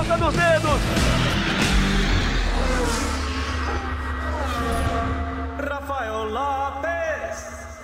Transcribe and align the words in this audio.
ponta 0.00 0.16
dos 0.16 0.34
dedos. 0.34 0.80
Rafael 5.58 6.24
Lopes. 6.24 7.80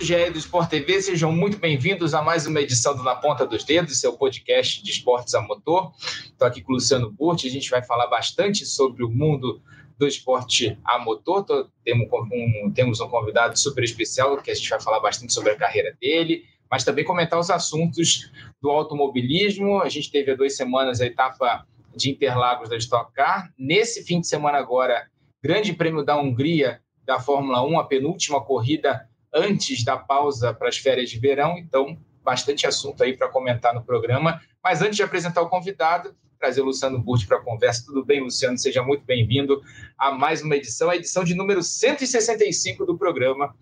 GE 0.00 0.30
do 0.30 0.38
Sport 0.38 0.68
TV, 0.68 1.00
sejam 1.00 1.30
muito 1.30 1.58
bem-vindos 1.58 2.12
a 2.12 2.22
mais 2.22 2.44
uma 2.48 2.60
edição 2.60 2.96
do 2.96 3.04
Na 3.04 3.14
Ponta 3.14 3.46
dos 3.46 3.62
Dedos, 3.62 4.00
seu 4.00 4.14
podcast 4.14 4.82
de 4.82 4.90
esportes 4.90 5.32
a 5.36 5.40
motor. 5.40 5.92
Estou 6.24 6.48
aqui 6.48 6.60
com 6.60 6.72
o 6.72 6.74
Luciano 6.74 7.08
Burti, 7.08 7.46
a 7.46 7.50
gente 7.50 7.70
vai 7.70 7.84
falar 7.84 8.08
bastante 8.08 8.66
sobre 8.66 9.04
o 9.04 9.08
mundo 9.08 9.62
do 9.96 10.08
esporte 10.08 10.76
a 10.84 10.98
motor. 10.98 11.44
Tô, 11.44 11.68
temos, 11.84 12.08
um, 12.32 12.72
temos 12.72 13.00
um 13.00 13.08
convidado 13.08 13.56
super 13.56 13.84
especial 13.84 14.36
que 14.42 14.50
a 14.50 14.54
gente 14.54 14.68
vai 14.68 14.80
falar 14.80 14.98
bastante 14.98 15.32
sobre 15.32 15.52
a 15.52 15.56
carreira 15.56 15.96
dele, 16.00 16.42
mas 16.70 16.84
também 16.84 17.04
comentar 17.04 17.38
os 17.38 17.50
assuntos 17.50 18.30
do 18.60 18.70
automobilismo. 18.70 19.80
A 19.80 19.88
gente 19.88 20.10
teve 20.10 20.32
há 20.32 20.36
duas 20.36 20.56
semanas 20.56 21.00
a 21.00 21.06
etapa 21.06 21.66
de 21.94 22.10
Interlagos 22.10 22.68
da 22.68 22.76
Stock 22.76 23.12
Car. 23.12 23.52
Nesse 23.58 24.04
fim 24.04 24.20
de 24.20 24.26
semana 24.26 24.58
agora, 24.58 25.06
Grande 25.42 25.72
Prêmio 25.72 26.04
da 26.04 26.16
Hungria 26.16 26.80
da 27.04 27.18
Fórmula 27.18 27.64
1, 27.64 27.78
a 27.78 27.84
penúltima 27.84 28.40
corrida 28.44 29.08
antes 29.32 29.84
da 29.84 29.96
pausa 29.96 30.52
para 30.52 30.68
as 30.68 30.76
férias 30.76 31.10
de 31.10 31.18
verão. 31.18 31.56
Então, 31.58 31.98
bastante 32.22 32.66
assunto 32.66 33.02
aí 33.02 33.16
para 33.16 33.28
comentar 33.28 33.74
no 33.74 33.82
programa. 33.82 34.40
Mas 34.62 34.82
antes 34.82 34.96
de 34.96 35.02
apresentar 35.02 35.40
o 35.40 35.48
convidado, 35.48 36.14
trazer 36.38 36.60
o 36.60 36.66
Luciano 36.66 36.98
Burti 36.98 37.26
para 37.26 37.38
a 37.38 37.42
conversa. 37.42 37.84
Tudo 37.86 38.04
bem, 38.04 38.20
Luciano? 38.20 38.58
Seja 38.58 38.82
muito 38.82 39.04
bem-vindo 39.04 39.62
a 39.98 40.12
mais 40.12 40.42
uma 40.42 40.56
edição, 40.56 40.90
a 40.90 40.96
edição 40.96 41.24
de 41.24 41.34
número 41.34 41.62
165 41.62 42.84
do 42.84 42.96
programa 42.96 43.54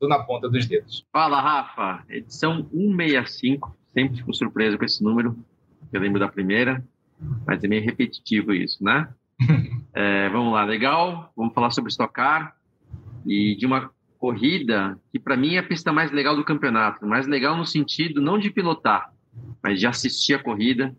do 0.00 0.08
Na 0.08 0.18
Ponta 0.18 0.48
dos 0.48 0.66
Dedos. 0.66 1.06
Fala, 1.12 1.40
Rafa. 1.40 2.04
Edição 2.08 2.68
165. 2.70 3.76
Sempre 3.92 4.18
fico 4.18 4.34
surpreso 4.34 4.78
com 4.78 4.84
esse 4.84 5.02
número. 5.02 5.36
Eu 5.92 6.00
lembro 6.00 6.18
da 6.18 6.28
primeira, 6.28 6.84
mas 7.46 7.62
é 7.62 7.68
meio 7.68 7.84
repetitivo 7.84 8.52
isso, 8.52 8.82
né? 8.82 9.08
é, 9.94 10.28
vamos 10.28 10.52
lá, 10.52 10.64
legal. 10.64 11.32
Vamos 11.36 11.54
falar 11.54 11.70
sobre 11.70 11.90
Stock 11.90 12.12
Car 12.12 12.56
e 13.26 13.56
de 13.56 13.66
uma 13.66 13.90
corrida 14.18 14.98
que 15.12 15.18
para 15.18 15.36
mim 15.36 15.54
é 15.54 15.58
a 15.58 15.62
pista 15.62 15.92
mais 15.92 16.10
legal 16.10 16.34
do 16.34 16.44
campeonato. 16.44 17.06
Mais 17.06 17.26
legal 17.26 17.56
no 17.56 17.66
sentido 17.66 18.20
não 18.20 18.38
de 18.38 18.50
pilotar, 18.50 19.12
mas 19.62 19.78
de 19.78 19.86
assistir 19.86 20.34
a 20.34 20.42
corrida, 20.42 20.94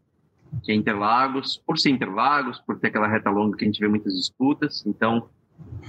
que 0.64 0.72
é 0.72 0.76
Interlagos, 0.76 1.58
por 1.66 1.78
ser 1.78 1.90
Interlagos, 1.90 2.60
por 2.60 2.80
ter 2.80 2.88
aquela 2.88 3.08
reta 3.08 3.30
longa 3.30 3.58
que 3.58 3.66
a 3.66 3.68
gente 3.68 3.80
vê 3.80 3.88
muitas 3.88 4.14
disputas. 4.14 4.86
Então, 4.86 5.28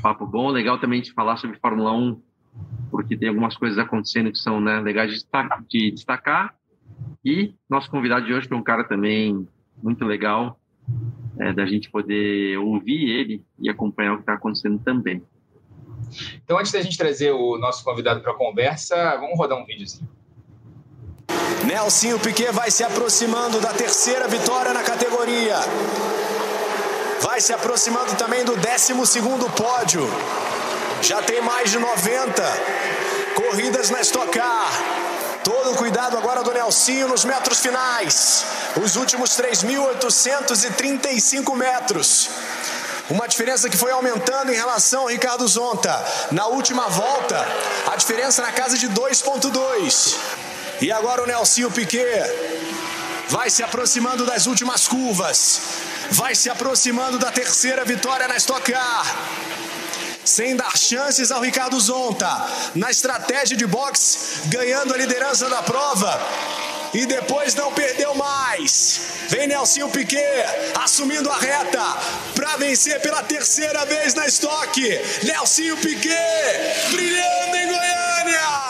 papo 0.03 0.27
bom. 0.27 0.48
Legal 0.48 0.79
também 0.79 1.01
de 1.01 1.13
falar 1.13 1.37
sobre 1.37 1.59
Fórmula 1.59 1.93
1, 1.93 2.20
porque 2.91 3.17
tem 3.17 3.29
algumas 3.29 3.57
coisas 3.57 3.79
acontecendo 3.79 4.31
que 4.31 4.39
são 4.39 4.61
né, 4.61 4.81
legais 4.81 5.27
de 5.69 5.91
destacar. 5.91 6.55
E 7.25 7.55
nosso 7.69 7.91
convidado 7.91 8.27
de 8.27 8.33
hoje 8.33 8.48
foi 8.48 8.57
um 8.57 8.63
cara 8.63 8.85
também 8.85 9.47
muito 9.83 10.05
legal, 10.05 10.59
é, 11.39 11.53
da 11.53 11.67
gente 11.67 11.91
poder 11.91 12.57
ouvir 12.59 13.11
ele 13.11 13.45
e 13.59 13.69
acompanhar 13.69 14.13
o 14.13 14.17
que 14.17 14.23
está 14.23 14.35
acontecendo 14.35 14.79
também. 14.79 15.23
Então, 16.45 16.59
antes 16.59 16.73
da 16.73 16.81
gente 16.81 16.97
trazer 16.97 17.33
o 17.33 17.59
nosso 17.59 17.85
convidado 17.85 18.21
para 18.21 18.33
a 18.33 18.35
conversa, 18.35 19.17
vamos 19.17 19.37
rodar 19.37 19.59
um 19.59 19.67
videozinho. 19.67 20.09
Nelsinho 21.67 22.19
Piquet 22.20 22.53
vai 22.53 22.70
se 22.70 22.85
aproximando 22.85 23.61
da 23.61 23.73
terceira 23.73 24.29
vitória 24.29 24.73
na 24.73 24.85
categoria. 24.85 25.57
Vai 27.20 27.41
se 27.41 27.53
aproximando 27.53 28.17
também 28.17 28.45
do 28.45 28.55
12 28.57 28.93
pódio. 29.57 30.03
Já 31.07 31.23
tem 31.23 31.41
mais 31.41 31.71
de 31.71 31.79
90 31.79 32.43
corridas 33.37 33.89
na 33.91 34.01
Stock 34.01 34.37
Car. 34.37 34.73
Todo 35.45 35.71
o 35.71 35.77
cuidado 35.77 36.19
agora 36.19 36.43
do 36.43 36.53
Nelsinho 36.53 37.07
nos 37.07 37.25
metros 37.25 37.61
finais. 37.61 38.45
Os 38.83 38.97
últimos 38.97 39.41
3.835 39.41 41.55
metros. 41.55 42.29
Uma 43.09 43.29
diferença 43.29 43.71
que 43.71 43.77
foi 43.77 43.92
aumentando 43.92 44.51
em 44.51 44.57
relação 44.57 45.03
ao 45.03 45.07
Ricardo 45.07 45.47
Zonta. 45.47 46.05
Na 46.33 46.48
última 46.48 46.89
volta, 46.89 47.47
a 47.86 47.95
diferença 47.95 48.42
na 48.42 48.51
casa 48.51 48.77
de 48.77 48.89
2.2. 48.89 50.17
E 50.80 50.91
agora 50.91 51.23
o 51.23 51.27
Nelsinho 51.27 51.70
Piquet 51.70 52.25
vai 53.29 53.48
se 53.48 53.63
aproximando 53.63 54.27
das 54.27 54.48
últimas 54.48 54.89
curvas. 54.89 55.61
Vai 56.11 56.35
se 56.35 56.51
aproximando 56.51 57.17
da 57.17 57.30
terceira 57.30 57.85
vitória 57.85 58.27
na 58.27 58.36
Stock 58.36 58.73
Car 58.73 59.07
sem 60.27 60.57
dar 60.57 60.77
chances 60.77 61.31
ao 61.31 61.41
Ricardo 61.41 61.81
Zonta. 61.81 62.29
Na 62.75 62.91
estratégia 62.91 63.57
de 63.57 63.67
boxe, 63.67 64.48
ganhando 64.48 64.92
a 64.92 64.97
liderança 64.97 65.48
da 65.48 65.63
prova. 65.63 66.20
E 66.92 67.05
depois 67.07 67.55
não 67.55 67.73
perdeu 67.73 68.14
mais. 68.14 69.01
Vem 69.29 69.47
Nelsinho 69.47 69.89
Piquet 69.89 70.45
assumindo 70.83 71.31
a 71.31 71.36
reta 71.36 71.83
para 72.35 72.57
vencer 72.57 73.01
pela 73.01 73.23
terceira 73.23 73.85
vez 73.85 74.15
na 74.15 74.27
estoque. 74.27 74.98
Nelsinho 75.25 75.77
Piquet 75.77 76.91
brilhando 76.91 77.57
em 77.57 77.67
Goiânia. 77.67 78.66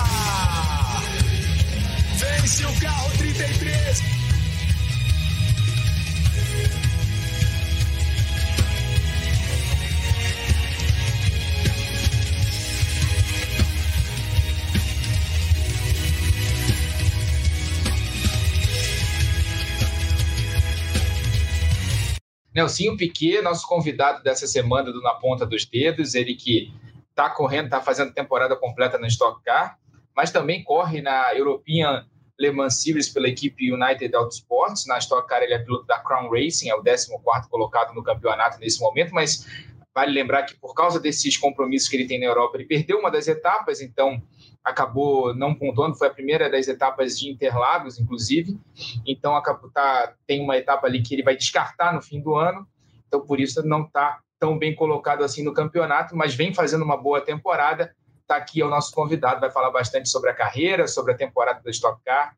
Nelsinho 22.57 22.97
Piquet, 22.97 23.43
nosso 23.43 23.69
convidado 23.69 24.23
dessa 24.23 24.47
semana 24.47 24.91
do 24.91 25.03
Na 25.03 25.13
Ponta 25.13 25.45
dos 25.45 25.67
Dedos, 25.67 26.15
ele 26.15 26.35
que 26.35 26.73
está 27.11 27.29
correndo, 27.29 27.67
está 27.67 27.83
fazendo 27.83 28.15
temporada 28.15 28.57
completa 28.57 28.97
na 28.97 29.09
Stock 29.09 29.45
Car, 29.45 29.79
mas 30.17 30.31
também 30.31 30.65
corre 30.65 31.03
na 31.03 31.35
European 31.35 32.07
Le 32.39 32.51
Mans 32.51 32.83
Series 32.83 33.11
pela 33.11 33.29
equipe 33.29 33.71
United 33.71 34.17
Autosports. 34.17 34.87
Na 34.87 34.97
Stock 34.97 35.29
Car 35.29 35.43
ele 35.43 35.53
é 35.53 35.59
piloto 35.59 35.85
da 35.85 35.99
Crown 35.99 36.31
Racing, 36.31 36.71
é 36.71 36.75
o 36.75 36.83
14º 36.83 37.47
colocado 37.51 37.93
no 37.93 38.03
campeonato 38.03 38.59
nesse 38.59 38.81
momento, 38.81 39.13
mas 39.13 39.47
vale 39.95 40.13
lembrar 40.13 40.45
que 40.45 40.57
por 40.57 40.73
causa 40.75 40.99
desses 40.99 41.37
compromissos 41.37 41.91
que 41.91 41.97
ele 41.97 42.07
tem 42.07 42.19
na 42.19 42.25
Europa, 42.25 42.57
ele 42.57 42.65
perdeu 42.65 42.99
uma 42.99 43.11
das 43.11 43.29
etapas, 43.29 43.83
então 43.83 44.23
acabou 44.67 45.33
não 45.33 45.55
pontuando, 45.55 45.95
foi 45.95 46.09
a 46.09 46.13
primeira 46.13 46.51
das 46.51 46.67
etapas 46.67 47.17
de 47.17 47.31
Interlagos, 47.31 48.01
inclusive. 48.01 48.59
Então 49.07 49.37
acabou, 49.37 49.71
tá, 49.71 50.13
tem 50.27 50.43
uma 50.43 50.57
etapa 50.57 50.89
ali 50.89 51.01
que 51.01 51.15
ele 51.15 51.23
vai 51.23 51.37
descartar 51.37 51.95
no 51.95 52.03
fim 52.03 52.21
do 52.21 52.35
ano. 52.35 52.67
Então 53.07 53.21
por 53.21 53.39
isso 53.39 53.65
não 53.65 53.83
está 53.83 54.19
tão 54.41 54.59
bem 54.59 54.75
colocado 54.75 55.23
assim 55.23 55.45
no 55.45 55.55
campeonato, 55.55 56.17
mas 56.17 56.35
vem 56.35 56.53
fazendo 56.53 56.85
uma 56.85 56.97
boa 56.97 57.21
temporada. 57.21 57.95
Está 58.23 58.39
aqui 58.39 58.61
é 58.61 58.67
o 58.67 58.69
nosso 58.69 58.93
convidado, 58.93 59.41
vai 59.41 59.53
falar 59.53 59.71
bastante 59.71 60.09
sobre 60.09 60.31
a 60.31 60.35
carreira, 60.35 60.89
sobre 60.89 61.13
a 61.13 61.17
temporada 61.17 61.63
da 61.63 61.71
Stock 61.71 62.03
Car. 62.05 62.37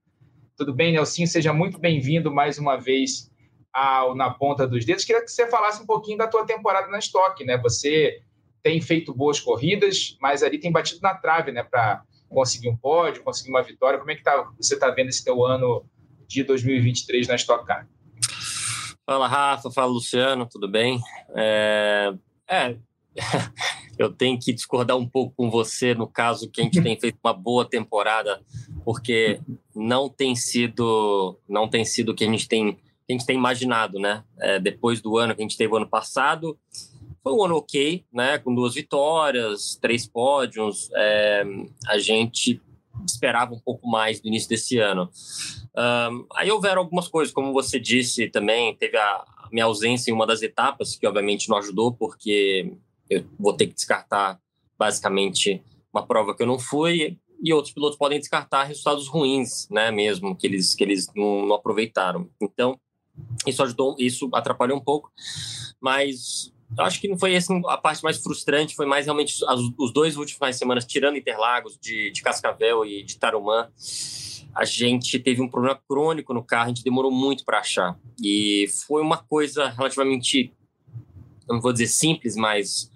Tudo 0.55 0.75
bem, 0.75 0.93
Nelson? 0.93 1.25
Seja 1.25 1.55
muito 1.55 1.79
bem-vindo 1.79 2.31
mais 2.31 2.59
uma 2.59 2.77
vez 2.77 3.31
ao 3.73 4.15
Na 4.15 4.29
Ponta 4.29 4.67
dos 4.67 4.85
Dedos. 4.85 5.07
Queria 5.07 5.25
que 5.25 5.31
você 5.31 5.47
falasse 5.47 5.83
um 5.83 5.87
pouquinho 5.87 6.19
da 6.19 6.27
tua 6.27 6.45
temporada 6.45 6.89
na 6.89 6.99
Stock, 6.99 7.43
né? 7.43 7.57
Você 7.57 8.21
tem 8.63 8.83
feito 8.83 9.15
boas 9.15 9.41
corridas, 9.41 10.19
mas 10.21 10.43
ali 10.43 10.59
tem 10.59 10.71
batido 10.71 11.01
na 11.01 11.15
trave, 11.15 11.53
né? 11.53 11.63
Para 11.63 12.03
conseguir 12.29 12.69
um 12.69 12.77
pódio, 12.77 13.23
conseguir 13.23 13.51
uma 13.51 13.63
vitória. 13.63 13.99
Como 13.99 14.11
é 14.11 14.15
que 14.15 14.23
tá, 14.23 14.51
você 14.59 14.75
está 14.75 14.91
vendo 14.91 15.09
esse 15.09 15.25
teu 15.25 15.45
ano 15.45 15.85
de 16.27 16.43
2023 16.43 17.29
na 17.29 17.37
Stock 17.37 17.67
Car? 17.67 17.89
Fala, 19.07 19.27
Rafa. 19.27 19.71
Fala, 19.71 19.91
Luciano. 19.91 20.47
Tudo 20.47 20.69
bem? 20.69 21.01
É, 21.35 22.13
é... 22.49 22.77
eu 23.99 24.13
tenho 24.13 24.39
que 24.39 24.53
discordar 24.53 24.97
um 24.97 25.09
pouco 25.09 25.35
com 25.37 25.51
você 25.51 25.95
no 25.95 26.07
caso 26.07 26.49
que 26.51 26.61
a 26.61 26.65
gente 26.65 26.81
tem 26.81 26.99
feito 26.99 27.19
uma 27.23 27.33
boa 27.33 27.69
temporada, 27.69 28.41
porque 28.85 29.41
não 29.75 30.09
tem 30.09 30.37
sido 30.37 31.37
não 31.49 31.69
tem 31.69 31.85
sido 31.85 32.11
o 32.13 32.15
que 32.15 32.25
a 32.25 32.31
gente 32.31 32.47
tem 32.47 32.79
a 33.09 33.13
gente 33.13 33.27
tem 33.27 33.37
imaginado, 33.37 33.99
né? 33.99 34.23
É, 34.39 34.61
depois 34.61 35.01
do 35.01 35.17
ano 35.17 35.35
que 35.35 35.41
a 35.41 35.45
gente 35.45 35.57
teve 35.57 35.75
ano 35.75 35.89
passado, 35.89 36.59
foi 37.23 37.33
um 37.33 37.45
ano 37.45 37.57
ok, 37.57 38.05
né? 38.13 38.39
Com 38.39 38.55
duas 38.55 38.75
vitórias, 38.75 39.77
três 39.81 40.07
pódios. 40.07 40.91
É, 40.95 41.45
a 41.87 41.99
gente 41.99 42.61
esperava 43.07 43.55
um 43.55 43.61
pouco 43.61 43.89
mais 43.89 44.21
do 44.21 44.29
início 44.29 44.49
desse 44.49 44.79
ano. 44.79 45.11
Um, 45.77 46.27
aí 46.35 46.51
houveram 46.51 46.83
algumas 46.83 47.09
coisas, 47.09 47.33
como 47.33 47.53
você 47.53 47.79
disse 47.79 48.29
também, 48.29 48.75
teve 48.75 48.97
a 48.97 49.25
minha 49.53 49.65
ausência 49.65 50.11
em 50.11 50.15
uma 50.15 50.27
das 50.27 50.43
etapas, 50.43 50.97
que 50.97 51.07
obviamente 51.07 51.49
não 51.49 51.57
ajudou, 51.59 51.93
porque 51.93 52.73
eu 53.09 53.25
vou 53.39 53.53
ter 53.53 53.67
que 53.69 53.75
descartar 53.75 54.41
basicamente 54.79 55.63
uma 55.93 56.07
prova 56.07 56.35
que 56.35 56.43
eu 56.43 56.47
não 56.47 56.59
fui, 56.59 57.19
e 57.43 57.53
outros 57.53 57.73
pilotos 57.73 57.97
podem 57.97 58.19
descartar 58.19 58.65
resultados 58.65 59.07
ruins, 59.09 59.69
né, 59.71 59.91
mesmo, 59.91 60.35
que 60.35 60.47
eles, 60.47 60.75
que 60.75 60.83
eles 60.83 61.09
não, 61.15 61.47
não 61.47 61.55
aproveitaram. 61.55 62.29
Então, 62.41 62.79
isso 63.47 63.63
ajudou, 63.63 63.97
isso 63.99 64.29
atrapalhou 64.33 64.77
um 64.77 64.83
pouco, 64.83 65.11
mas 65.81 66.53
eu 66.77 66.85
acho 66.85 67.01
que 67.01 67.09
não 67.09 67.19
foi 67.19 67.35
essa 67.35 67.55
a 67.67 67.79
parte 67.79 68.03
mais 68.03 68.19
frustrante, 68.19 68.77
foi 68.77 68.87
mais 68.87 69.07
realmente 69.07 69.37
os 69.79 69.93
dois 69.93 70.17
últimos 70.17 70.37
finais 70.37 70.57
de 70.57 70.59
semana, 70.59 70.81
tirando 70.81 71.17
Interlagos, 71.17 71.79
de, 71.81 72.11
de 72.11 72.23
Cascavel 72.23 72.85
e 72.85 73.03
de 73.03 73.19
Tarumã. 73.19 73.69
a 74.55 74.65
gente 74.65 75.19
teve 75.19 75.41
um 75.41 75.49
problema 75.49 75.81
crônico 75.89 76.35
no 76.35 76.45
carro, 76.45 76.67
a 76.67 76.69
gente 76.69 76.85
demorou 76.85 77.11
muito 77.11 77.45
para 77.45 77.61
achar. 77.61 77.99
E 78.23 78.67
foi 78.87 79.01
uma 79.01 79.17
coisa 79.17 79.69
relativamente, 79.69 80.53
não 81.49 81.61
vou 81.61 81.73
dizer 81.73 81.87
simples, 81.87 82.37
mas 82.37 82.91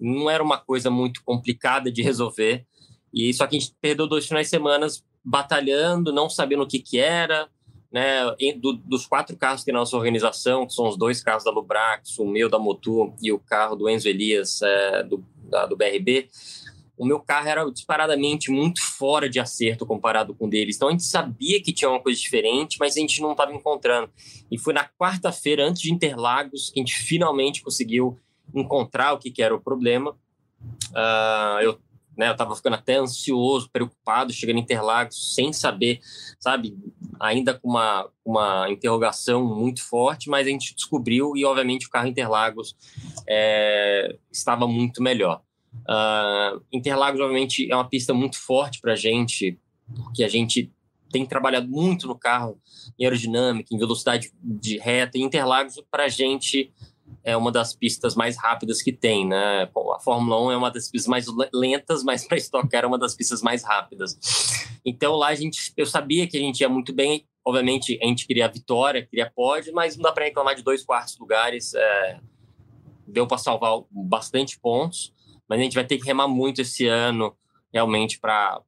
não 0.00 0.30
era 0.30 0.42
uma 0.42 0.58
coisa 0.58 0.90
muito 0.90 1.22
complicada 1.24 1.90
de 1.90 2.02
resolver. 2.02 2.64
E 3.12 3.32
só 3.32 3.46
que 3.46 3.56
a 3.56 3.58
gente 3.58 3.74
perdeu 3.80 4.06
dois 4.06 4.26
finais 4.26 4.46
de 4.46 4.50
semana 4.50 4.86
batalhando, 5.24 6.12
não 6.12 6.28
sabendo 6.30 6.62
o 6.62 6.66
que, 6.66 6.78
que 6.78 6.98
era. 6.98 7.48
Né, 7.90 8.24
do, 8.58 8.72
dos 8.72 9.06
quatro 9.06 9.36
carros 9.36 9.62
que 9.64 9.72
nossa 9.72 9.96
organização, 9.96 10.66
que 10.66 10.74
são 10.74 10.88
os 10.88 10.98
dois 10.98 11.22
carros 11.22 11.44
da 11.44 11.50
Lubrax, 11.50 12.18
o 12.18 12.26
meu 12.26 12.48
da 12.48 12.58
Motu 12.58 13.14
e 13.22 13.32
o 13.32 13.38
carro 13.38 13.76
do 13.76 13.88
Enzo 13.88 14.08
Elias 14.08 14.60
é, 14.60 15.02
do, 15.04 15.24
da, 15.48 15.66
do 15.66 15.76
BRB, 15.76 16.28
o 16.96 17.04
meu 17.04 17.20
carro 17.20 17.48
era 17.48 17.70
disparadamente 17.70 18.50
muito 18.50 18.80
fora 18.80 19.28
de 19.28 19.38
acerto 19.38 19.84
comparado 19.84 20.34
com 20.34 20.46
o 20.46 20.50
deles. 20.50 20.76
Então 20.76 20.88
a 20.88 20.90
gente 20.90 21.04
sabia 21.04 21.62
que 21.62 21.72
tinha 21.72 21.90
uma 21.90 22.00
coisa 22.00 22.18
diferente, 22.18 22.78
mas 22.80 22.96
a 22.96 23.00
gente 23.00 23.20
não 23.20 23.32
estava 23.32 23.52
encontrando. 23.52 24.10
E 24.50 24.58
foi 24.58 24.72
na 24.72 24.88
quarta-feira, 24.98 25.66
antes 25.66 25.82
de 25.82 25.92
Interlagos, 25.92 26.70
que 26.70 26.80
a 26.80 26.82
gente 26.82 26.96
finalmente 26.96 27.62
conseguiu 27.62 28.18
encontrar 28.54 29.12
o 29.12 29.18
que, 29.18 29.30
que 29.30 29.42
era 29.42 29.54
o 29.54 29.60
problema. 29.60 30.16
Uh, 30.90 31.60
eu 31.62 31.78
né, 32.16 32.28
eu 32.28 32.32
estava 32.32 32.56
ficando 32.56 32.74
até 32.74 32.96
ansioso, 32.96 33.68
preocupado, 33.70 34.32
chegando 34.32 34.58
em 34.58 34.62
Interlagos, 34.62 35.34
sem 35.34 35.52
saber, 35.52 36.00
sabe, 36.40 36.76
ainda 37.20 37.54
com 37.54 37.68
uma, 37.68 38.08
uma 38.24 38.70
interrogação 38.70 39.44
muito 39.44 39.82
forte, 39.82 40.30
mas 40.30 40.46
a 40.46 40.50
gente 40.50 40.74
descobriu 40.74 41.36
e, 41.36 41.44
obviamente, 41.44 41.86
o 41.86 41.90
carro 41.90 42.08
Interlagos 42.08 42.74
é, 43.28 44.16
estava 44.32 44.66
muito 44.66 45.02
melhor. 45.02 45.42
Uh, 45.82 46.62
Interlagos, 46.72 47.20
obviamente, 47.20 47.70
é 47.70 47.74
uma 47.74 47.88
pista 47.88 48.14
muito 48.14 48.38
forte 48.38 48.80
para 48.80 48.94
a 48.94 48.96
gente, 48.96 49.58
porque 49.94 50.24
a 50.24 50.28
gente 50.28 50.72
tem 51.10 51.24
trabalhado 51.24 51.68
muito 51.68 52.06
no 52.06 52.18
carro 52.18 52.60
em 52.98 53.04
aerodinâmica, 53.04 53.74
em 53.74 53.78
velocidade 53.78 54.32
de 54.42 54.78
reta, 54.78 55.18
e 55.18 55.22
Interlagos, 55.22 55.80
para 55.90 56.04
a 56.04 56.08
gente, 56.08 56.72
é 57.26 57.36
uma 57.36 57.50
das 57.50 57.74
pistas 57.74 58.14
mais 58.14 58.36
rápidas 58.36 58.80
que 58.80 58.92
tem, 58.92 59.26
né? 59.26 59.68
A 59.94 59.98
Fórmula 59.98 60.40
1 60.46 60.52
é 60.52 60.56
uma 60.56 60.70
das 60.70 60.88
pistas 60.88 61.08
mais 61.08 61.26
lentas, 61.52 62.04
mas 62.04 62.24
para 62.24 62.36
estocar 62.36 62.84
é 62.84 62.86
uma 62.86 62.96
das 62.96 63.16
pistas 63.16 63.42
mais 63.42 63.64
rápidas. 63.64 64.16
Então 64.84 65.16
lá 65.16 65.26
a 65.26 65.34
gente, 65.34 65.72
eu 65.76 65.84
sabia 65.84 66.28
que 66.28 66.36
a 66.36 66.40
gente 66.40 66.60
ia 66.60 66.68
muito 66.68 66.92
bem. 66.94 67.26
Obviamente 67.44 67.98
a 68.00 68.06
gente 68.06 68.28
queria 68.28 68.46
vitória, 68.46 69.04
queria 69.04 69.28
pódio, 69.28 69.74
mas 69.74 69.96
não 69.96 70.04
dá 70.04 70.12
para 70.12 70.26
reclamar 70.26 70.54
de 70.54 70.62
dois 70.62 70.84
quartos 70.84 71.18
lugares. 71.18 71.74
É, 71.74 72.20
deu 73.08 73.26
para 73.26 73.38
salvar 73.38 73.82
bastante 73.90 74.56
pontos, 74.60 75.12
mas 75.48 75.58
a 75.58 75.62
gente 75.64 75.74
vai 75.74 75.84
ter 75.84 75.98
que 75.98 76.06
remar 76.06 76.28
muito 76.28 76.60
esse 76.60 76.86
ano, 76.86 77.36
realmente, 77.72 78.20
para 78.20 78.62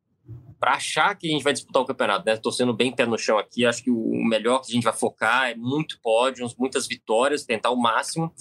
para 0.59 0.75
achar 0.75 1.15
que 1.17 1.29
a 1.29 1.31
gente 1.31 1.45
vai 1.45 1.53
disputar 1.53 1.83
o 1.83 1.87
campeonato, 1.87 2.27
né? 2.27 2.35
Estou 2.35 2.51
sendo 2.51 2.75
bem 2.75 2.93
pé 2.93 3.07
no 3.07 3.17
chão 3.17 3.39
aqui. 3.39 3.65
Acho 3.65 3.83
que 3.83 3.91
o 3.91 4.25
melhor 4.25 4.61
que 4.61 4.71
a 4.71 4.75
gente 4.75 4.85
vai 4.85 4.93
focar 4.93 5.51
é 5.51 5.55
muito 5.55 6.01
pódios, 6.03 6.55
muitas 6.57 6.87
vitórias, 6.87 7.45
tentar 7.45 7.71
o 7.71 7.77
máximo, 7.77 8.33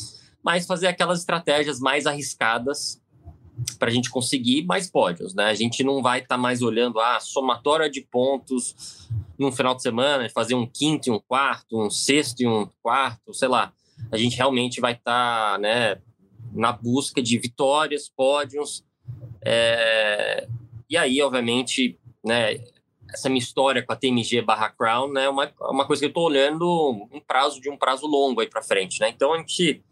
mas 0.43 0.65
fazer 0.65 0.87
aquelas 0.87 1.19
estratégias 1.19 1.79
mais 1.79 2.05
arriscadas 2.05 3.01
para 3.79 3.89
a 3.89 3.91
gente 3.91 4.09
conseguir 4.09 4.65
mais 4.65 4.89
pódios, 4.89 5.33
né? 5.33 5.45
A 5.45 5.55
gente 5.55 5.83
não 5.83 6.01
vai 6.01 6.19
estar 6.19 6.35
tá 6.35 6.41
mais 6.41 6.61
olhando 6.61 6.99
a 6.99 7.17
ah, 7.17 7.19
somatória 7.19 7.89
de 7.89 8.01
pontos 8.01 9.07
num 9.37 9.51
final 9.51 9.75
de 9.75 9.81
semana, 9.81 10.29
fazer 10.29 10.55
um 10.55 10.65
quinto 10.65 11.09
e 11.09 11.11
um 11.11 11.19
quarto, 11.19 11.79
um 11.79 11.89
sexto 11.89 12.41
e 12.41 12.47
um 12.47 12.69
quarto, 12.81 13.33
sei 13.33 13.47
lá. 13.47 13.73
A 14.11 14.17
gente 14.17 14.37
realmente 14.37 14.79
vai 14.79 14.93
estar, 14.93 15.53
tá, 15.53 15.57
né, 15.57 15.97
na 16.53 16.71
busca 16.71 17.21
de 17.21 17.37
vitórias, 17.37 18.09
pódios. 18.09 18.83
É... 19.43 20.47
E 20.89 20.95
aí, 20.95 21.21
obviamente, 21.21 21.99
né, 22.27 22.59
essa 23.13 23.29
minha 23.29 23.39
história 23.39 23.83
com 23.83 23.93
a 23.93 23.95
TMG 23.95 24.41
barra 24.41 24.69
Crown 24.69 25.11
né, 25.11 25.25
é 25.25 25.29
uma, 25.29 25.51
uma 25.61 25.85
coisa 25.85 26.01
que 26.01 26.05
eu 26.05 26.09
estou 26.09 26.25
olhando 26.25 27.07
um 27.11 27.19
prazo 27.19 27.61
de 27.61 27.69
um 27.69 27.77
prazo 27.77 28.05
longo 28.05 28.41
aí 28.41 28.47
para 28.47 28.61
frente. 28.61 28.99
Né? 28.99 29.09
Então 29.09 29.33
a 29.33 29.37
gente 29.37 29.83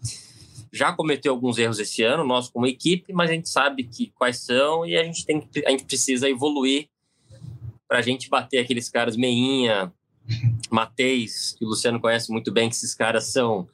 já 0.71 0.91
cometeu 0.91 1.31
alguns 1.31 1.57
erros 1.57 1.79
esse 1.79 2.03
ano, 2.03 2.25
nós 2.25 2.49
como 2.49 2.67
equipe, 2.67 3.13
mas 3.13 3.29
a 3.29 3.33
gente 3.33 3.49
sabe 3.49 3.85
que 3.85 4.11
quais 4.15 4.39
são 4.39 4.85
e 4.85 4.97
a 4.97 5.03
gente 5.03 5.25
tem 5.25 5.47
a 5.65 5.71
gente 5.71 5.85
precisa 5.85 6.29
evoluir 6.29 6.89
para 7.87 7.99
a 7.99 8.01
gente 8.01 8.29
bater 8.29 8.59
aqueles 8.59 8.89
caras 8.89 9.15
meinha, 9.15 9.93
Mateis, 10.69 11.55
que 11.57 11.63
o 11.63 11.69
Luciano 11.69 11.99
conhece 11.99 12.31
muito 12.31 12.51
bem, 12.51 12.67
que 12.67 12.75
esses 12.75 12.93
caras 12.93 13.25
são 13.27 13.69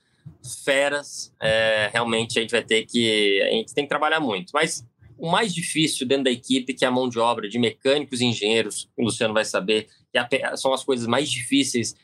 feras. 0.64 1.34
É, 1.42 1.90
realmente 1.92 2.38
a 2.38 2.42
gente 2.42 2.52
vai 2.52 2.62
ter 2.62 2.86
que 2.86 3.42
a 3.42 3.52
gente 3.52 3.74
tem 3.74 3.86
que 3.86 3.90
trabalhar 3.90 4.20
muito, 4.20 4.52
mas 4.54 4.86
o 5.22 5.30
mais 5.30 5.54
difícil 5.54 6.08
dentro 6.08 6.24
da 6.24 6.32
equipe, 6.32 6.74
que 6.74 6.84
é 6.84 6.88
a 6.88 6.92
mão 6.92 7.08
de 7.08 7.20
obra 7.20 7.48
de 7.48 7.60
mecânicos 7.60 8.22
e 8.22 8.26
engenheiros, 8.26 8.90
o 8.98 9.04
Luciano 9.04 9.36
vai 9.36 9.46
saber, 9.46 9.88
que 10.12 10.58
são 10.58 10.74
as 10.74 10.84
coisas 10.84 11.06
mais 11.06 11.30
difíceis, 11.30 11.96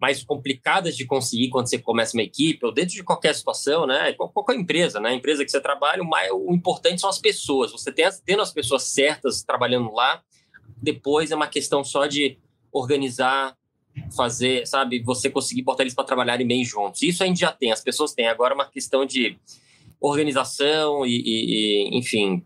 mais 0.00 0.22
complicadas 0.22 0.96
de 0.96 1.04
conseguir 1.04 1.48
quando 1.48 1.68
você 1.68 1.76
começa 1.76 2.16
uma 2.16 2.22
equipe, 2.22 2.64
ou 2.64 2.70
dentro 2.70 2.94
de 2.94 3.02
qualquer 3.02 3.34
situação, 3.34 3.84
né? 3.84 4.12
Qualquer 4.12 4.54
empresa, 4.54 5.00
né? 5.00 5.08
A 5.08 5.14
empresa 5.14 5.44
que 5.44 5.50
você 5.50 5.60
trabalha, 5.60 6.00
o, 6.00 6.06
mais, 6.06 6.30
o 6.30 6.54
importante 6.54 7.00
são 7.00 7.10
as 7.10 7.18
pessoas. 7.18 7.72
Você 7.72 7.90
tem, 7.90 8.06
tendo 8.24 8.42
as 8.42 8.52
pessoas 8.52 8.84
certas 8.84 9.42
trabalhando 9.42 9.92
lá, 9.92 10.22
depois 10.80 11.32
é 11.32 11.34
uma 11.34 11.48
questão 11.48 11.82
só 11.82 12.06
de 12.06 12.38
organizar, 12.70 13.56
fazer, 14.14 14.68
sabe, 14.68 15.02
você 15.02 15.28
conseguir 15.28 15.62
botar 15.62 15.82
eles 15.82 15.94
para 15.94 16.04
trabalharem 16.04 16.46
bem 16.46 16.64
juntos. 16.64 17.02
Isso 17.02 17.24
a 17.24 17.26
gente 17.26 17.40
já 17.40 17.50
tem, 17.50 17.72
as 17.72 17.80
pessoas 17.80 18.14
têm. 18.14 18.28
Agora 18.28 18.52
é 18.52 18.54
uma 18.54 18.70
questão 18.70 19.04
de 19.04 19.36
organização 20.00 21.04
e, 21.06 21.10
e, 21.10 21.94
e 21.94 21.98
enfim, 21.98 22.44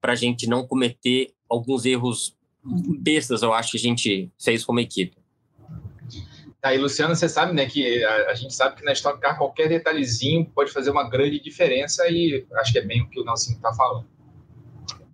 para 0.00 0.12
a 0.12 0.16
gente 0.16 0.48
não 0.48 0.66
cometer 0.66 1.32
alguns 1.48 1.84
erros 1.84 2.36
bestas, 2.62 3.42
eu 3.42 3.52
acho 3.52 3.72
que 3.72 3.76
a 3.76 3.80
gente 3.80 4.30
fez 4.38 4.64
como 4.64 4.80
equipe. 4.80 5.16
Aí, 6.62 6.76
Luciano, 6.76 7.16
você 7.16 7.28
sabe, 7.28 7.54
né, 7.54 7.64
que 7.64 8.04
a, 8.04 8.30
a, 8.30 8.34
gente 8.34 8.54
sabe 8.54 8.76
que 8.76 8.84
na 8.84 8.92
Stock 8.92 9.18
Car 9.18 9.38
qualquer 9.38 9.68
detalhezinho 9.68 10.44
pode 10.44 10.70
fazer 10.70 10.90
uma 10.90 11.08
grande 11.08 11.40
diferença 11.40 12.06
e 12.10 12.44
acho 12.56 12.72
que 12.72 12.78
é 12.78 12.82
bem 12.82 13.00
o 13.00 13.08
que 13.08 13.18
o 13.18 13.24
Nelsinho 13.24 13.56
está 13.56 13.72
falando. 13.72 14.06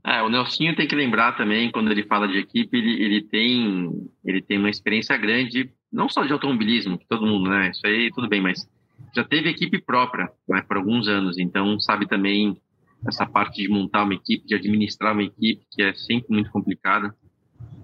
É, 0.05 0.23
o 0.23 0.29
Nelsinho 0.29 0.75
tem 0.75 0.89
que 0.89 0.97
lembrar 0.97 1.37
também, 1.37 1.71
quando 1.71 1.91
ele 1.91 2.03
fala 2.05 2.27
de 2.27 2.39
equipe, 2.39 2.77
ele, 2.77 3.03
ele, 3.03 3.23
tem, 3.23 3.91
ele 4.25 4.43
tem 4.43 4.59
uma 4.59 4.71
experiência 4.71 5.17
grande, 5.17 5.71
não 5.93 6.09
só 6.09 6.25
de 6.25 6.33
automobilismo, 6.33 6.99
que 6.99 7.07
todo 7.07 7.27
mundo, 7.27 7.49
né, 7.49 7.71
isso 7.71 7.87
aí 7.87 8.11
tudo 8.13 8.29
bem, 8.29 8.41
mas 8.41 8.69
já 9.15 9.25
teve 9.25 9.49
equipe 9.49 9.81
própria 9.81 10.31
né, 10.49 10.63
por 10.63 10.77
alguns 10.77 11.09
anos, 11.09 11.39
então 11.39 11.79
sabe 11.81 12.07
também 12.07 12.61
essa 13.07 13.27
parte 13.27 13.63
de 13.63 13.69
montar 13.69 14.05
uma 14.05 14.15
equipe, 14.15 14.47
de 14.47 14.55
administrar 14.55 15.13
uma 15.13 15.23
equipe, 15.23 15.65
que 15.71 15.83
é 15.83 15.95
sempre 15.95 16.33
muito 16.33 16.51
complicada. 16.51 17.15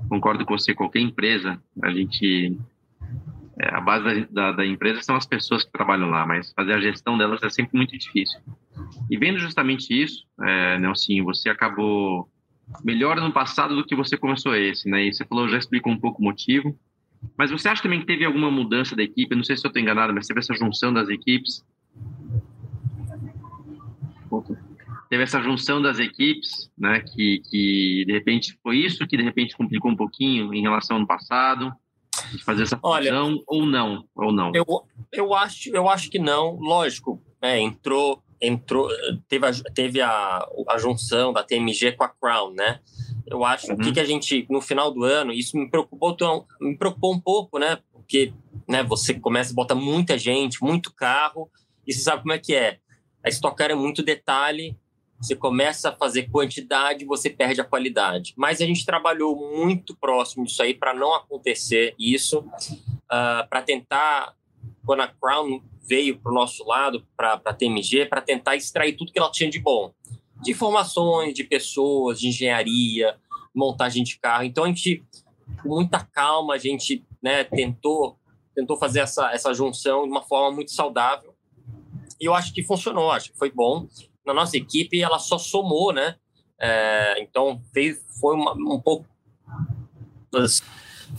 Concordo 0.08 0.44
com 0.44 0.56
você, 0.56 0.74
qualquer 0.74 1.00
empresa, 1.00 1.62
a 1.82 1.90
gente. 1.90 2.58
É, 3.60 3.74
a 3.74 3.80
base 3.80 4.26
da, 4.30 4.52
da, 4.52 4.66
empresa 4.66 5.02
são 5.02 5.14
as 5.14 5.26
pessoas 5.26 5.62
que 5.62 5.70
trabalham 5.70 6.08
lá, 6.08 6.26
mas 6.26 6.52
fazer 6.52 6.72
a 6.72 6.80
gestão 6.80 7.18
delas 7.18 7.42
é 7.42 7.50
sempre 7.50 7.76
muito 7.76 7.96
difícil. 7.96 8.40
E 9.10 9.16
vendo 9.16 9.38
justamente 9.38 9.90
isso, 9.90 10.24
é, 10.42 10.78
Nelson, 10.78 11.22
você 11.22 11.50
acabou 11.50 12.28
melhor 12.82 13.20
no 13.20 13.32
passado 13.32 13.76
do 13.76 13.84
que 13.84 13.94
você 13.94 14.16
começou 14.16 14.54
esse, 14.54 14.88
né? 14.88 15.04
E 15.04 15.12
você 15.12 15.24
falou, 15.24 15.48
já 15.48 15.58
explicou 15.58 15.92
um 15.92 15.98
pouco 15.98 16.20
o 16.20 16.24
motivo, 16.24 16.76
mas 17.36 17.50
você 17.50 17.68
acha 17.68 17.82
também 17.82 18.00
que 18.00 18.06
teve 18.06 18.24
alguma 18.24 18.50
mudança 18.50 18.94
da 18.94 19.02
equipe? 19.02 19.34
não 19.34 19.44
sei 19.44 19.56
se 19.56 19.64
eu 19.64 19.68
estou 19.68 19.82
enganado, 19.82 20.12
mas 20.12 20.26
teve 20.26 20.40
essa 20.40 20.54
junção 20.54 20.92
das 20.92 21.08
equipes. 21.08 21.64
Teve 25.08 25.24
essa 25.24 25.42
junção 25.42 25.80
das 25.82 25.98
equipes, 25.98 26.70
né? 26.76 27.00
Que, 27.00 27.42
que 27.50 28.04
de 28.06 28.12
repente 28.12 28.58
foi 28.62 28.78
isso 28.78 29.06
que 29.06 29.16
de 29.16 29.22
repente 29.22 29.56
complicou 29.56 29.90
um 29.90 29.96
pouquinho 29.96 30.54
em 30.54 30.62
relação 30.62 30.98
ao 30.98 31.06
passado, 31.06 31.72
de 32.30 32.42
fazer 32.42 32.62
essa 32.62 32.78
fusão 32.78 32.90
Olha, 32.90 33.42
ou 33.46 33.66
não, 33.66 34.04
ou 34.14 34.32
não? 34.32 34.52
Eu, 34.54 34.64
eu 35.12 35.34
acho, 35.34 35.68
eu 35.70 35.88
acho 35.88 36.10
que 36.10 36.18
não. 36.18 36.56
Lógico, 36.56 37.22
é, 37.42 37.60
entrou, 37.60 38.22
entrou, 38.40 38.88
teve 39.28 39.46
a, 39.46 39.52
teve 39.74 40.00
a, 40.00 40.46
a 40.68 40.78
junção 40.78 41.32
da 41.32 41.42
TMG 41.42 41.92
com 41.92 42.04
a 42.04 42.08
Crown, 42.08 42.54
né? 42.54 42.80
Eu 43.26 43.44
acho 43.44 43.70
uhum. 43.70 43.76
que, 43.76 43.92
que 43.92 44.00
a 44.00 44.04
gente, 44.04 44.46
no 44.50 44.60
final 44.60 44.92
do 44.92 45.04
ano, 45.04 45.32
isso 45.32 45.56
me 45.56 45.68
preocupou, 45.68 46.16
me 46.60 46.76
preocupou 46.76 47.14
um 47.14 47.20
pouco, 47.20 47.58
né? 47.58 47.78
Porque 47.92 48.32
né, 48.68 48.82
você 48.82 49.14
começa 49.14 49.52
a 49.52 49.54
botar 49.54 49.74
muita 49.74 50.18
gente, 50.18 50.62
muito 50.62 50.92
carro, 50.92 51.50
e 51.86 51.92
você 51.92 52.00
sabe 52.00 52.22
como 52.22 52.32
é 52.32 52.38
que 52.38 52.54
é. 52.54 52.78
A 53.24 53.28
Stock 53.28 53.56
Car 53.56 53.70
é 53.70 53.74
muito 53.74 54.02
detalhe, 54.02 54.76
você 55.18 55.36
começa 55.36 55.90
a 55.90 55.92
fazer 55.92 56.28
quantidade, 56.30 57.04
você 57.04 57.30
perde 57.30 57.60
a 57.60 57.64
qualidade. 57.64 58.34
Mas 58.36 58.60
a 58.60 58.66
gente 58.66 58.84
trabalhou 58.84 59.36
muito 59.56 59.96
próximo 59.96 60.44
disso 60.44 60.62
aí 60.62 60.74
para 60.74 60.92
não 60.92 61.14
acontecer 61.14 61.94
isso, 61.96 62.40
uh, 62.40 63.48
para 63.48 63.62
tentar, 63.62 64.34
quando 64.84 65.02
a 65.02 65.08
Crown 65.08 65.62
veio 65.80 66.18
para 66.18 66.32
o 66.32 66.34
nosso 66.34 66.64
lado, 66.66 67.06
para 67.16 67.40
a 67.44 67.54
TMG, 67.54 68.06
para 68.06 68.20
tentar 68.20 68.56
extrair 68.56 68.94
tudo 68.94 69.12
que 69.12 69.18
ela 69.18 69.30
tinha 69.30 69.48
de 69.48 69.60
bom 69.60 69.92
de 70.42 70.50
informações, 70.50 71.34
de 71.34 71.44
pessoas, 71.44 72.20
de 72.20 72.28
engenharia, 72.28 73.16
montagem 73.54 74.02
de 74.02 74.18
carro. 74.18 74.44
Então 74.44 74.64
a 74.64 74.68
gente, 74.68 75.04
com 75.62 75.68
muita 75.68 76.00
calma, 76.00 76.54
a 76.54 76.58
gente 76.58 77.04
né, 77.22 77.44
tentou, 77.44 78.18
tentou 78.54 78.76
fazer 78.76 79.00
essa, 79.00 79.32
essa 79.32 79.54
junção 79.54 80.04
de 80.04 80.10
uma 80.10 80.22
forma 80.22 80.54
muito 80.54 80.72
saudável. 80.72 81.34
E 82.20 82.24
eu 82.24 82.34
acho 82.34 82.52
que 82.52 82.62
funcionou, 82.62 83.10
acho 83.10 83.32
que 83.32 83.38
foi 83.38 83.50
bom. 83.50 83.86
Na 84.24 84.32
nossa 84.34 84.56
equipe, 84.56 85.00
ela 85.00 85.18
só 85.18 85.38
somou, 85.38 85.92
né? 85.92 86.16
É, 86.60 87.20
então 87.20 87.60
fez, 87.72 87.98
foi 88.20 88.36
uma, 88.36 88.52
um 88.52 88.80
pouco 88.80 89.06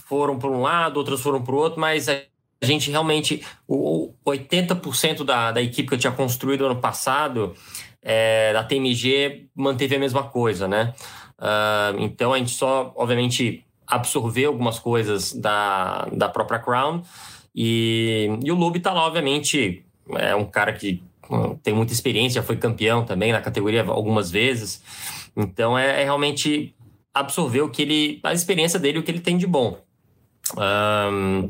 foram 0.05 0.39
para 0.39 0.49
um 0.49 0.61
lado, 0.61 0.97
outras 0.97 1.21
foram 1.21 1.43
para 1.43 1.53
o 1.53 1.57
outro, 1.57 1.79
mas 1.79 2.07
a 2.09 2.23
gente 2.61 2.89
realmente, 2.89 3.45
o 3.67 4.13
80% 4.25 5.23
da, 5.23 5.51
da 5.51 5.61
equipe 5.61 5.87
que 5.89 5.93
eu 5.95 5.99
tinha 5.99 6.13
construído 6.13 6.65
ano 6.65 6.79
passado, 6.79 7.55
é, 8.03 8.51
da 8.53 8.63
TMG, 8.63 9.47
manteve 9.55 9.95
a 9.95 9.99
mesma 9.99 10.23
coisa, 10.23 10.67
né? 10.67 10.93
Uh, 11.39 11.99
então 11.99 12.33
a 12.33 12.37
gente 12.37 12.51
só, 12.51 12.93
obviamente, 12.95 13.65
absorveu 13.87 14.49
algumas 14.49 14.79
coisas 14.79 15.33
da, 15.33 16.07
da 16.11 16.29
própria 16.29 16.59
Crown 16.59 17.01
e, 17.55 18.29
e 18.43 18.51
o 18.51 18.55
Lube 18.55 18.77
está 18.77 18.91
lá, 18.91 19.05
obviamente, 19.05 19.85
é 20.09 20.35
um 20.35 20.45
cara 20.45 20.73
que 20.73 21.01
tem 21.63 21.73
muita 21.73 21.93
experiência, 21.93 22.41
já 22.41 22.45
foi 22.45 22.57
campeão 22.57 23.05
também 23.05 23.31
na 23.31 23.41
categoria 23.41 23.83
algumas 23.83 24.29
vezes. 24.29 24.81
Então 25.35 25.77
é, 25.77 26.01
é 26.01 26.03
realmente 26.03 26.75
absorver 27.13 27.61
o 27.61 27.69
que 27.69 27.81
ele, 27.81 28.19
a 28.23 28.33
experiência 28.33 28.79
dele, 28.79 28.99
o 28.99 29.03
que 29.03 29.11
ele 29.11 29.19
tem 29.19 29.37
de 29.37 29.47
bom. 29.47 29.79
Um, 30.57 31.47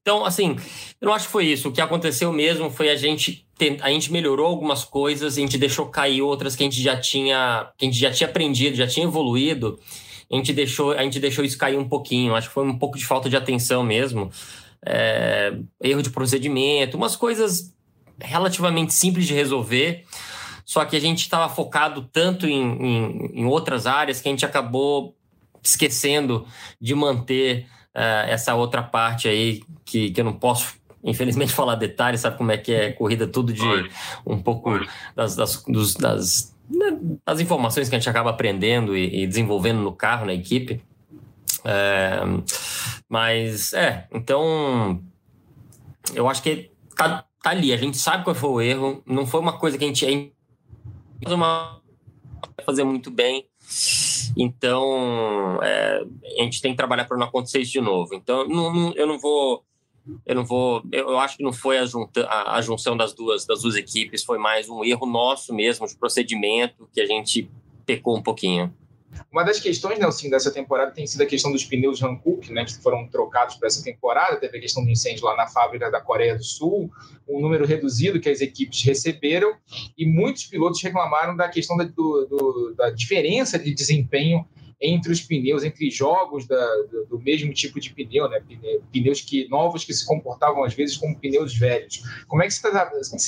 então, 0.00 0.24
assim, 0.24 0.56
eu 1.00 1.06
não 1.06 1.14
acho 1.14 1.26
que 1.26 1.32
foi 1.32 1.46
isso. 1.46 1.68
O 1.68 1.72
que 1.72 1.80
aconteceu 1.80 2.32
mesmo 2.32 2.70
foi 2.70 2.90
a 2.90 2.96
gente 2.96 3.43
a 3.80 3.88
gente 3.90 4.12
melhorou 4.12 4.46
algumas 4.46 4.84
coisas, 4.84 5.36
a 5.36 5.40
gente 5.40 5.56
deixou 5.56 5.86
cair 5.86 6.22
outras 6.22 6.56
que 6.56 6.62
a 6.62 6.66
gente 6.66 6.82
já 6.82 6.96
tinha, 6.96 7.70
que 7.76 7.84
a 7.84 7.88
gente 7.88 7.98
já 7.98 8.10
tinha 8.10 8.28
aprendido, 8.28 8.76
já 8.76 8.86
tinha 8.86 9.06
evoluído. 9.06 9.78
A 10.30 10.36
gente 10.36 10.52
deixou, 10.52 10.92
a 10.92 11.02
gente 11.02 11.20
deixou 11.20 11.44
isso 11.44 11.56
cair 11.56 11.78
um 11.78 11.88
pouquinho. 11.88 12.34
Acho 12.34 12.48
que 12.48 12.54
foi 12.54 12.64
um 12.64 12.78
pouco 12.78 12.98
de 12.98 13.04
falta 13.04 13.28
de 13.28 13.36
atenção 13.36 13.82
mesmo. 13.82 14.30
É, 14.84 15.56
erro 15.82 16.02
de 16.02 16.10
procedimento, 16.10 16.96
umas 16.96 17.16
coisas 17.16 17.72
relativamente 18.20 18.92
simples 18.92 19.26
de 19.26 19.34
resolver. 19.34 20.04
Só 20.64 20.84
que 20.84 20.96
a 20.96 21.00
gente 21.00 21.20
estava 21.20 21.52
focado 21.52 22.08
tanto 22.12 22.46
em, 22.46 22.62
em, 22.62 23.30
em, 23.40 23.44
outras 23.44 23.86
áreas 23.86 24.20
que 24.20 24.28
a 24.28 24.32
gente 24.32 24.46
acabou 24.46 25.14
esquecendo 25.62 26.46
de 26.80 26.94
manter 26.94 27.66
uh, 27.94 28.28
essa 28.28 28.54
outra 28.54 28.82
parte 28.82 29.28
aí 29.28 29.62
que, 29.84 30.10
que 30.10 30.20
eu 30.20 30.24
não 30.24 30.32
posso 30.32 30.74
infelizmente 31.04 31.52
falar 31.54 31.74
detalhes, 31.76 32.20
sabe 32.20 32.36
como 32.36 32.50
é 32.50 32.58
que 32.58 32.72
é 32.72 32.92
corrida 32.92 33.26
tudo 33.26 33.52
de 33.52 33.62
um 34.26 34.40
pouco 34.40 34.70
das, 35.14 35.36
das, 35.36 35.62
dos, 35.64 35.94
das, 35.94 36.56
né, 36.68 36.98
das 37.24 37.40
informações 37.40 37.88
que 37.88 37.94
a 37.94 37.98
gente 37.98 38.08
acaba 38.08 38.30
aprendendo 38.30 38.96
e, 38.96 39.22
e 39.22 39.26
desenvolvendo 39.26 39.80
no 39.80 39.92
carro, 39.92 40.26
na 40.26 40.34
equipe. 40.34 40.82
É, 41.64 42.20
mas 43.08 43.72
é, 43.72 44.06
então 44.12 45.00
eu 46.14 46.28
acho 46.28 46.42
que 46.42 46.70
tá, 46.96 47.24
tá 47.42 47.50
ali, 47.50 47.72
a 47.72 47.76
gente 47.76 47.96
sabe 47.96 48.24
qual 48.24 48.34
foi 48.34 48.50
o 48.50 48.60
erro, 48.60 49.02
não 49.06 49.26
foi 49.26 49.40
uma 49.40 49.58
coisa 49.58 49.78
que 49.78 49.84
a 49.84 49.86
gente 49.86 50.32
uma 51.26 51.80
fazer 52.64 52.84
muito 52.84 53.10
bem. 53.10 53.46
Então, 54.36 55.60
é, 55.62 56.02
a 56.38 56.42
gente 56.42 56.60
tem 56.60 56.72
que 56.72 56.76
trabalhar 56.76 57.04
para 57.04 57.16
não 57.16 57.26
acontecer 57.26 57.60
isso 57.60 57.72
de 57.72 57.80
novo. 57.80 58.14
Então, 58.14 58.46
não, 58.48 58.72
não, 58.72 58.92
eu 58.94 59.06
não 59.06 59.18
vou. 59.18 59.64
Eu 60.26 60.34
não 60.34 60.44
vou. 60.44 60.82
Eu 60.92 61.18
acho 61.18 61.36
que 61.36 61.42
não 61.42 61.52
foi 61.52 61.78
a, 61.78 61.86
junta, 61.86 62.26
a, 62.26 62.56
a, 62.56 62.60
junção 62.60 62.96
das 62.96 63.14
duas, 63.14 63.46
das 63.46 63.62
duas 63.62 63.74
equipes, 63.74 64.22
foi 64.22 64.38
mais 64.38 64.68
um 64.68 64.84
erro 64.84 65.06
nosso 65.06 65.54
mesmo 65.54 65.86
de 65.86 65.96
procedimento 65.96 66.88
que 66.92 67.00
a 67.00 67.06
gente 67.06 67.50
pecou 67.86 68.16
um 68.16 68.22
pouquinho. 68.22 68.72
Uma 69.30 69.44
das 69.44 69.60
questões, 69.60 69.98
Nelson, 69.98 70.28
dessa 70.28 70.50
temporada 70.50 70.90
tem 70.90 71.06
sido 71.06 71.22
a 71.22 71.26
questão 71.26 71.52
dos 71.52 71.64
pneus 71.64 72.02
Hankook, 72.02 72.52
né, 72.52 72.64
que 72.64 72.74
foram 72.74 73.06
trocados 73.06 73.56
para 73.56 73.68
essa 73.68 73.82
temporada. 73.82 74.36
Teve 74.36 74.58
a 74.58 74.60
questão 74.60 74.84
do 74.84 74.90
incêndio 74.90 75.24
lá 75.24 75.36
na 75.36 75.46
fábrica 75.46 75.90
da 75.90 76.00
Coreia 76.00 76.36
do 76.36 76.44
Sul, 76.44 76.90
um 77.28 77.40
número 77.40 77.64
reduzido 77.64 78.20
que 78.20 78.28
as 78.28 78.40
equipes 78.40 78.82
receberam, 78.82 79.54
e 79.96 80.06
muitos 80.06 80.44
pilotos 80.46 80.82
reclamaram 80.82 81.36
da 81.36 81.48
questão 81.48 81.76
da, 81.76 81.84
do, 81.84 82.26
do, 82.26 82.74
da 82.76 82.90
diferença 82.90 83.58
de 83.58 83.72
desempenho 83.72 84.46
entre 84.84 85.10
os 85.10 85.22
pneus, 85.22 85.64
entre 85.64 85.90
jogos 85.90 86.46
da, 86.46 86.66
do, 87.08 87.18
mesmo 87.18 87.52
tipo 87.54 87.80
de 87.80 87.92
pneu, 87.92 88.28
né? 88.28 88.42
pneus 88.92 89.22
que 89.22 89.48
novos 89.48 89.82
que 89.82 89.94
se 89.94 90.06
comportavam 90.06 90.62
às 90.62 90.74
vezes 90.74 90.96
como 90.98 91.18
pneus 91.18 91.56
velhos. 91.56 92.02
Como 92.28 92.42
é 92.42 92.46
que 92.46 92.52
você 92.52 92.68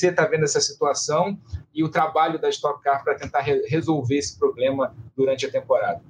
está 0.09 0.23
tá 0.23 0.29
vendo 0.29 0.45
essa 0.45 0.61
situação 0.61 1.39
e 1.75 1.83
o 1.83 1.89
trabalho 1.89 2.39
da 2.39 2.51
Stock 2.51 2.83
Car 2.83 3.03
para 3.03 3.15
tentar 3.15 3.41
re 3.41 3.67
resolver 3.69 4.19
esse 4.19 4.39
problema 4.39 4.95
durante 5.17 5.47
a 5.47 5.51
temporada? 5.51 6.03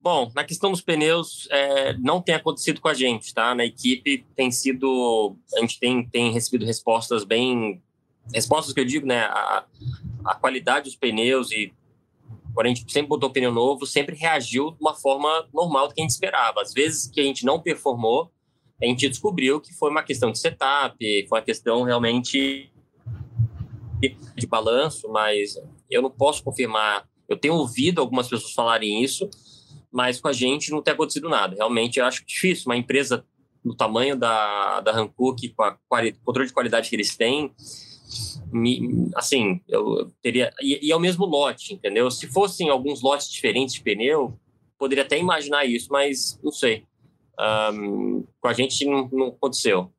Bom, 0.00 0.32
na 0.34 0.42
questão 0.42 0.70
dos 0.70 0.80
pneus, 0.80 1.46
é, 1.50 1.92
não 1.98 2.20
tem 2.20 2.34
acontecido 2.34 2.80
com 2.80 2.88
a 2.88 2.94
gente, 2.94 3.34
tá? 3.34 3.54
Na 3.54 3.64
equipe 3.64 4.24
tem 4.34 4.50
sido. 4.50 5.36
A 5.54 5.60
gente 5.60 5.78
tem, 5.78 6.08
tem 6.08 6.32
recebido 6.32 6.64
respostas 6.64 7.24
bem. 7.24 7.82
Respostas 8.32 8.72
que 8.72 8.80
eu 8.80 8.84
digo, 8.84 9.06
né? 9.06 9.20
A, 9.24 9.64
a 10.24 10.34
qualidade 10.34 10.86
dos 10.86 10.96
pneus 10.96 11.50
e 11.52 11.72
quando 12.54 12.66
a 12.66 12.68
gente 12.68 12.90
sempre 12.90 13.08
botou 13.08 13.30
pneu 13.30 13.52
novo, 13.52 13.86
sempre 13.86 14.14
reagiu 14.16 14.72
de 14.72 14.78
uma 14.80 14.94
forma 14.94 15.48
normal 15.52 15.88
do 15.88 15.94
que 15.94 16.00
a 16.00 16.04
gente 16.04 16.10
esperava. 16.10 16.60
Às 16.60 16.72
vezes 16.72 17.10
que 17.10 17.20
a 17.20 17.24
gente 17.24 17.44
não 17.44 17.60
performou, 17.60 18.30
a 18.82 18.86
gente 18.86 19.08
descobriu 19.08 19.60
que 19.60 19.72
foi 19.72 19.90
uma 19.90 20.02
questão 20.02 20.30
de 20.30 20.38
setup, 20.38 20.96
foi 21.28 21.38
uma 21.38 21.44
questão 21.44 21.82
realmente 21.82 22.70
de 24.34 24.46
balanço, 24.46 25.08
mas 25.08 25.54
eu 25.90 26.02
não 26.02 26.10
posso 26.10 26.42
confirmar. 26.42 27.08
Eu 27.28 27.36
tenho 27.36 27.54
ouvido 27.54 28.00
algumas 28.00 28.28
pessoas 28.28 28.52
falarem 28.52 29.02
isso, 29.02 29.30
mas 29.90 30.20
com 30.20 30.28
a 30.28 30.32
gente 30.32 30.70
não 30.70 30.82
tem 30.82 30.94
acontecido 30.94 31.28
nada. 31.28 31.54
Realmente 31.54 32.00
eu 32.00 32.04
acho 32.04 32.26
difícil 32.26 32.64
uma 32.66 32.76
empresa 32.76 33.24
do 33.64 33.74
tamanho 33.74 34.16
da, 34.16 34.80
da 34.80 34.92
Hankook, 34.92 35.48
com 35.50 35.64
o 35.64 36.14
controle 36.24 36.48
de 36.48 36.52
qualidade 36.52 36.90
que 36.90 36.96
eles 36.96 37.16
têm, 37.16 37.54
assim, 39.14 39.60
eu 39.68 40.10
teria. 40.22 40.52
E, 40.60 40.86
e 40.86 40.92
é 40.92 40.96
o 40.96 41.00
mesmo 41.00 41.24
lote, 41.24 41.74
entendeu? 41.74 42.10
Se 42.10 42.26
fossem 42.26 42.68
alguns 42.68 43.02
lotes 43.02 43.30
diferentes 43.30 43.74
de 43.74 43.82
pneu, 43.82 44.38
poderia 44.78 45.04
até 45.04 45.18
imaginar 45.18 45.64
isso, 45.64 45.88
mas 45.90 46.38
não 46.42 46.52
sei. 46.52 46.84
Um, 47.72 48.24
com 48.40 48.48
a 48.48 48.52
gente 48.52 48.84
não, 48.84 49.08
não 49.12 49.26
aconteceu. 49.28 49.90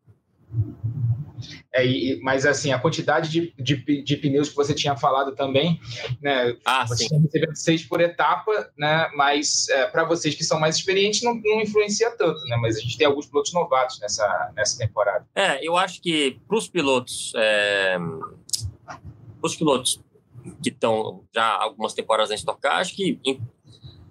É, 1.74 1.86
e, 1.86 2.20
mas 2.22 2.46
assim, 2.46 2.72
a 2.72 2.78
quantidade 2.78 3.30
de, 3.32 3.54
de, 3.58 4.04
de, 4.04 4.18
pneus 4.18 4.50
que 4.50 4.56
você 4.56 4.76
tinha 4.76 4.96
falado 4.96 5.36
também, 5.36 5.80
né? 6.22 6.56
Ah, 6.64 6.86
você 6.86 7.08
sim. 7.08 7.20
recebendo 7.20 7.56
seis 7.56 7.84
por 7.84 8.00
etapa, 8.00 8.72
né? 8.78 9.10
Mas 9.16 9.68
é, 9.70 9.88
para 9.88 10.04
vocês 10.04 10.36
que 10.36 10.44
são 10.44 10.60
mais 10.60 10.76
experientes, 10.76 11.24
não, 11.24 11.34
não, 11.34 11.62
influencia 11.62 12.12
tanto, 12.12 12.40
né? 12.46 12.58
Mas 12.62 12.78
a 12.78 12.80
gente 12.80 12.96
tem 12.96 13.08
alguns 13.08 13.26
pilotos 13.26 13.52
novatos 13.54 14.00
nessa, 14.00 14.52
nessa 14.56 14.78
temporada. 14.78 15.26
É, 15.34 15.68
eu 15.68 15.76
acho 15.76 16.00
que 16.00 16.40
para 16.48 16.58
os 16.58 16.68
pilotos, 16.68 17.34
é, 17.36 17.98
os 19.42 19.56
pilotos 19.56 20.00
que 20.62 20.70
estão 20.70 21.24
já 21.34 21.48
algumas 21.56 21.94
temporadas 21.94 22.30
em 22.30 22.36
estocar, 22.36 22.78
acho 22.78 22.96
que 22.96 23.20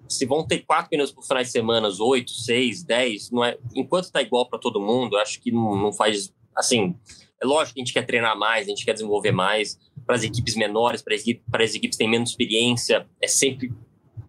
se 0.09 0.25
vão 0.25 0.45
ter 0.45 0.59
quatro 0.59 0.89
pneus 0.89 1.13
por 1.13 1.23
finais 1.23 1.47
de 1.47 1.53
semana, 1.53 1.87
oito, 2.01 2.31
seis, 2.31 2.83
dez, 2.83 3.31
não 3.31 3.41
é, 3.41 3.57
enquanto 3.73 4.05
está 4.05 4.21
igual 4.21 4.49
para 4.49 4.59
todo 4.59 4.81
mundo, 4.81 5.17
acho 5.17 5.39
que 5.39 5.49
não, 5.49 5.77
não 5.77 5.93
faz 5.93 6.33
assim 6.55 6.95
é 7.43 7.45
lógico 7.45 7.75
que 7.75 7.81
a 7.81 7.83
gente 7.83 7.93
quer 7.93 8.05
treinar 8.05 8.37
mais, 8.37 8.65
a 8.65 8.69
gente 8.69 8.85
quer 8.85 8.93
desenvolver 8.93 9.31
mais 9.31 9.77
para 10.05 10.15
as 10.15 10.23
equipes 10.23 10.55
menores, 10.55 11.01
para 11.01 11.13
as 11.13 11.21
equipes, 11.21 11.43
para 11.51 11.63
as 11.63 11.75
equipes 11.75 11.97
que 11.97 12.03
têm 12.03 12.09
menos 12.09 12.29
experiência, 12.29 13.05
é 13.21 13.27
sempre 13.27 13.71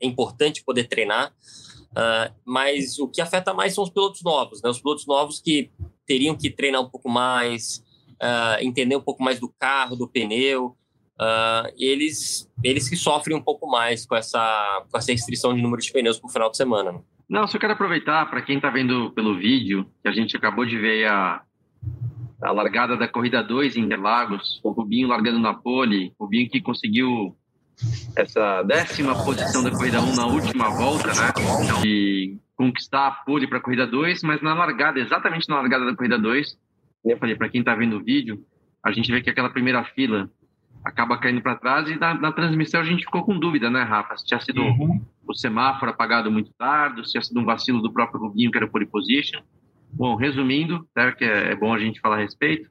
é 0.00 0.06
importante 0.06 0.64
poder 0.64 0.88
treinar. 0.88 1.32
Uh, 1.92 2.34
mas 2.44 2.98
o 2.98 3.06
que 3.06 3.20
afeta 3.20 3.54
mais 3.54 3.72
são 3.72 3.84
os 3.84 3.90
pilotos 3.90 4.20
novos, 4.22 4.60
né? 4.60 4.68
Os 4.68 4.80
pilotos 4.80 5.06
novos 5.06 5.40
que 5.40 5.70
teriam 6.04 6.36
que 6.36 6.50
treinar 6.50 6.82
um 6.82 6.90
pouco 6.90 7.08
mais, 7.08 7.84
uh, 8.14 8.60
entender 8.60 8.96
um 8.96 9.00
pouco 9.00 9.22
mais 9.22 9.38
do 9.38 9.48
carro, 9.48 9.94
do 9.94 10.08
pneu. 10.08 10.76
Uh, 11.14 11.70
eles, 11.78 12.50
eles 12.64 12.88
que 12.88 12.96
sofrem 12.96 13.36
um 13.36 13.40
pouco 13.40 13.68
mais 13.68 14.04
com 14.04 14.16
essa, 14.16 14.84
com 14.90 14.98
essa 14.98 15.12
restrição 15.12 15.54
de 15.54 15.62
número 15.62 15.80
de 15.80 15.92
pneus 15.92 16.18
por 16.18 16.32
final 16.32 16.50
de 16.50 16.56
semana. 16.56 16.90
Né? 16.90 17.00
Não, 17.28 17.46
só 17.46 17.56
quero 17.58 17.74
aproveitar 17.74 18.28
para 18.28 18.42
quem 18.42 18.56
está 18.56 18.70
vendo 18.70 19.12
pelo 19.12 19.38
vídeo, 19.38 19.88
que 20.02 20.08
a 20.08 20.12
gente 20.12 20.36
acabou 20.36 20.66
de 20.66 20.76
ver 20.76 21.06
a, 21.06 21.42
a 22.44 22.52
largada 22.52 22.96
da 22.96 23.08
corrida 23.08 23.42
2 23.42 23.76
em 23.76 23.84
Interlagos, 23.84 24.60
o 24.62 24.70
Rubinho 24.70 25.08
largando 25.08 25.38
na 25.38 25.54
pole, 25.54 26.12
o 26.18 26.24
Rubinho 26.24 26.48
que 26.48 26.60
conseguiu 26.60 27.34
essa 28.14 28.62
décima 28.62 29.14
posição 29.24 29.62
da 29.64 29.70
corrida 29.70 30.00
1 30.00 30.04
um 30.04 30.14
na 30.14 30.26
última 30.26 30.68
volta, 30.68 31.08
né? 31.08 31.80
De 31.82 32.38
conquistar 32.54 33.06
a 33.06 33.10
pole 33.10 33.48
para 33.48 33.58
a 33.58 33.60
corrida 33.60 33.86
2, 33.86 34.22
mas 34.22 34.42
na 34.42 34.54
largada, 34.54 35.00
exatamente 35.00 35.48
na 35.48 35.56
largada 35.56 35.86
da 35.86 35.96
corrida 35.96 36.18
2, 36.18 36.56
eu 37.06 37.18
falei 37.18 37.34
para 37.34 37.48
quem 37.48 37.60
está 37.60 37.74
vendo 37.74 37.96
o 37.96 38.04
vídeo, 38.04 38.44
a 38.84 38.92
gente 38.92 39.10
vê 39.10 39.22
que 39.22 39.30
aquela 39.30 39.50
primeira 39.50 39.82
fila 39.82 40.30
acaba 40.84 41.16
caindo 41.16 41.40
para 41.40 41.56
trás 41.56 41.88
e 41.88 41.98
na, 41.98 42.12
na, 42.12 42.30
transmissão 42.30 42.80
a 42.80 42.84
gente 42.84 43.04
ficou 43.04 43.24
com 43.24 43.38
dúvida, 43.38 43.70
né, 43.70 43.82
Rafa? 43.82 44.18
Se 44.18 44.26
tinha 44.26 44.40
sido 44.40 44.60
uhum. 44.60 45.00
o 45.26 45.34
semáforo 45.34 45.90
apagado 45.90 46.30
muito 46.30 46.52
tarde, 46.52 47.04
se 47.06 47.12
tinha 47.12 47.22
sido 47.22 47.40
um 47.40 47.44
vacilo 47.44 47.80
do 47.80 47.90
próprio 47.90 48.20
Rubinho, 48.20 48.50
que 48.50 48.58
era 48.58 48.68
pole 48.68 48.84
position. 48.84 49.40
Bom, 49.94 50.16
resumindo, 50.16 50.86
tá, 50.94 51.12
que 51.12 51.24
é, 51.24 51.52
é 51.52 51.56
bom 51.56 51.72
a 51.72 51.78
gente 51.78 52.00
falar 52.00 52.16
a 52.16 52.20
respeito, 52.20 52.68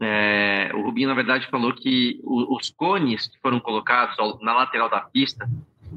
é, 0.00 0.70
o 0.74 0.82
Rubinho, 0.82 1.08
na 1.08 1.14
verdade, 1.14 1.48
falou 1.48 1.72
que 1.72 2.20
os 2.24 2.70
cones 2.70 3.26
que 3.28 3.38
foram 3.40 3.60
colocados 3.60 4.16
na 4.42 4.54
lateral 4.54 4.90
da 4.90 5.00
pista, 5.00 5.48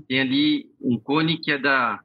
tem 0.07 0.19
ali 0.19 0.65
um 0.81 0.97
cone 0.99 1.37
que 1.37 1.51
é 1.51 1.57
da. 1.57 1.99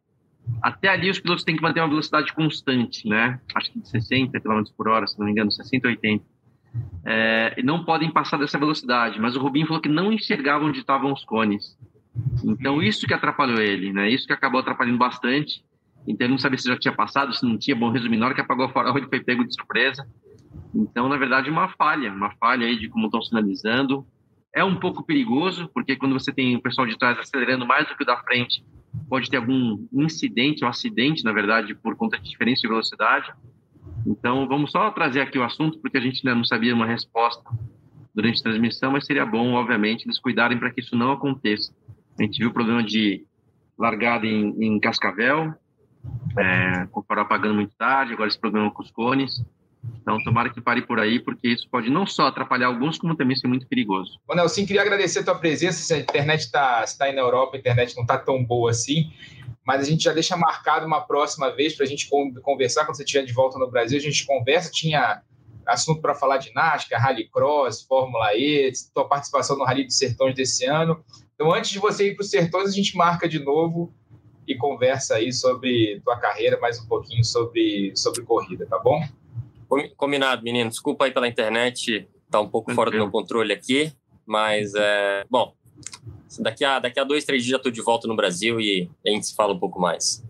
Até 0.61 0.89
ali 0.89 1.09
os 1.09 1.21
pilotos 1.21 1.45
têm 1.45 1.55
que 1.55 1.63
manter 1.63 1.81
uma 1.81 1.89
velocidade 1.89 2.33
constante, 2.33 3.09
né? 3.09 3.41
Acho 3.55 3.71
que 3.71 3.81
de 3.81 3.89
60 3.89 4.41
km 4.41 4.63
por 4.77 4.89
hora, 4.89 5.07
se 5.07 5.17
não 5.19 5.27
me 5.27 5.33
engano, 5.33 5.53
60, 5.53 5.87
80. 5.87 6.25
É, 7.05 7.63
não 7.63 7.85
podem 7.85 8.11
passar 8.11 8.39
dessa 8.39 8.59
velocidade, 8.59 9.21
mas 9.21 9.37
o 9.37 9.41
Rubinho 9.41 9.67
falou 9.67 9.81
que 9.81 9.89
não 9.89 10.13
enxergava 10.13 10.65
onde 10.65 10.81
estavam 10.81 11.13
os 11.13 11.25
cones. 11.25 11.79
Então, 12.45 12.83
isso 12.83 13.07
que 13.07 13.15
atrapalhou 13.15 13.61
ele, 13.61 13.93
né? 13.93 14.11
Isso 14.11 14.27
que 14.27 14.33
acabou 14.33 14.61
atrapalhando 14.61 14.99
bastante. 14.99 15.63
Então 16.07 16.27
ele 16.27 16.33
não 16.33 16.39
sabia 16.39 16.59
se 16.59 16.69
já 16.69 16.79
tinha 16.79 16.95
passado, 16.95 17.35
se 17.35 17.45
não 17.45 17.57
tinha. 17.57 17.77
Bom, 17.77 17.91
resumindo, 17.91 18.21
na 18.21 18.27
hora 18.27 18.35
que 18.35 18.41
apagou 18.41 18.67
a 18.67 18.69
farol, 18.69 18.97
ele 18.97 19.09
foi 19.09 19.21
pego 19.21 19.45
de 19.47 19.55
surpresa. 19.55 20.07
Então, 20.75 21.09
na 21.09 21.17
verdade, 21.17 21.51
uma 21.51 21.69
falha, 21.69 22.13
uma 22.13 22.31
falha 22.37 22.67
aí 22.67 22.79
de 22.79 22.89
como 22.89 23.07
estão 23.07 23.23
sinalizando. 23.23 24.07
É 24.55 24.63
um 24.63 24.77
pouco 24.77 25.05
perigoso, 25.05 25.71
porque 25.73 25.97
quando 25.97 26.13
você 26.13 26.33
tem 26.33 26.57
o 26.57 26.63
pessoal 26.63 26.87
de 26.87 26.99
trás 26.99 27.19
acelerando 27.19 27.67
mais 27.67 27.89
do 27.89 27.97
que 27.97 28.03
o 28.03 28.07
da 28.07 28.19
frente, 28.19 28.65
pode 29.09 29.31
ter 29.31 29.39
algum 29.39 29.87
incidente 29.93 30.65
ou 30.65 30.69
acidente, 30.69 31.25
na 31.25 31.33
verdade, 31.33 31.75
por 31.75 31.97
conta 31.97 32.19
de 32.19 32.29
diferença 32.29 32.63
de 32.63 32.69
velocidade. 32.69 33.33
Então, 34.07 34.47
vamos 34.47 34.71
só 34.71 34.91
trazer 34.91 35.21
aqui 35.21 35.39
o 35.39 35.45
assunto, 35.45 35.79
porque 35.79 35.97
a 35.97 36.01
gente 36.01 36.27
ainda 36.27 36.37
não 36.37 36.45
sabia 36.45 36.75
uma 36.75 36.87
resposta 36.87 37.43
durante 38.15 38.41
a 38.41 38.43
transmissão, 38.43 38.93
mas 38.93 39.07
seria 39.07 39.25
bom, 39.25 39.55
obviamente, 39.55 40.05
eles 40.05 40.19
cuidarem 40.19 40.59
para 40.59 40.71
que 40.71 40.81
isso 40.81 40.97
não 40.97 41.13
aconteça. 41.13 41.75
A 42.19 42.23
gente 42.23 42.39
viu 42.39 42.51
o 42.51 42.53
problema 42.53 42.83
de 42.83 43.25
largada 43.79 44.27
em, 44.27 44.55
em 44.63 44.79
Cascavel, 44.79 45.55
é, 46.39 46.87
com 46.91 47.01
o 47.01 47.03
farol 47.03 47.25
apagando 47.25 47.55
muito 47.55 47.75
tarde, 47.77 48.13
agora 48.13 48.29
esse 48.29 48.39
problema 48.39 48.71
com 48.71 48.83
os 48.83 48.91
cones. 48.91 49.43
Então, 50.01 50.23
tomara 50.23 50.49
que 50.51 50.61
pare 50.61 50.83
por 50.83 51.01
aí, 51.01 51.19
porque 51.19 51.49
isso 51.49 51.69
pode 51.69 51.91
não 51.91 52.07
só 52.07 52.27
atrapalhar 52.27 52.69
alguns, 52.69 52.99
como 52.99 53.17
também 53.17 53.37
ser 53.37 53.49
muito 53.49 53.67
perigoso. 53.67 54.21
Ô, 54.29 54.35
Nelson, 54.35 54.65
queria 54.65 54.83
agradecer 54.83 55.21
a 55.21 55.25
tua 55.25 55.35
presença. 55.35 55.83
Se 55.83 55.93
a 55.93 55.99
internet 55.99 56.41
está 56.41 56.85
tá 56.99 57.07
aí 57.07 57.13
na 57.13 57.21
Europa, 57.21 57.57
a 57.57 57.59
internet 57.59 57.97
não 57.97 58.03
está 58.03 58.17
tão 58.17 58.45
boa 58.45 58.71
assim, 58.71 59.13
mas 59.67 59.81
a 59.81 59.85
gente 59.85 60.05
já 60.05 60.13
deixa 60.13 60.37
marcado 60.37 60.87
uma 60.87 61.01
próxima 61.01 61.51
vez 61.51 61.75
para 61.75 61.85
a 61.85 61.89
gente 61.89 62.09
conversar. 62.43 62.85
Quando 62.85 62.97
você 62.97 63.03
estiver 63.03 63.25
de 63.25 63.33
volta 63.33 63.59
no 63.59 63.71
Brasil, 63.71 63.99
a 63.99 64.03
gente 64.03 64.25
conversa. 64.25 64.71
Tinha 64.71 65.23
assunto 65.67 66.01
para 66.01 66.15
falar 66.15 66.39
de 66.39 66.53
NASCAR, 66.53 67.01
Rallycross, 67.01 67.83
Fórmula 67.83 68.35
E, 68.35 68.73
tua 68.95 69.09
participação 69.09 69.57
no 69.57 69.65
Rally 69.65 69.85
dos 69.85 69.99
Sertões 69.99 70.35
desse 70.35 70.65
ano. 70.65 71.05
Então, 71.35 71.53
antes 71.53 71.71
de 71.71 71.79
você 71.79 72.09
ir 72.09 72.15
para 72.15 72.23
os 72.23 72.31
Sertões, 72.31 72.69
a 72.69 72.73
gente 72.73 72.97
marca 72.97 73.29
de 73.29 73.39
novo 73.39 73.93
e 74.47 74.55
conversa 74.57 75.17
aí 75.17 75.33
sobre 75.33 76.01
tua 76.05 76.17
carreira, 76.17 76.59
mais 76.61 76.81
um 76.81 76.87
pouquinho 76.87 77.25
sobre, 77.25 77.93
sobre 77.97 78.23
corrida, 78.23 78.67
tá 78.67 78.79
bom? 78.79 79.01
Combinado, 79.97 80.43
menino. 80.43 80.69
Desculpa 80.69 81.07
aí 81.07 81.11
pela 81.11 81.29
internet, 81.29 82.09
tá 82.31 82.41
um 82.41 82.49
pouco 82.49 82.73
fora 82.75 82.91
do 82.91 82.97
meu 82.97 83.11
controle 83.11 83.53
aqui, 83.53 83.93
mas 84.27 84.75
é, 84.75 85.25
bom, 85.31 85.55
daqui 86.41 86.65
a, 86.65 86.79
daqui 86.79 87.01
a 87.01 87.05
dois, 87.05 87.25
três 87.25 87.43
dias 87.43 87.53
já 87.53 87.57
estou 87.57 87.73
de 87.73 87.81
volta 87.81 88.07
no 88.07 88.17
Brasil 88.17 88.61
e 88.61 88.91
a 89.07 89.11
gente 89.11 89.27
se 89.27 89.35
fala 89.35 89.55
um 89.55 89.59
pouco 89.59 89.81
mais. 89.81 90.25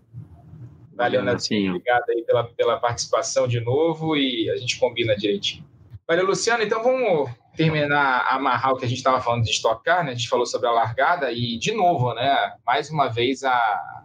Valeu, 0.95 1.23
Nelson. 1.23 1.55
Obrigado 1.69 2.09
aí 2.09 2.23
pela, 2.23 2.43
pela 2.43 2.77
participação 2.77 3.47
de 3.47 3.59
novo 3.59 4.15
e 4.15 4.49
a 4.49 4.55
gente 4.55 4.79
combina 4.79 5.15
direitinho. 5.15 5.65
Valeu, 6.07 6.25
Luciano. 6.25 6.63
Então 6.63 6.83
vamos 6.83 7.29
terminar, 7.55 8.27
amarrar 8.29 8.73
o 8.73 8.77
que 8.77 8.85
a 8.85 8.87
gente 8.87 8.97
estava 8.97 9.21
falando 9.21 9.43
de 9.43 9.51
estocar, 9.51 10.03
né? 10.03 10.11
A 10.11 10.15
gente 10.15 10.29
falou 10.29 10.45
sobre 10.45 10.67
a 10.67 10.71
largada 10.71 11.31
e, 11.31 11.57
de 11.57 11.71
novo, 11.73 12.13
né? 12.13 12.53
Mais 12.65 12.89
uma 12.89 13.07
vez, 13.07 13.43
a, 13.43 14.02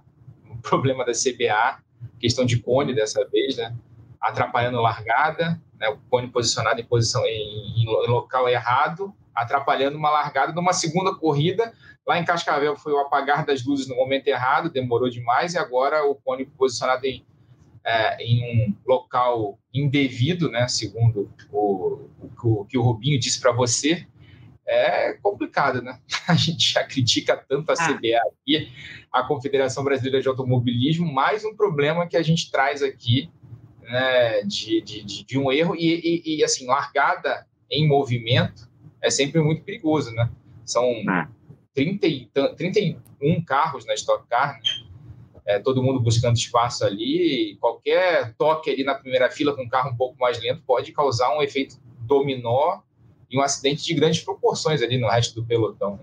problema 0.62 1.04
da 1.04 1.12
CBA, 1.12 1.82
questão 2.20 2.44
de 2.44 2.58
cone 2.60 2.94
dessa 2.94 3.26
vez, 3.28 3.56
né? 3.56 3.74
Atrapalhando 4.20 4.80
largada, 4.80 5.60
né? 5.78 5.88
O 5.88 5.98
cone 6.10 6.28
posicionado 6.28 6.80
em 6.80 6.84
posição 6.84 7.24
em, 7.24 7.82
em 7.82 7.86
local 8.08 8.48
errado, 8.48 9.14
atrapalhando 9.34 9.96
uma 9.96 10.10
largada 10.10 10.52
numa 10.52 10.72
segunda 10.72 11.14
corrida. 11.14 11.72
Lá 12.06 12.18
em 12.18 12.24
Cascavel 12.24 12.74
foi 12.76 12.92
o 12.92 12.98
apagar 12.98 13.44
das 13.44 13.64
luzes 13.64 13.86
no 13.86 13.94
momento 13.94 14.26
errado, 14.28 14.70
demorou 14.70 15.10
demais, 15.10 15.54
e 15.54 15.58
agora 15.58 16.04
o 16.04 16.14
cone 16.14 16.46
posicionado 16.46 17.06
em, 17.06 17.24
é, 17.84 18.24
em 18.24 18.42
um 18.68 18.74
local 18.86 19.58
indevido, 19.72 20.50
né, 20.50 20.66
segundo 20.68 21.30
o, 21.52 22.08
o, 22.42 22.60
o 22.60 22.64
que 22.64 22.78
o 22.78 22.82
Rubinho 22.82 23.20
disse 23.20 23.40
para 23.40 23.52
você, 23.52 24.06
é 24.68 25.14
complicado, 25.22 25.80
né? 25.80 25.98
A 26.28 26.34
gente 26.34 26.72
já 26.72 26.84
critica 26.84 27.36
tanto 27.36 27.70
a 27.70 27.72
ah. 27.72 27.76
CBA 27.76 28.18
aqui, 28.30 28.70
a 29.10 29.22
Confederação 29.22 29.82
Brasileira 29.82 30.20
de 30.20 30.28
Automobilismo, 30.28 31.10
mais 31.10 31.44
um 31.44 31.56
problema 31.56 32.06
que 32.06 32.16
a 32.16 32.22
gente 32.22 32.50
traz 32.50 32.82
aqui, 32.82 33.30
né, 33.82 34.42
de, 34.42 34.82
de, 34.82 35.24
de 35.24 35.38
um 35.38 35.50
erro 35.50 35.74
e, 35.74 36.22
e, 36.24 36.36
e, 36.36 36.44
assim, 36.44 36.66
largada 36.66 37.46
em 37.70 37.88
movimento 37.88 38.68
é 39.00 39.10
sempre 39.10 39.40
muito 39.40 39.62
perigoso, 39.62 40.12
né? 40.12 40.30
São 40.66 41.02
30 41.72 42.06
é. 42.06 42.10
e, 42.10 42.30
31 42.56 43.42
carros 43.44 43.86
na 43.86 43.94
Stock 43.94 44.28
Car, 44.28 44.54
né? 44.54 44.60
é, 45.46 45.58
todo 45.58 45.82
mundo 45.82 45.98
buscando 45.98 46.36
espaço 46.36 46.84
ali, 46.84 47.56
qualquer 47.58 48.34
toque 48.34 48.70
ali 48.70 48.84
na 48.84 48.94
primeira 48.94 49.30
fila 49.30 49.56
com 49.56 49.62
um 49.62 49.68
carro 49.68 49.90
um 49.90 49.96
pouco 49.96 50.18
mais 50.20 50.38
lento 50.42 50.62
pode 50.66 50.92
causar 50.92 51.34
um 51.34 51.40
efeito 51.40 51.80
dominó 52.00 52.80
e 53.30 53.38
um 53.38 53.42
acidente 53.42 53.84
de 53.84 53.94
grandes 53.94 54.20
proporções 54.20 54.82
ali 54.82 54.98
no 54.98 55.08
resto 55.08 55.40
do 55.40 55.46
pelotão. 55.46 56.00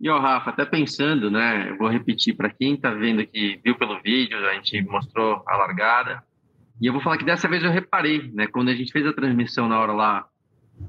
E 0.00 0.10
o 0.10 0.18
Rafa, 0.18 0.50
até 0.50 0.64
pensando, 0.64 1.30
né? 1.30 1.70
Eu 1.70 1.78
vou 1.78 1.88
repetir 1.88 2.36
para 2.36 2.50
quem 2.50 2.74
está 2.74 2.90
vendo 2.90 3.26
que 3.26 3.60
viu 3.64 3.76
pelo 3.76 4.00
vídeo, 4.02 4.38
a 4.46 4.54
gente 4.54 4.82
mostrou 4.82 5.42
a 5.46 5.56
largada. 5.56 6.22
E 6.80 6.86
eu 6.86 6.92
vou 6.92 7.02
falar 7.02 7.16
que 7.16 7.24
dessa 7.24 7.48
vez 7.48 7.64
eu 7.64 7.70
reparei, 7.70 8.30
né? 8.32 8.46
Quando 8.46 8.68
a 8.68 8.74
gente 8.74 8.92
fez 8.92 9.06
a 9.06 9.12
transmissão 9.12 9.68
na 9.68 9.80
hora 9.80 9.92
lá, 9.92 10.28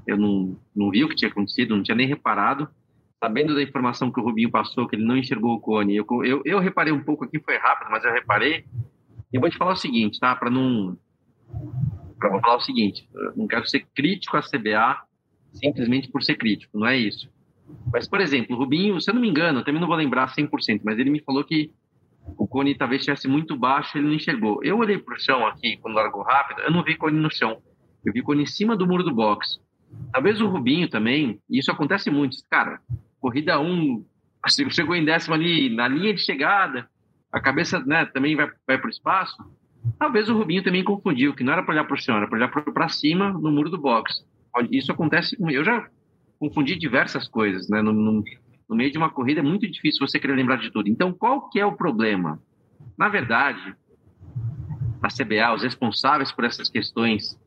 eu 0.06 0.16
não, 0.16 0.56
não 0.76 0.90
vi 0.90 1.04
o 1.04 1.08
que 1.08 1.16
tinha 1.16 1.30
acontecido, 1.30 1.74
não 1.74 1.82
tinha 1.82 1.96
nem 1.96 2.06
reparado 2.06 2.68
sabendo 3.20 3.54
da 3.54 3.62
informação 3.62 4.10
que 4.10 4.20
o 4.20 4.22
Rubinho 4.22 4.50
passou, 4.50 4.86
que 4.86 4.96
ele 4.96 5.04
não 5.04 5.16
enxergou 5.16 5.54
o 5.54 5.60
cone, 5.60 5.96
eu, 5.96 6.06
eu, 6.24 6.42
eu 6.44 6.58
reparei 6.58 6.92
um 6.92 7.02
pouco 7.02 7.24
aqui, 7.24 7.40
foi 7.40 7.56
rápido, 7.58 7.90
mas 7.90 8.04
eu 8.04 8.12
reparei. 8.12 8.64
E 9.32 9.36
eu 9.36 9.40
vou 9.40 9.50
te 9.50 9.58
falar 9.58 9.72
o 9.72 9.76
seguinte, 9.76 10.18
tá? 10.20 10.34
Para 10.34 10.50
não. 10.50 10.96
Pra, 12.18 12.30
vou 12.30 12.40
falar 12.40 12.56
o 12.56 12.60
seguinte: 12.60 13.08
não 13.36 13.46
quero 13.46 13.66
ser 13.66 13.86
crítico 13.94 14.36
à 14.36 14.42
CBA 14.42 15.02
simplesmente 15.52 16.08
por 16.08 16.22
ser 16.22 16.36
crítico, 16.36 16.78
não 16.78 16.86
é 16.86 16.96
isso. 16.96 17.28
Mas, 17.92 18.08
por 18.08 18.20
exemplo, 18.20 18.56
o 18.56 18.58
Rubinho, 18.58 19.00
se 19.00 19.10
eu 19.10 19.14
não 19.14 19.20
me 19.20 19.28
engano, 19.28 19.60
eu 19.60 19.64
também 19.64 19.80
não 19.80 19.88
vou 19.88 19.96
lembrar 19.96 20.34
100%, 20.34 20.80
mas 20.84 20.98
ele 20.98 21.10
me 21.10 21.20
falou 21.20 21.44
que 21.44 21.70
o 22.36 22.46
cone 22.46 22.74
talvez 22.74 23.00
estivesse 23.00 23.28
muito 23.28 23.56
baixo, 23.56 23.96
ele 23.96 24.06
não 24.06 24.14
enxergou. 24.14 24.62
Eu 24.62 24.78
olhei 24.78 24.98
para 24.98 25.14
o 25.14 25.20
chão 25.20 25.46
aqui, 25.46 25.76
quando 25.78 25.94
largou 25.94 26.22
rápido, 26.22 26.60
eu 26.60 26.70
não 26.70 26.82
vi 26.82 26.96
cone 26.96 27.18
no 27.18 27.30
chão. 27.30 27.62
Eu 28.04 28.12
vi 28.12 28.22
cone 28.22 28.42
em 28.42 28.46
cima 28.46 28.76
do 28.76 28.86
muro 28.86 29.02
do 29.02 29.14
box. 29.14 29.58
Talvez 30.12 30.40
o 30.40 30.48
Rubinho 30.48 30.88
também, 30.88 31.40
e 31.48 31.58
isso 31.58 31.70
acontece 31.70 32.10
muito. 32.10 32.36
Cara, 32.50 32.80
corrida 33.20 33.58
1, 33.58 33.64
um, 33.64 34.04
assim, 34.42 34.68
chegou 34.70 34.94
em 34.94 35.04
décimo 35.04 35.34
ali 35.34 35.74
na 35.74 35.88
linha 35.88 36.14
de 36.14 36.20
chegada, 36.20 36.88
a 37.32 37.40
cabeça 37.40 37.80
né, 37.80 38.06
também 38.06 38.36
vai, 38.36 38.50
vai 38.66 38.78
para 38.78 38.86
o 38.86 38.90
espaço. 38.90 39.36
Talvez 39.98 40.28
o 40.28 40.36
Rubinho 40.36 40.62
também 40.62 40.82
confundiu, 40.82 41.34
que 41.34 41.44
não 41.44 41.52
era 41.52 41.62
para 41.62 41.74
olhar 41.74 41.84
para 41.84 41.94
o 41.94 41.98
chão, 41.98 42.16
era 42.16 42.26
para 42.26 42.36
olhar 42.36 42.48
para 42.48 42.88
cima 42.88 43.32
no 43.32 43.50
muro 43.50 43.70
do 43.70 43.78
box. 43.78 44.24
Isso 44.70 44.90
acontece, 44.90 45.36
eu 45.40 45.64
já 45.64 45.88
confundi 46.38 46.76
diversas 46.76 47.28
coisas, 47.28 47.68
né? 47.68 47.82
No, 47.82 47.92
no, 47.92 48.24
no, 48.68 48.76
meio 48.76 48.90
de 48.90 48.98
uma 48.98 49.10
corrida 49.10 49.40
é 49.40 49.42
muito 49.42 49.70
difícil 49.70 50.06
você 50.06 50.18
querer 50.18 50.34
lembrar 50.34 50.56
de 50.56 50.70
tudo. 50.70 50.88
Então, 50.88 51.12
qual 51.12 51.48
que 51.48 51.60
é 51.60 51.66
o 51.66 51.76
problema? 51.76 52.40
Na 52.96 53.08
verdade, 53.08 53.74
a 55.02 55.08
CBA, 55.08 55.54
os 55.54 55.62
responsáveis 55.62 56.32
por 56.32 56.44
essas 56.44 56.68
questões 56.68 57.38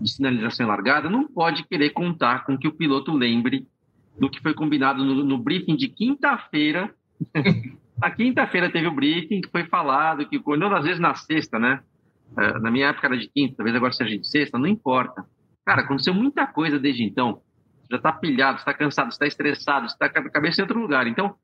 de 0.00 0.10
sinalização 0.10 0.66
largada, 0.66 1.10
não 1.10 1.26
pode 1.26 1.64
querer 1.64 1.90
contar 1.90 2.44
com 2.44 2.56
que 2.56 2.66
o 2.66 2.72
piloto 2.72 3.12
lembre 3.12 3.66
do 4.18 4.30
que 4.30 4.40
foi 4.40 4.54
combinado 4.54 5.04
no, 5.04 5.24
no 5.24 5.38
briefing 5.38 5.76
de 5.76 5.88
quinta-feira. 5.88 6.94
Na 8.00 8.10
quinta-feira 8.10 8.70
teve 8.70 8.86
o 8.86 8.94
briefing 8.94 9.40
que 9.40 9.50
foi 9.50 9.64
falado 9.64 10.26
que, 10.28 10.40
não 10.56 10.74
às 10.74 10.84
vezes 10.84 11.00
na 11.00 11.14
sexta, 11.14 11.58
né? 11.58 11.80
Uh, 12.32 12.60
na 12.60 12.70
minha 12.70 12.88
época 12.88 13.06
era 13.06 13.16
de 13.16 13.28
quinta, 13.28 13.56
talvez 13.56 13.76
agora 13.76 13.92
seja 13.92 14.18
de 14.18 14.26
sexta, 14.26 14.58
não 14.58 14.66
importa. 14.66 15.24
Cara, 15.64 15.82
aconteceu 15.82 16.12
muita 16.12 16.46
coisa 16.46 16.78
desde 16.78 17.04
então. 17.04 17.40
Você 17.82 17.88
já 17.92 17.96
está 17.96 18.12
pilhado, 18.12 18.58
está 18.58 18.74
cansado, 18.74 19.10
está 19.10 19.26
estressado, 19.26 19.86
está 19.86 20.08
com 20.08 20.18
a 20.18 20.30
cabeça 20.30 20.60
em 20.60 20.64
outro 20.64 20.80
lugar. 20.80 21.06
Então, 21.06 21.34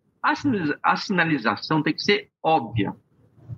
a 0.82 0.96
sinalização 0.96 1.82
tem 1.82 1.94
que 1.94 2.02
ser 2.02 2.28
óbvia. 2.42 2.92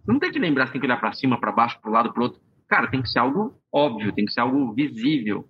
Você 0.04 0.12
não 0.12 0.18
tem 0.18 0.30
que 0.30 0.38
lembrar, 0.38 0.66
você 0.66 0.72
tem 0.72 0.80
que 0.80 0.86
olhar 0.86 1.00
para 1.00 1.12
cima, 1.12 1.38
para 1.38 1.52
baixo, 1.52 1.80
para 1.80 1.90
o 1.90 1.92
lado, 1.92 2.12
para 2.12 2.20
o 2.20 2.24
outro. 2.24 2.40
Cara, 2.68 2.88
tem 2.88 3.02
que 3.02 3.08
ser 3.08 3.18
algo 3.18 3.54
óbvio, 3.72 4.12
tem 4.12 4.24
que 4.24 4.32
ser 4.32 4.40
algo 4.40 4.72
visível. 4.74 5.48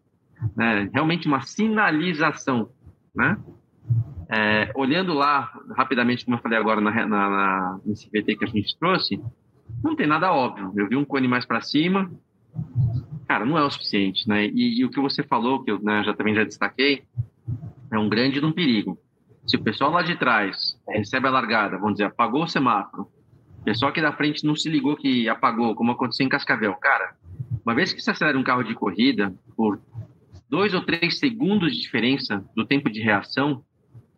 Né? 0.57 0.88
Realmente 0.92 1.26
uma 1.26 1.40
sinalização 1.42 2.70
né? 3.14 3.37
É, 4.29 4.73
olhando 4.75 5.12
lá, 5.12 5.53
rapidamente, 5.77 6.25
como 6.25 6.37
eu 6.37 6.40
falei 6.40 6.59
agora 6.59 6.81
na, 6.81 6.90
na, 6.90 7.07
na, 7.07 7.81
nesse 7.85 8.09
VT 8.09 8.37
que 8.37 8.44
a 8.44 8.49
gente 8.49 8.77
trouxe, 8.79 9.20
não 9.83 9.94
tem 9.94 10.07
nada 10.07 10.33
óbvio. 10.33 10.73
Eu 10.77 10.88
vi 10.88 10.97
um 10.97 11.05
cone 11.05 11.29
mais 11.29 11.44
para 11.44 11.61
cima, 11.61 12.11
cara, 13.29 13.44
não 13.44 13.59
é 13.59 13.64
o 13.64 13.70
suficiente, 13.70 14.29
né? 14.29 14.47
E, 14.47 14.81
e 14.81 14.85
o 14.85 14.90
que 14.90 15.01
você 15.01 15.23
falou, 15.23 15.62
que 15.62 15.70
eu 15.70 15.81
né, 15.81 16.03
já 16.05 16.14
também 16.14 16.35
já 16.35 16.44
destaquei, 16.44 17.03
é 17.92 17.99
um 17.99 18.09
grande 18.09 18.44
um 18.44 18.53
perigo. 18.53 18.99
Se 19.47 19.57
o 19.57 19.62
pessoal 19.62 19.90
lá 19.90 20.03
de 20.03 20.16
trás 20.16 20.79
recebe 20.88 21.29
a 21.29 21.31
largada, 21.31 21.77
vamos 21.77 21.94
dizer, 21.94 22.05
apagou 22.05 22.44
o 22.44 22.49
semáforo, 22.49 23.09
o 23.61 23.64
pessoal 23.64 23.90
aqui 23.90 24.01
da 24.01 24.12
frente 24.12 24.44
não 24.44 24.57
se 24.57 24.68
ligou 24.68 24.97
que 24.97 25.29
apagou, 25.29 25.75
como 25.75 25.92
aconteceu 25.92 26.25
em 26.25 26.29
Cascavel. 26.29 26.75
Cara, 26.75 27.14
uma 27.64 27.75
vez 27.75 27.92
que 27.92 28.01
você 28.01 28.11
acelera 28.11 28.38
um 28.38 28.42
carro 28.42 28.62
de 28.62 28.75
corrida 28.75 29.35
por 29.57 29.81
dois 30.49 30.75
ou 30.75 30.83
três 30.83 31.18
segundos 31.18 31.73
de 31.73 31.81
diferença 31.81 32.44
do 32.55 32.66
tempo 32.66 32.90
de 32.90 33.01
reação, 33.01 33.64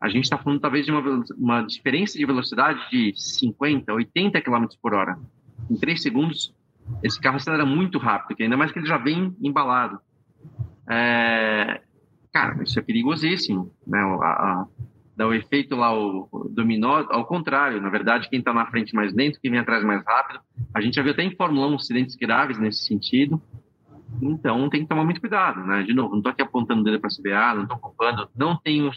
a 0.01 0.09
gente 0.09 0.25
está 0.25 0.37
falando 0.37 0.61
talvez 0.61 0.85
de 0.85 0.93
uma, 0.93 1.25
uma 1.37 1.63
diferença 1.63 2.19
de 2.19 2.27
velocidade 2.27 2.79
de 2.91 3.13
50, 3.17 3.93
80 3.93 4.41
km 4.41 4.67
por 4.83 4.95
hora. 4.95 5.19
Em 5.71 5.77
três 5.77 6.03
segundos, 6.03 6.55
esse 7.03 7.21
carro 7.21 7.37
acelera 7.37 7.65
muito 7.65 7.99
rápido, 7.99 8.43
ainda 8.43 8.57
mais 8.57 8.71
que 8.71 8.79
ele 8.79 8.87
já 8.87 8.99
vem 8.99 9.35
embalado. 9.43 9.99
É... 10.89 11.81
Cara, 12.33 12.63
isso 12.63 12.79
é 12.79 12.83
perigosíssimo. 12.83 13.73
Né? 13.87 13.99
A, 13.99 14.27
a, 14.27 14.67
dá 15.17 15.27
o 15.27 15.33
efeito 15.33 15.75
lá, 15.75 15.97
o, 15.99 16.29
o 16.31 16.49
dominó, 16.51 17.07
ao 17.09 17.25
contrário, 17.25 17.81
na 17.81 17.89
verdade, 17.89 18.29
quem 18.29 18.41
está 18.41 18.53
na 18.53 18.67
frente 18.67 18.95
mais 18.95 19.15
lento, 19.15 19.41
quem 19.41 19.51
vem 19.51 19.61
atrás 19.61 19.83
mais 19.83 20.05
rápido. 20.05 20.41
A 20.75 20.81
gente 20.81 20.95
já 20.95 21.03
viu 21.03 21.13
até 21.13 21.23
em 21.23 21.35
Fórmula 21.35 21.67
1 21.69 21.75
acidentes 21.75 22.17
graves 22.17 22.59
nesse 22.59 22.85
sentido. 22.85 23.41
Então 24.21 24.69
tem 24.69 24.83
que 24.83 24.89
tomar 24.89 25.05
muito 25.05 25.21
cuidado, 25.21 25.65
né? 25.65 25.83
De 25.83 25.93
novo, 25.93 26.11
não 26.11 26.19
estou 26.19 26.31
aqui 26.31 26.43
apontando 26.43 26.83
o 26.83 26.85
dedo 26.85 27.01
para 27.01 27.09
a 27.09 27.15
CBA, 27.17 27.55
não 27.55 27.63
estou 27.65 27.79
culpando, 27.79 28.29
não 28.37 28.57
tenho 28.57 28.91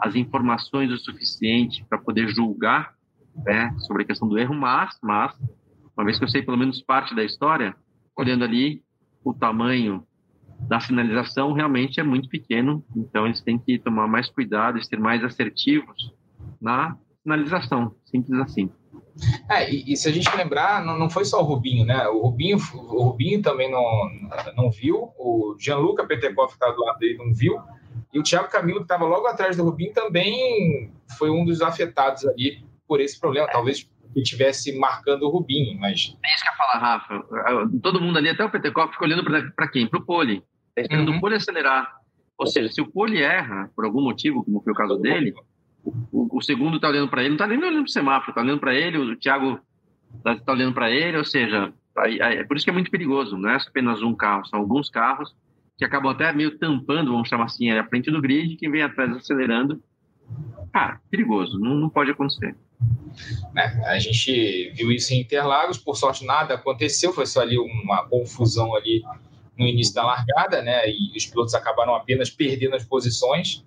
as 0.00 0.14
informações 0.14 0.90
o 0.90 0.98
suficiente 0.98 1.84
para 1.88 1.98
poder 1.98 2.28
julgar 2.28 2.94
né, 3.44 3.74
sobre 3.78 4.02
a 4.02 4.06
questão 4.06 4.28
do 4.28 4.38
erro, 4.38 4.54
mas, 4.54 4.98
mas, 5.02 5.34
uma 5.96 6.04
vez 6.04 6.18
que 6.18 6.24
eu 6.24 6.28
sei 6.28 6.42
pelo 6.42 6.56
menos 6.56 6.82
parte 6.82 7.14
da 7.14 7.24
história, 7.24 7.74
olhando 8.16 8.44
ali 8.44 8.82
o 9.24 9.34
tamanho 9.34 10.06
da 10.68 10.80
finalização 10.80 11.52
realmente 11.52 12.00
é 12.00 12.02
muito 12.02 12.28
pequeno, 12.28 12.84
então 12.94 13.26
eles 13.26 13.40
têm 13.40 13.58
que 13.58 13.78
tomar 13.78 14.06
mais 14.06 14.28
cuidado 14.28 14.78
e 14.78 14.84
ser 14.84 14.98
mais 14.98 15.22
assertivos 15.24 16.12
na 16.60 16.96
finalização, 17.22 17.94
simples 18.04 18.38
assim. 18.40 18.70
É, 19.48 19.70
e, 19.70 19.92
e, 19.92 19.96
se 19.96 20.08
a 20.08 20.12
gente 20.12 20.34
lembrar, 20.36 20.84
não, 20.84 20.98
não, 20.98 21.10
foi 21.10 21.24
só 21.24 21.40
o 21.40 21.44
Rubinho, 21.44 21.84
né? 21.84 22.08
O 22.08 22.22
Rubinho, 22.22 22.56
o 22.56 23.02
Rubinho 23.04 23.42
também 23.42 23.70
não, 23.70 23.82
não 24.56 24.70
viu, 24.70 25.10
o 25.18 25.56
Gianluca 25.58 26.06
Petekoff 26.06 26.48
que 26.48 26.56
estava 26.56 26.74
do 26.74 26.82
lado 26.82 26.98
dele 26.98 27.18
não 27.18 27.34
viu, 27.34 27.58
e 28.12 28.18
o 28.18 28.22
Thiago 28.22 28.50
Camilo, 28.50 28.78
que 28.78 28.84
estava 28.84 29.04
logo 29.04 29.26
atrás 29.26 29.56
do 29.56 29.64
Rubinho, 29.64 29.92
também 29.92 30.92
foi 31.16 31.30
um 31.30 31.44
dos 31.44 31.62
afetados 31.62 32.26
ali 32.26 32.64
por 32.86 33.00
esse 33.00 33.18
problema. 33.18 33.48
É. 33.48 33.52
Talvez 33.52 33.88
que 34.12 34.20
estivesse 34.20 34.76
marcando 34.76 35.22
o 35.22 35.30
Rubinho, 35.30 35.78
mas... 35.78 36.16
É 36.24 36.34
isso 36.34 36.42
que 36.42 36.50
eu 36.50 36.54
falo, 36.54 36.82
Rafa. 36.82 37.78
Todo 37.80 38.00
mundo 38.00 38.18
ali, 38.18 38.28
até 38.28 38.44
o 38.44 38.50
Petekoff, 38.50 38.92
fica 38.92 39.04
olhando 39.04 39.24
para 39.54 39.68
quem? 39.68 39.86
Para 39.86 40.00
o 40.00 40.04
Pole. 40.04 40.42
Está 40.70 40.82
esperando 40.82 41.10
uhum. 41.10 41.18
o 41.18 41.20
Pole 41.20 41.36
acelerar. 41.36 42.00
Ou 42.36 42.46
seja, 42.46 42.68
se 42.72 42.80
o 42.80 42.90
Pole 42.90 43.22
erra, 43.22 43.70
por 43.76 43.84
algum 43.84 44.02
motivo, 44.02 44.42
como 44.44 44.60
foi 44.60 44.72
o 44.72 44.76
caso 44.76 44.96
dele, 44.96 45.32
o, 45.84 46.36
o 46.36 46.42
segundo 46.42 46.76
está 46.76 46.88
olhando 46.88 47.08
para 47.08 47.20
ele, 47.20 47.30
não 47.30 47.36
está 47.36 47.46
nem 47.46 47.58
olhando 47.58 47.82
para 47.82 47.84
o 47.84 47.88
semáforo, 47.88 48.30
está 48.30 48.40
olhando 48.40 48.60
para 48.60 48.74
ele, 48.74 48.98
o 48.98 49.16
Thiago 49.16 49.60
está 50.16 50.34
tá 50.36 50.52
olhando 50.52 50.74
para 50.74 50.90
ele, 50.90 51.16
ou 51.16 51.24
seja, 51.24 51.72
é 52.20 52.42
por 52.44 52.56
isso 52.56 52.64
que 52.64 52.70
é 52.70 52.72
muito 52.72 52.90
perigoso, 52.90 53.36
não 53.36 53.50
é 53.50 53.56
apenas 53.56 54.02
um 54.02 54.14
carro, 54.14 54.44
são 54.46 54.58
alguns 54.58 54.88
carros 54.88 55.34
que 55.80 55.84
acabam 55.86 56.12
até 56.12 56.30
meio 56.30 56.58
tampando, 56.58 57.10
vamos 57.10 57.26
chamar 57.26 57.46
assim, 57.46 57.70
a 57.70 57.86
frente 57.86 58.10
do 58.10 58.20
grid, 58.20 58.54
quem 58.56 58.70
vem 58.70 58.82
atrás 58.82 59.16
acelerando. 59.16 59.82
Cara, 60.74 61.00
perigoso, 61.10 61.58
não, 61.58 61.74
não 61.74 61.88
pode 61.88 62.10
acontecer. 62.10 62.54
É, 63.56 63.64
a 63.90 63.98
gente 63.98 64.72
viu 64.74 64.92
isso 64.92 65.14
em 65.14 65.20
Interlagos, 65.20 65.78
por 65.78 65.96
sorte 65.96 66.26
nada 66.26 66.52
aconteceu, 66.52 67.14
foi 67.14 67.24
só 67.24 67.40
ali 67.40 67.56
uma 67.58 68.06
confusão 68.06 68.76
ali 68.76 69.02
no 69.58 69.66
início 69.66 69.94
da 69.94 70.04
largada, 70.04 70.60
né? 70.60 70.86
E 70.86 71.16
os 71.16 71.24
pilotos 71.24 71.54
acabaram 71.54 71.94
apenas 71.94 72.28
perdendo 72.28 72.76
as 72.76 72.84
posições, 72.84 73.64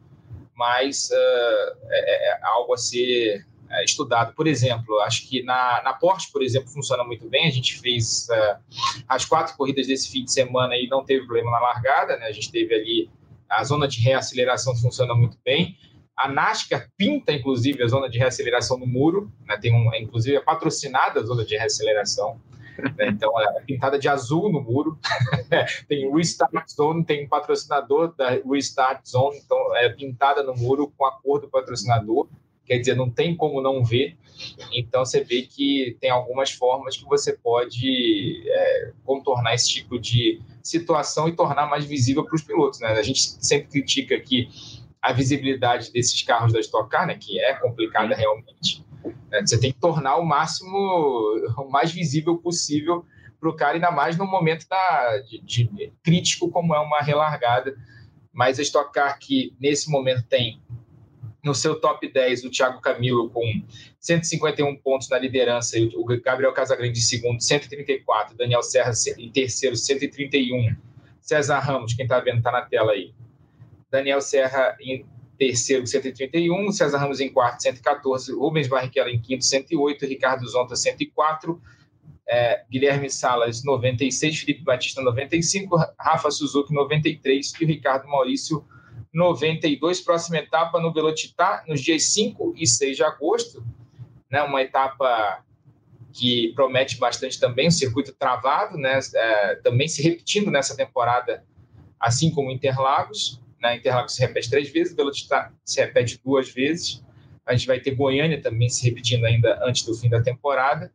mas 0.56 1.10
uh, 1.10 1.78
é, 1.90 2.30
é, 2.30 2.40
algo 2.44 2.76
a 2.76 2.78
ser 2.78 3.44
é, 3.74 3.84
estudado. 3.84 4.34
Por 4.34 4.48
exemplo, 4.48 5.00
acho 5.02 5.28
que 5.28 5.44
na, 5.44 5.82
na 5.84 5.94
Porsche, 5.94 6.32
por 6.32 6.42
exemplo, 6.42 6.70
funciona 6.70 7.04
muito 7.04 7.28
bem. 7.28 7.48
A 7.48 7.52
gente 7.52 7.80
fez 7.80 8.28
uh, 8.30 8.58
as 9.08 9.26
quatro 9.26 9.56
corridas 9.58 9.88
desse 9.88 10.12
fim 10.12 10.24
de 10.24 10.32
semana 10.32 10.76
e 10.76 10.88
não 10.88 11.04
teve 11.04 11.26
problema 11.26 11.52
na 11.52 11.60
largada, 11.60 12.18
né? 12.18 12.28
A 12.28 12.32
gente 12.32 12.52
teve 12.52 12.74
ali 12.74 13.10
a 13.50 13.64
zona 13.64 13.88
de 13.88 14.00
reaceleração 14.02 14.76
funciona 14.76 15.14
muito 15.14 15.38
bem. 15.44 15.78
A 16.16 16.28
NASCAR 16.28 16.90
pinta, 16.96 17.32
inclusive, 17.32 17.82
a 17.84 17.88
zona 17.88 18.10
de 18.10 18.20
reaceleração 18.20 18.78
no 18.78 18.86
muro, 18.86 19.32
né? 19.48 19.58
tem 19.58 19.74
um, 19.74 19.94
inclusive, 19.96 20.38
é 20.38 20.40
patrocinada 20.40 21.20
a 21.20 21.24
zona 21.24 21.44
de 21.44 21.56
reaceleração. 21.58 22.40
Né? 22.98 23.08
Então, 23.08 23.32
é 23.40 23.62
pintada 23.62 23.98
de 23.98 24.08
azul 24.08 24.52
no 24.52 24.62
muro. 24.62 24.98
tem 25.88 26.12
Restart 26.12 26.70
Zone, 26.70 27.04
tem 27.04 27.26
um 27.26 27.30
patrocinador 27.30 28.14
da 28.16 28.30
Restart 28.30 29.08
Zone, 29.08 29.38
então 29.38 29.76
é 29.76 29.90
pintada 29.90 30.44
no 30.44 30.56
muro 30.56 30.92
com 30.96 31.06
a 31.06 31.12
cor 31.12 31.42
do 31.42 31.48
patrocinador. 31.48 32.28
Quer 32.66 32.80
dizer, 32.80 32.96
não 32.96 33.10
tem 33.10 33.36
como 33.36 33.62
não 33.62 33.84
ver. 33.84 34.18
Então, 34.74 35.06
você 35.06 35.24
vê 35.24 35.44
que 35.44 35.98
tem 36.00 36.10
algumas 36.10 36.52
formas 36.52 36.98
que 36.98 37.06
você 37.06 37.34
pode 37.34 38.44
é, 38.48 38.92
contornar 39.04 39.54
esse 39.54 39.70
tipo 39.70 40.00
de 40.00 40.42
situação 40.62 41.28
e 41.28 41.36
tornar 41.36 41.68
mais 41.68 41.86
visível 41.86 42.24
para 42.24 42.36
os 42.36 42.42
pilotos. 42.42 42.80
Né? 42.80 42.88
A 42.88 43.04
gente 43.04 43.22
sempre 43.22 43.68
critica 43.70 44.16
aqui 44.16 44.50
a 45.02 45.12
visibilidade 45.12 45.92
desses 45.92 46.22
carros 46.22 46.54
da 46.54 46.62
Stock 46.62 46.90
Car, 46.90 47.06
né, 47.06 47.18
que 47.20 47.38
é 47.38 47.54
complicada 47.56 48.16
realmente. 48.16 48.86
Né? 49.30 49.42
Você 49.46 49.60
tem 49.60 49.74
que 49.74 49.80
tornar 49.80 50.16
o 50.16 50.26
máximo, 50.26 50.78
o 51.58 51.70
mais 51.70 51.92
visível 51.92 52.38
possível 52.38 53.06
para 53.38 53.50
o 53.50 53.56
cara, 53.56 53.74
ainda 53.74 53.92
mais 53.92 54.18
no 54.18 54.26
momento 54.26 54.66
da, 54.70 55.18
de, 55.20 55.42
de, 55.42 55.92
crítico 56.02 56.50
como 56.50 56.74
é 56.74 56.80
uma 56.80 57.02
relargada. 57.02 57.76
Mas 58.32 58.58
a 58.58 58.62
Stock 58.62 58.94
Car 58.94 59.20
que 59.20 59.54
nesse 59.60 59.92
momento 59.92 60.24
tem 60.24 60.62
no 61.44 61.54
seu 61.54 61.80
top 61.80 62.08
10 62.08 62.46
o 62.46 62.50
Thiago 62.50 62.80
Camilo 62.80 63.30
com 63.30 63.62
151 64.00 64.76
pontos 64.78 65.10
na 65.10 65.20
liderança, 65.20 65.78
e 65.78 65.92
o 65.96 66.06
Gabriel 66.06 66.54
Casagrande 66.54 66.98
em 66.98 67.02
segundo, 67.02 67.42
134, 67.42 68.38
Daniel 68.38 68.64
Serra 68.64 68.92
em 69.18 69.30
terceiro, 69.30 69.76
131, 69.76 70.76
César 71.20 71.60
Ramos, 71.60 71.94
quem 71.94 72.06
está 72.06 72.20
vendo 72.20 72.38
está 72.38 72.52
na 72.52 72.62
tela 72.62 72.94
aí, 72.94 73.14
Daniel 73.92 74.22
Serra 74.22 74.76
em 74.80 75.06
terceiro, 75.38 75.86
131, 75.86 76.72
César 76.72 76.98
Ramos 76.98 77.20
em 77.20 77.32
quarto, 77.32 77.62
114, 77.62 78.32
Rubens 78.34 78.68
Barrichello 78.68 79.10
em 79.10 79.20
quinto, 79.20 79.44
108, 79.44 80.06
Ricardo 80.06 80.48
Zonta, 80.48 80.76
104, 80.76 81.62
é, 82.28 82.64
Guilherme 82.72 83.10
Salas, 83.10 83.64
96, 83.64 84.40
Felipe 84.40 84.64
Batista, 84.64 85.02
95, 85.02 85.76
Rafa 86.00 86.32
Suzuki, 86.32 86.74
93 86.74 87.54
e 87.60 87.64
o 87.66 87.68
Ricardo 87.68 88.08
Maurício, 88.08 88.66
92. 89.14 90.02
Próxima 90.02 90.38
etapa 90.38 90.80
no 90.80 90.92
Velocitar, 90.92 91.64
nos 91.68 91.82
dias 91.82 92.04
5 92.14 92.56
e 92.58 92.66
6 92.66 92.98
de 92.98 93.04
agosto, 93.04 93.64
né, 94.30 94.42
uma 94.42 94.62
etapa 94.62 95.44
que 96.12 96.52
promete 96.54 96.98
bastante 96.98 97.40
também, 97.40 97.68
um 97.68 97.72
circuito 97.72 98.14
travado, 98.14 98.78
né, 98.78 99.00
é, 99.16 99.56
também 99.58 99.88
se 99.88 100.02
repetindo 100.02 100.52
nessa 100.52 100.76
temporada, 100.76 101.44
assim 102.00 102.32
como 102.32 102.52
Interlagos. 102.52 103.42
Né? 103.62 103.78
Interlagos 103.78 104.16
se 104.16 104.22
repete 104.22 104.50
três 104.50 104.70
vezes, 104.70 104.96
Velocitar 104.96 105.54
se 105.64 105.80
repete 105.80 106.20
duas 106.24 106.50
vezes. 106.50 107.04
A 107.46 107.54
gente 107.54 107.68
vai 107.68 107.80
ter 107.80 107.92
Goiânia 107.92 108.42
também 108.42 108.70
se 108.70 108.84
repetindo 108.88 109.26
ainda 109.26 109.60
antes 109.64 109.84
do 109.86 109.94
fim 109.94 110.10
da 110.10 110.22
temporada, 110.22 110.92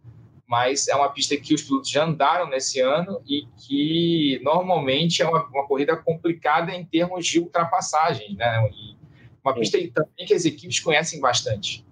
mas 0.49 0.89
é 0.89 0.97
uma 0.97 1.11
pista 1.11 1.37
que 1.37 1.53
os 1.53 1.63
pilotos 1.63 1.91
já 1.91 2.05
andaram 2.05 2.49
nesse 2.49 2.81
ano 2.81 3.21
e 3.29 3.47
que 3.59 4.41
normalmente 4.43 5.21
é 5.21 5.29
uma, 5.29 5.45
uma 5.45 5.67
corrida 5.67 5.95
complicada 5.95 6.73
em 6.73 6.85
termos 6.85 7.27
de 7.27 7.39
ultrapassagens, 7.39 8.35
né? 8.35 8.67
E 8.73 8.97
uma 9.45 9.55
pista 9.55 9.79
também 9.95 10.27
que 10.27 10.33
as 10.33 10.47
equipes 10.47 10.81
conhecem 10.81 11.21
bastante. 11.21 11.87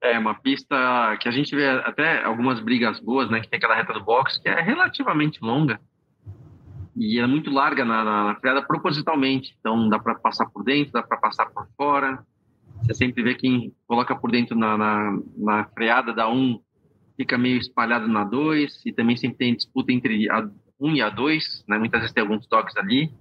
É 0.00 0.18
uma 0.18 0.34
pista 0.34 1.16
que 1.20 1.28
a 1.28 1.30
gente 1.30 1.54
vê 1.54 1.68
até 1.68 2.24
algumas 2.24 2.58
brigas 2.58 2.98
boas, 2.98 3.30
né? 3.30 3.40
Que 3.40 3.48
tem 3.48 3.58
aquela 3.58 3.76
reta 3.76 3.92
do 3.92 4.02
box 4.02 4.40
que 4.40 4.48
é 4.48 4.60
relativamente 4.60 5.38
longa 5.42 5.78
e 6.96 7.18
é 7.18 7.26
muito 7.26 7.50
larga 7.50 7.84
na, 7.84 8.02
na, 8.02 8.24
na 8.24 8.34
freada 8.36 8.62
propositalmente. 8.62 9.54
Então 9.60 9.90
dá 9.90 9.98
para 9.98 10.14
passar 10.14 10.46
por 10.46 10.64
dentro, 10.64 10.92
dá 10.92 11.02
para 11.02 11.18
passar 11.18 11.46
por 11.50 11.68
fora. 11.76 12.24
Você 12.82 12.94
sempre 12.94 13.22
vê 13.22 13.34
quem 13.34 13.74
coloca 13.86 14.16
por 14.16 14.30
dentro 14.30 14.56
na, 14.56 14.76
na, 14.76 15.18
na 15.36 15.64
freada 15.66 16.14
da 16.14 16.28
1 16.28 16.58
fica 17.22 17.38
meio 17.38 17.58
espalhado 17.58 18.08
na 18.08 18.24
2 18.24 18.82
e 18.84 18.92
também 18.92 19.16
sempre 19.16 19.38
tem 19.38 19.54
disputa 19.54 19.92
entre 19.92 20.28
a 20.28 20.48
1 20.80 20.96
e 20.96 21.02
a 21.02 21.08
2, 21.08 21.64
né? 21.68 21.78
muitas 21.78 22.00
vezes 22.00 22.12
tem 22.12 22.22
alguns 22.22 22.46
toques 22.48 22.76
ali. 22.76 23.12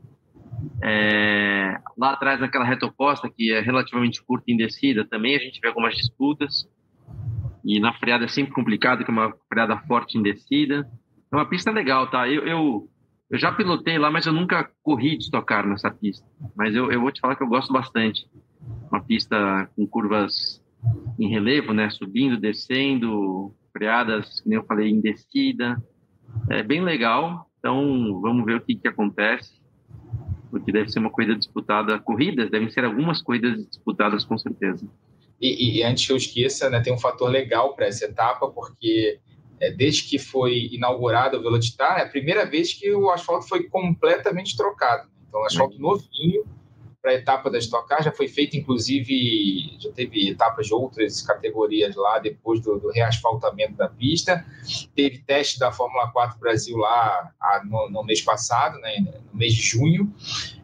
É, 0.83 1.79
lá 1.97 2.13
atrás, 2.13 2.39
naquela 2.39 2.65
reta 2.65 2.87
oposta, 2.87 3.29
que 3.29 3.51
é 3.51 3.61
relativamente 3.61 4.23
curta 4.23 4.45
em 4.51 4.57
descida, 4.57 5.05
também 5.05 5.35
a 5.35 5.39
gente 5.39 5.59
vê 5.61 5.67
algumas 5.67 5.95
disputas. 5.95 6.67
E 7.63 7.79
na 7.79 7.93
freada 7.93 8.25
é 8.25 8.27
sempre 8.27 8.53
complicado, 8.53 9.05
que 9.05 9.11
é 9.11 9.13
uma 9.13 9.33
freada 9.47 9.77
forte 9.87 10.17
em 10.17 10.23
descida. 10.23 10.89
É 11.31 11.35
uma 11.35 11.45
pista 11.45 11.69
legal, 11.69 12.09
tá? 12.09 12.27
Eu, 12.27 12.45
eu 12.47 12.89
eu 13.29 13.39
já 13.39 13.49
pilotei 13.49 13.97
lá, 13.97 14.11
mas 14.11 14.25
eu 14.25 14.33
nunca 14.33 14.69
corri 14.83 15.17
de 15.17 15.31
tocar 15.31 15.65
nessa 15.65 15.89
pista. 15.89 16.27
Mas 16.53 16.75
eu, 16.75 16.91
eu 16.91 16.99
vou 16.99 17.11
te 17.13 17.21
falar 17.21 17.37
que 17.37 17.43
eu 17.43 17.47
gosto 17.47 17.71
bastante. 17.71 18.27
Uma 18.91 19.01
pista 19.01 19.69
com 19.73 19.87
curvas 19.87 20.61
em 21.17 21.29
relevo, 21.29 21.71
né? 21.71 21.89
Subindo, 21.89 22.37
descendo, 22.37 23.53
freadas, 23.71 24.41
como 24.41 24.55
eu 24.55 24.63
falei, 24.63 24.89
em 24.89 25.01
descida. 25.01 25.81
É 26.49 26.63
bem 26.63 26.81
legal. 26.81 27.49
Então, 27.59 28.19
vamos 28.21 28.45
ver 28.45 28.55
o 28.55 28.61
que, 28.61 28.75
que 28.75 28.87
acontece. 28.87 29.61
Porque 30.49 30.71
deve 30.71 30.91
ser 30.91 30.99
uma 30.99 31.09
corrida 31.09 31.35
disputada. 31.35 31.99
Corridas, 31.99 32.49
devem 32.49 32.69
ser 32.69 32.83
algumas 32.83 33.21
corridas 33.21 33.65
disputadas, 33.67 34.25
com 34.25 34.37
certeza. 34.37 34.87
E, 35.39 35.79
e 35.79 35.83
antes 35.83 36.05
que 36.05 36.13
eu 36.13 36.17
esqueça, 36.17 36.69
né, 36.69 36.79
tem 36.81 36.93
um 36.93 36.99
fator 36.99 37.29
legal 37.29 37.75
para 37.75 37.87
essa 37.87 38.05
etapa, 38.05 38.47
porque 38.49 39.19
é, 39.59 39.71
desde 39.71 40.03
que 40.03 40.19
foi 40.19 40.69
inaugurado 40.71 41.37
o 41.37 41.41
Velocitar, 41.41 41.99
é 41.99 42.03
a 42.03 42.09
primeira 42.09 42.45
vez 42.45 42.73
que 42.73 42.91
o 42.93 43.09
asfalto 43.09 43.47
foi 43.47 43.63
completamente 43.63 44.55
trocado. 44.55 45.09
Então, 45.27 45.43
asfalto 45.45 45.79
novinho, 45.79 46.43
para 47.01 47.11
a 47.11 47.15
etapa 47.15 47.49
da 47.49 47.57
Stock 47.57 47.87
Car, 47.87 48.03
já 48.03 48.11
foi 48.11 48.27
feita, 48.27 48.55
inclusive, 48.55 49.75
já 49.79 49.91
teve 49.91 50.29
etapas 50.29 50.67
de 50.67 50.73
outras 50.73 51.21
categorias 51.21 51.95
lá 51.95 52.19
depois 52.19 52.61
do, 52.61 52.77
do 52.77 52.91
reasfaltamento 52.91 53.73
da 53.73 53.89
pista. 53.89 54.45
Teve 54.95 55.17
teste 55.19 55.57
da 55.57 55.71
Fórmula 55.71 56.11
4 56.11 56.39
Brasil 56.39 56.77
lá 56.77 57.31
no, 57.65 57.89
no 57.89 58.03
mês 58.03 58.21
passado, 58.21 58.77
né, 58.79 58.97
no 59.31 59.37
mês 59.39 59.53
de 59.53 59.61
junho. 59.61 60.13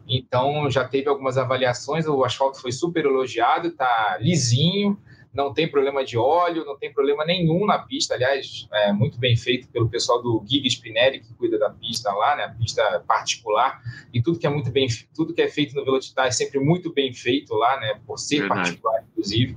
Então 0.08 0.70
já 0.70 0.86
teve 0.86 1.08
algumas 1.08 1.36
avaliações, 1.36 2.06
o 2.06 2.24
asfalto 2.24 2.60
foi 2.60 2.72
super 2.72 3.04
elogiado, 3.04 3.68
está 3.68 4.16
lisinho, 4.20 4.98
não 5.38 5.54
tem 5.54 5.70
problema 5.70 6.04
de 6.04 6.18
óleo, 6.18 6.64
não 6.64 6.76
tem 6.76 6.92
problema 6.92 7.24
nenhum 7.24 7.64
na 7.64 7.78
pista. 7.78 8.14
Aliás, 8.14 8.66
é 8.72 8.92
muito 8.92 9.20
bem 9.20 9.36
feito 9.36 9.68
pelo 9.68 9.88
pessoal 9.88 10.20
do 10.20 10.44
Giga 10.44 10.66
Spinelli, 10.66 11.20
que 11.20 11.32
cuida 11.34 11.56
da 11.56 11.70
pista 11.70 12.10
lá, 12.10 12.34
né? 12.34 12.42
A 12.42 12.48
pista 12.48 13.04
particular. 13.06 13.80
E 14.12 14.20
tudo 14.20 14.36
que 14.36 14.48
é 14.48 14.50
muito 14.50 14.68
bem, 14.72 14.88
tudo 15.14 15.32
que 15.32 15.40
é 15.40 15.46
feito 15.46 15.76
no 15.76 15.84
Velocitar 15.84 16.26
é 16.26 16.32
sempre 16.32 16.58
muito 16.58 16.92
bem 16.92 17.14
feito 17.14 17.54
lá, 17.54 17.78
né? 17.78 18.00
Por 18.04 18.18
ser 18.18 18.40
Verdade. 18.40 18.62
particular, 18.62 19.04
inclusive. 19.12 19.56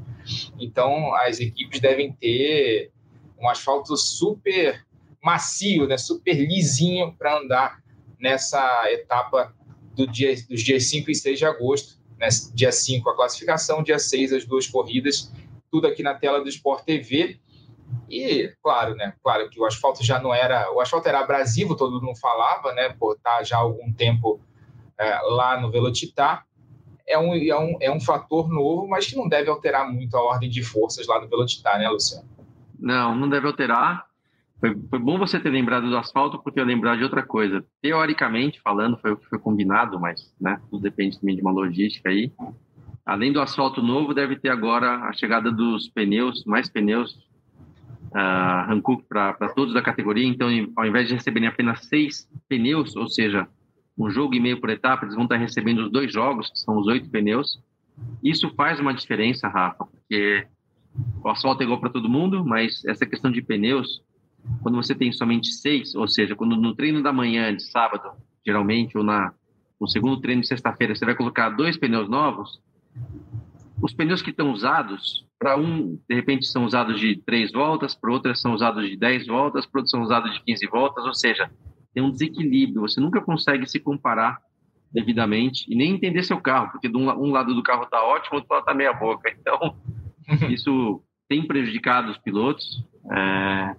Então, 0.60 1.15
as 1.15 1.39
equipes 1.39 1.80
devem 1.80 2.13
ter 2.13 2.91
um 3.39 3.50
asfalto 3.50 3.98
super 3.98 4.86
macio, 5.20 5.88
né? 5.88 5.98
Super 5.98 6.36
lisinho 6.36 7.12
para 7.17 7.39
andar 7.39 7.82
nessa 8.20 8.84
etapa 8.91 9.52
do 9.96 10.06
dia, 10.06 10.36
dos 10.48 10.62
dias 10.62 10.86
5 10.86 11.10
e 11.10 11.15
6 11.15 11.39
de 11.39 11.46
agosto. 11.46 12.00
Né? 12.20 12.28
Dia 12.54 12.72
5 12.72 13.10
a 13.10 13.15
classificação, 13.15 13.82
dia 13.82 13.98
6 13.98 14.32
as 14.32 14.46
duas 14.46 14.67
corridas 14.67 15.32
tudo 15.72 15.88
aqui 15.88 16.04
na 16.04 16.14
tela 16.14 16.42
do 16.42 16.50
Sport 16.50 16.84
TV. 16.84 17.40
E, 18.10 18.54
claro, 18.62 18.96
né? 18.96 19.14
Claro 19.24 19.50
que 19.50 19.60
o 19.60 19.66
asfalto 19.66 20.04
já 20.04 20.20
não 20.20 20.34
era. 20.34 20.72
O 20.74 20.82
asfalto 20.82 21.08
era 21.08 21.20
abrasivo, 21.20 21.76
todo 21.76 22.02
mundo 22.02 22.20
falava, 22.20 22.74
né? 22.74 22.90
Por 22.90 23.16
estar 23.16 23.44
já 23.44 23.58
há 23.58 23.62
algum 23.62 23.92
tempo 23.94 24.40
é, 24.98 25.20
lá 25.22 25.60
no 25.60 25.72
Velocitar. 25.72 26.46
É 27.08 27.18
um, 27.18 27.34
é, 27.34 27.60
um, 27.60 27.78
é 27.82 27.92
um 27.92 28.00
fator 28.00 28.50
novo, 28.50 28.88
mas 28.88 29.08
que 29.08 29.16
não 29.16 29.28
deve 29.28 29.50
alterar 29.50 29.92
muito 29.92 30.16
a 30.16 30.24
ordem 30.24 30.50
de 30.50 30.64
forças 30.64 31.08
lá 31.08 31.20
no 31.20 31.28
Velocitar, 31.28 31.80
né, 31.80 31.90
Luciano? 31.90 32.28
Não, 32.80 33.16
não 33.16 33.28
deve 33.28 33.48
alterar. 33.48 34.06
Foi, 34.60 34.78
foi 34.90 35.00
bom 35.00 35.18
você 35.18 35.40
ter 35.40 35.50
lembrado 35.50 35.90
do 35.90 35.98
asfalto, 35.98 36.40
porque 36.40 36.60
eu 36.60 36.64
lembrar 36.64 36.96
de 36.96 37.04
outra 37.04 37.24
coisa. 37.24 37.66
Teoricamente 37.82 38.62
falando, 38.62 38.98
foi 38.98 39.12
o 39.12 39.18
que 39.18 39.28
foi 39.28 39.40
combinado, 39.40 40.00
mas 40.00 40.34
né, 40.40 40.62
tudo 40.70 40.84
depende 40.84 41.20
também 41.20 41.36
de 41.36 41.42
uma 41.42 41.52
logística 41.52 42.10
aí. 42.10 42.32
Além 43.06 43.32
do 43.32 43.42
asfalto 43.42 43.82
novo, 43.82 44.14
deve 44.14 44.36
ter 44.36 44.50
agora 44.50 44.96
a 45.08 45.14
chegada 45.14 45.52
dos 45.52 45.90
pneus, 45.90 46.46
mais 46.46 46.70
pneus 46.70 47.14
uh, 48.12 48.72
Hankook 48.72 49.06
para 49.08 49.50
todos 49.56 49.74
da 49.74 49.82
categoria. 49.82 50.26
Então, 50.26 50.48
ao 50.76 50.86
invés 50.86 51.08
de 51.08 51.16
receberem 51.16 51.48
apenas 51.48 51.86
seis 51.86 52.30
pneus, 52.48 52.96
ou 52.96 53.08
seja, 53.08 53.48
um 53.98 54.10
jogo 54.10 54.36
e 54.36 54.40
meio 54.40 54.60
por 54.60 54.70
etapa, 54.70 55.06
eles 55.06 55.16
vão 55.16 55.24
estar 55.24 55.38
recebendo 55.38 55.80
os 55.80 55.92
dois 55.92 56.12
jogos, 56.12 56.50
que 56.50 56.60
são 56.60 56.78
os 56.78 56.88
oito 56.88 57.10
pneus. 57.10 57.60
Isso 58.24 58.54
faz 58.56 58.80
uma 58.80 58.94
diferença, 58.94 59.48
Rafa, 59.48 59.86
porque 59.86 60.48
o 61.24 61.30
asfalto 61.30 61.62
é 61.62 61.66
igual 61.66 61.80
para 61.80 61.90
todo 61.90 62.10
mundo, 62.10 62.46
mas 62.46 62.84
essa 62.86 63.06
questão 63.06 63.32
de 63.32 63.42
pneus, 63.42 64.02
quando 64.62 64.76
você 64.76 64.96
tem 64.96 65.12
somente 65.12 65.48
seis, 65.48 65.96
ou 65.96 66.08
seja, 66.08 66.36
quando 66.36 66.56
no 66.56 66.76
treino 66.76 67.02
da 67.02 67.14
manhã 67.14 67.56
de 67.56 67.64
sábado, 67.64 68.12
geralmente, 68.46 68.98
ou 68.98 69.04
na, 69.04 69.34
no 69.80 69.88
segundo 69.88 70.20
treino 70.20 70.42
de 70.42 70.48
sexta-feira, 70.48 70.96
você 70.96 71.06
vai 71.06 71.16
colocar 71.16 71.50
dois 71.50 71.78
pneus 71.78 72.10
novos, 72.10 72.60
os 73.82 73.93
pneus 73.93 74.21
que 74.21 74.30
estão 74.30 74.51
usados, 74.51 75.25
para 75.39 75.58
um, 75.58 75.99
de 76.08 76.15
repente, 76.15 76.45
são 76.45 76.65
usados 76.65 76.99
de 76.99 77.15
três 77.15 77.51
voltas, 77.51 77.95
para 77.95 78.12
outras 78.12 78.39
são 78.39 78.54
usados 78.54 78.88
de 78.88 78.95
10 78.95 79.25
voltas, 79.25 79.65
para 79.65 79.80
outros 79.80 79.89
são 79.89 80.01
usados 80.04 80.34
de 80.34 80.43
15 80.43 80.67
voltas, 80.67 81.04
ou 81.04 81.13
seja, 81.15 81.49
tem 81.93 82.04
um 82.04 82.12
desequilíbrio, 82.12 82.82
você 82.82 83.01
nunca 83.01 83.19
consegue 83.21 83.67
se 83.67 83.80
comparar 83.80 84.39
devidamente 84.91 85.65
e 85.67 85.75
nem 85.75 85.93
entender 85.93 86.23
seu 86.23 86.39
carro, 86.39 86.71
porque 86.71 86.88
um, 86.89 87.32
lado 87.32 87.56
do 87.56 87.63
carro 87.63 87.84
está 87.84 88.04
ótimo, 88.04 88.38
outro 88.38 88.54
lado 88.54 88.62
está 88.62 88.73
meia 88.73 88.93
boca. 88.93 89.32
Então, 89.41 89.75
isso 90.49 91.01
tem 91.27 91.45
prejudicado 91.45 92.12
os 92.12 92.17
pilotos. 92.17 92.86
É, 93.12 93.75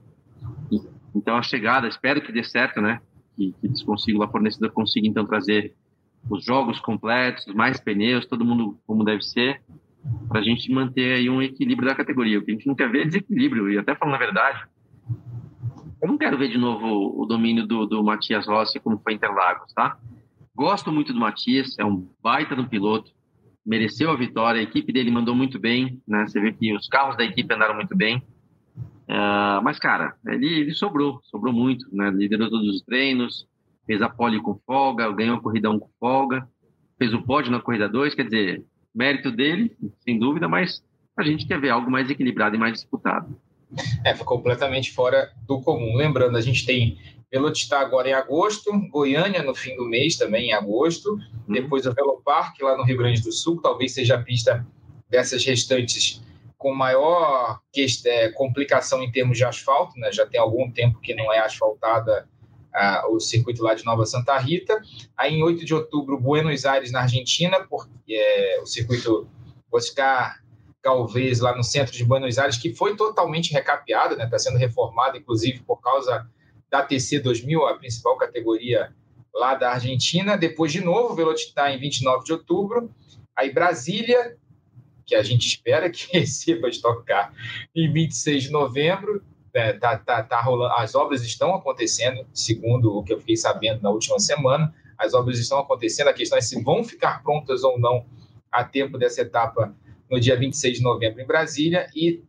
então, 1.15 1.37
a 1.37 1.43
chegada, 1.43 1.87
espero 1.87 2.21
que 2.21 2.33
dê 2.33 2.43
certo, 2.43 2.81
né? 2.81 3.01
Que, 3.37 3.53
que 3.53 3.67
eles 3.67 3.83
consigam, 3.83 4.23
a 4.23 4.29
fornecedora 4.29 4.73
consiga, 4.73 5.07
então, 5.07 5.25
trazer 5.25 5.75
os 6.31 6.45
jogos 6.45 6.81
completos, 6.81 7.47
mais 7.55 7.81
pneus, 7.81 8.27
todo 8.27 8.45
mundo 8.45 8.79
como 8.87 9.05
deve 9.05 9.23
ser, 9.23 9.63
para 10.29 10.41
a 10.41 10.43
gente 10.43 10.73
manter 10.73 11.15
aí 11.15 11.31
um 11.31 11.43
equilíbrio 11.43 11.89
da 11.89 11.95
categoria. 11.95 12.39
O 12.39 12.45
que 12.45 12.51
a 12.51 12.55
gente 12.55 12.67
não 12.67 12.75
quer 12.75 12.91
ver 12.91 13.03
é 13.03 13.07
desequilíbrio, 13.07 13.71
e 13.71 13.79
até 13.79 13.95
falando 13.95 14.15
a 14.15 14.19
verdade, 14.19 14.65
eu 16.01 16.09
não 16.09 16.19
quero 16.19 16.37
ver 16.37 16.49
de 16.49 16.59
novo 16.59 17.21
o 17.21 17.25
domínio 17.27 17.67
do, 17.67 17.87
do 17.87 18.03
Matias 18.03 18.47
Rossi 18.47 18.81
como 18.81 18.99
foi 18.99 19.15
Interlagos, 19.15 19.73
tá? 19.73 19.97
Gosto 20.55 20.91
muito 20.91 21.13
do 21.13 21.21
Matias, 21.21 21.79
é 21.79 21.85
um 21.85 22.09
baita 22.21 22.57
do 22.57 22.69
piloto, 22.69 23.13
mereceu 23.65 24.11
a 24.11 24.17
vitória, 24.17 24.61
a 24.61 24.65
equipe 24.65 24.93
dele 24.93 25.11
mandou 25.11 25.35
muito 25.35 25.59
bem, 25.59 26.01
né? 26.07 26.27
Você 26.27 26.41
vê 26.41 26.53
que 26.53 26.75
os 26.75 26.89
carros 26.89 27.17
da 27.17 27.25
equipe 27.25 27.55
andaram 27.55 27.75
muito 27.75 27.97
bem. 27.97 28.23
Uh, 29.09 29.63
mas, 29.63 29.79
cara, 29.79 30.15
ele, 30.27 30.47
ele 30.47 30.75
sobrou, 30.75 31.21
sobrou 31.25 31.53
muito, 31.53 31.87
né? 31.95 32.11
Liderou 32.11 32.51
todos 32.51 32.69
os 32.69 32.83
treinos, 32.83 33.47
fez 33.87 34.01
a 34.03 34.09
pole 34.09 34.41
com 34.41 34.59
folga, 34.67 35.11
ganhou 35.13 35.37
a 35.37 35.41
corrida 35.41 35.71
1 35.71 35.79
com 35.79 35.91
folga, 35.99 36.49
fez 36.99 37.13
o 37.13 37.23
pódio 37.23 37.51
na 37.51 37.61
corrida 37.61 37.89
2, 37.89 38.15
quer 38.15 38.25
dizer, 38.25 38.65
mérito 38.95 39.31
dele, 39.31 39.77
sem 40.01 40.19
dúvida, 40.19 40.49
mas 40.49 40.83
a 41.17 41.23
gente 41.23 41.47
quer 41.47 41.61
ver 41.61 41.71
algo 41.71 41.91
mais 41.91 42.09
equilibrado 42.09 42.57
e 42.57 42.59
mais 42.59 42.73
disputado. 42.75 43.37
É, 44.05 44.15
foi 44.15 44.27
completamente 44.27 44.93
fora 44.93 45.31
do 45.47 45.61
comum. 45.63 45.97
Lembrando, 45.97 46.37
a 46.37 46.41
gente 46.41 46.67
tem 46.67 46.99
Velocitar 47.33 47.81
agora 47.81 48.11
em 48.11 48.13
agosto, 48.13 48.71
Goiânia 48.91 49.43
no 49.43 49.55
fim 49.55 49.75
do 49.75 49.87
mês 49.87 50.17
também 50.17 50.51
em 50.51 50.53
agosto, 50.53 51.15
hum. 51.15 51.21
depois 51.49 51.87
o 51.87 51.95
Velopark 51.95 52.61
lá 52.61 52.77
no 52.77 52.85
Rio 52.85 52.99
Grande 52.99 53.23
do 53.23 53.33
Sul, 53.33 53.59
talvez 53.63 53.95
seja 53.95 54.17
a 54.17 54.23
pista 54.23 54.67
dessas 55.09 55.43
restantes 55.43 56.23
com 56.59 56.75
maior 56.75 57.59
é, 58.05 58.29
complicação 58.33 59.03
em 59.03 59.11
termos 59.11 59.39
de 59.39 59.45
asfalto, 59.45 59.99
né? 59.99 60.13
já 60.13 60.27
tem 60.27 60.39
algum 60.39 60.71
tempo 60.71 61.01
que 61.01 61.15
não 61.15 61.33
é 61.33 61.39
asfaltada 61.39 62.29
o 63.09 63.21
circuito 63.21 63.63
lá 63.63 63.75
de 63.75 63.85
Nova 63.85 64.07
Santa 64.07 64.37
Rita. 64.39 64.81
Aí, 65.17 65.35
em 65.35 65.43
8 65.43 65.65
de 65.65 65.75
outubro, 65.75 66.19
Buenos 66.19 66.65
Aires, 66.65 66.91
na 66.91 67.03
Argentina, 67.03 67.61
porque 67.69 68.15
é, 68.15 68.61
o 68.63 68.67
circuito 68.67 69.29
Oscar 69.71 70.41
Galvez, 70.83 71.39
lá 71.39 71.57
no 71.57 71.63
centro 71.63 71.93
de 71.93 72.05
Buenos 72.05 72.39
Aires, 72.39 72.57
que 72.57 72.75
foi 72.75 72.97
totalmente 72.97 73.53
recapeado, 73.53 74.15
está 74.15 74.25
né? 74.25 74.31
Tá 74.31 74.39
sendo 74.39 74.59
reformado, 74.59 75.17
inclusive, 75.17 75.61
por 75.61 75.81
causa 75.81 76.29
da 76.71 76.83
TC 76.83 77.21
2000, 77.21 77.67
a 77.67 77.79
principal 77.79 78.17
categoria 78.17 78.93
lá 79.33 79.55
da 79.55 79.73
Argentina. 79.73 80.37
Depois, 80.37 80.73
de 80.73 80.81
novo, 80.81 81.15
Velocitar 81.15 81.71
em 81.71 81.79
29 81.79 82.25
de 82.25 82.33
outubro. 82.33 82.91
Aí, 83.37 83.53
Brasília, 83.53 84.37
que 85.07 85.15
a 85.15 85.23
gente 85.23 85.47
espera 85.47 85.89
que 85.89 86.11
receba 86.19 86.69
Stock 86.69 87.05
Car 87.05 87.33
em 87.75 87.93
26 87.93 88.45
de 88.45 88.51
novembro 88.51 89.23
é, 89.55 89.73
tá, 89.75 89.99
tá, 89.99 90.23
tá 90.23 90.41
rolando, 90.41 90.73
as 90.75 90.95
obras 90.95 91.23
estão 91.23 91.55
acontecendo, 91.55 92.27
segundo 92.33 92.97
o 92.97 93.03
que 93.03 93.13
eu 93.13 93.19
fiquei 93.19 93.37
sabendo 93.37 93.83
na 93.83 93.91
última 93.91 94.19
semana, 94.19 94.75
as 94.97 95.15
obras 95.15 95.39
estão 95.39 95.59
acontecendo, 95.59 96.09
a 96.09 96.13
questão 96.13 96.39
é 96.39 96.41
se 96.41 96.63
vão 96.63 96.83
ficar 96.85 97.23
prontas 97.23 97.63
ou 97.63 97.79
não 97.79 98.07
a 98.51 98.65
tempo 98.65 98.99
dessa 98.99 99.23
etapa 99.23 99.75
no 100.11 100.21
dia 100.21 100.37
26 100.37 100.79
de 100.79 100.83
novembro 100.83 101.21
em 101.21 101.27
Brasília 101.27 101.87
e 101.95 102.23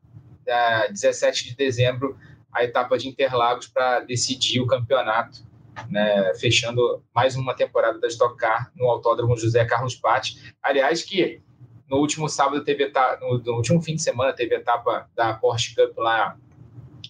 uh, 0.47 0.91
17 0.91 1.49
de 1.49 1.55
dezembro 1.55 2.17
a 2.51 2.63
etapa 2.63 2.97
de 2.97 3.07
Interlagos 3.07 3.67
para 3.67 4.01
decidir 4.01 4.61
o 4.61 4.67
campeonato, 4.67 5.43
né, 5.89 6.33
fechando 6.35 7.03
mais 7.13 7.35
uma 7.35 7.55
temporada 7.55 7.99
da 7.99 8.07
Stock 8.07 8.37
Car 8.37 8.71
no 8.75 8.87
Autódromo 8.89 9.35
José 9.35 9.65
Carlos 9.65 9.95
Patti. 9.95 10.53
Aliás, 10.61 11.01
que 11.01 11.41
no 11.89 11.97
último 11.97 12.29
sábado 12.29 12.63
teve 12.63 12.83
etapa, 12.83 13.19
no, 13.19 13.39
no 13.39 13.55
último 13.55 13.81
fim 13.81 13.95
de 13.95 14.01
semana 14.01 14.33
teve 14.33 14.55
etapa 14.55 15.09
da 15.15 15.33
Porsche 15.33 15.75
Cup 15.75 15.97
lá 15.97 16.37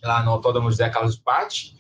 lá 0.04 0.24
no 0.24 0.32
Autódromo 0.32 0.70
José 0.70 0.90
Carlos 0.90 1.18
Patti. 1.18 1.74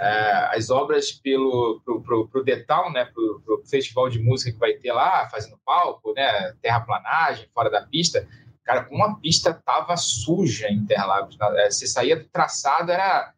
É, 0.00 0.56
as 0.56 0.70
obras 0.70 1.10
pelo 1.10 1.80
pro, 1.84 2.00
pro, 2.00 2.28
pro 2.28 2.44
Detal, 2.44 2.92
né, 2.92 3.04
pro, 3.06 3.42
pro, 3.44 3.62
festival 3.66 4.08
de 4.08 4.20
música 4.20 4.52
que 4.52 4.58
vai 4.58 4.74
ter 4.74 4.92
lá, 4.92 5.28
fazendo 5.28 5.58
palco, 5.64 6.12
né, 6.14 6.52
terraplanagem, 6.62 7.48
fora 7.52 7.68
da 7.68 7.82
pista. 7.82 8.26
Cara, 8.62 8.84
como 8.84 9.02
a 9.02 9.16
pista 9.16 9.52
tava 9.52 9.96
suja 9.96 10.68
em 10.68 10.76
Interlagos, 10.76 11.36
é, 11.40 11.68
você 11.68 11.86
saía 11.86 12.16
do 12.16 12.28
traçado, 12.28 12.92
era 12.92 13.32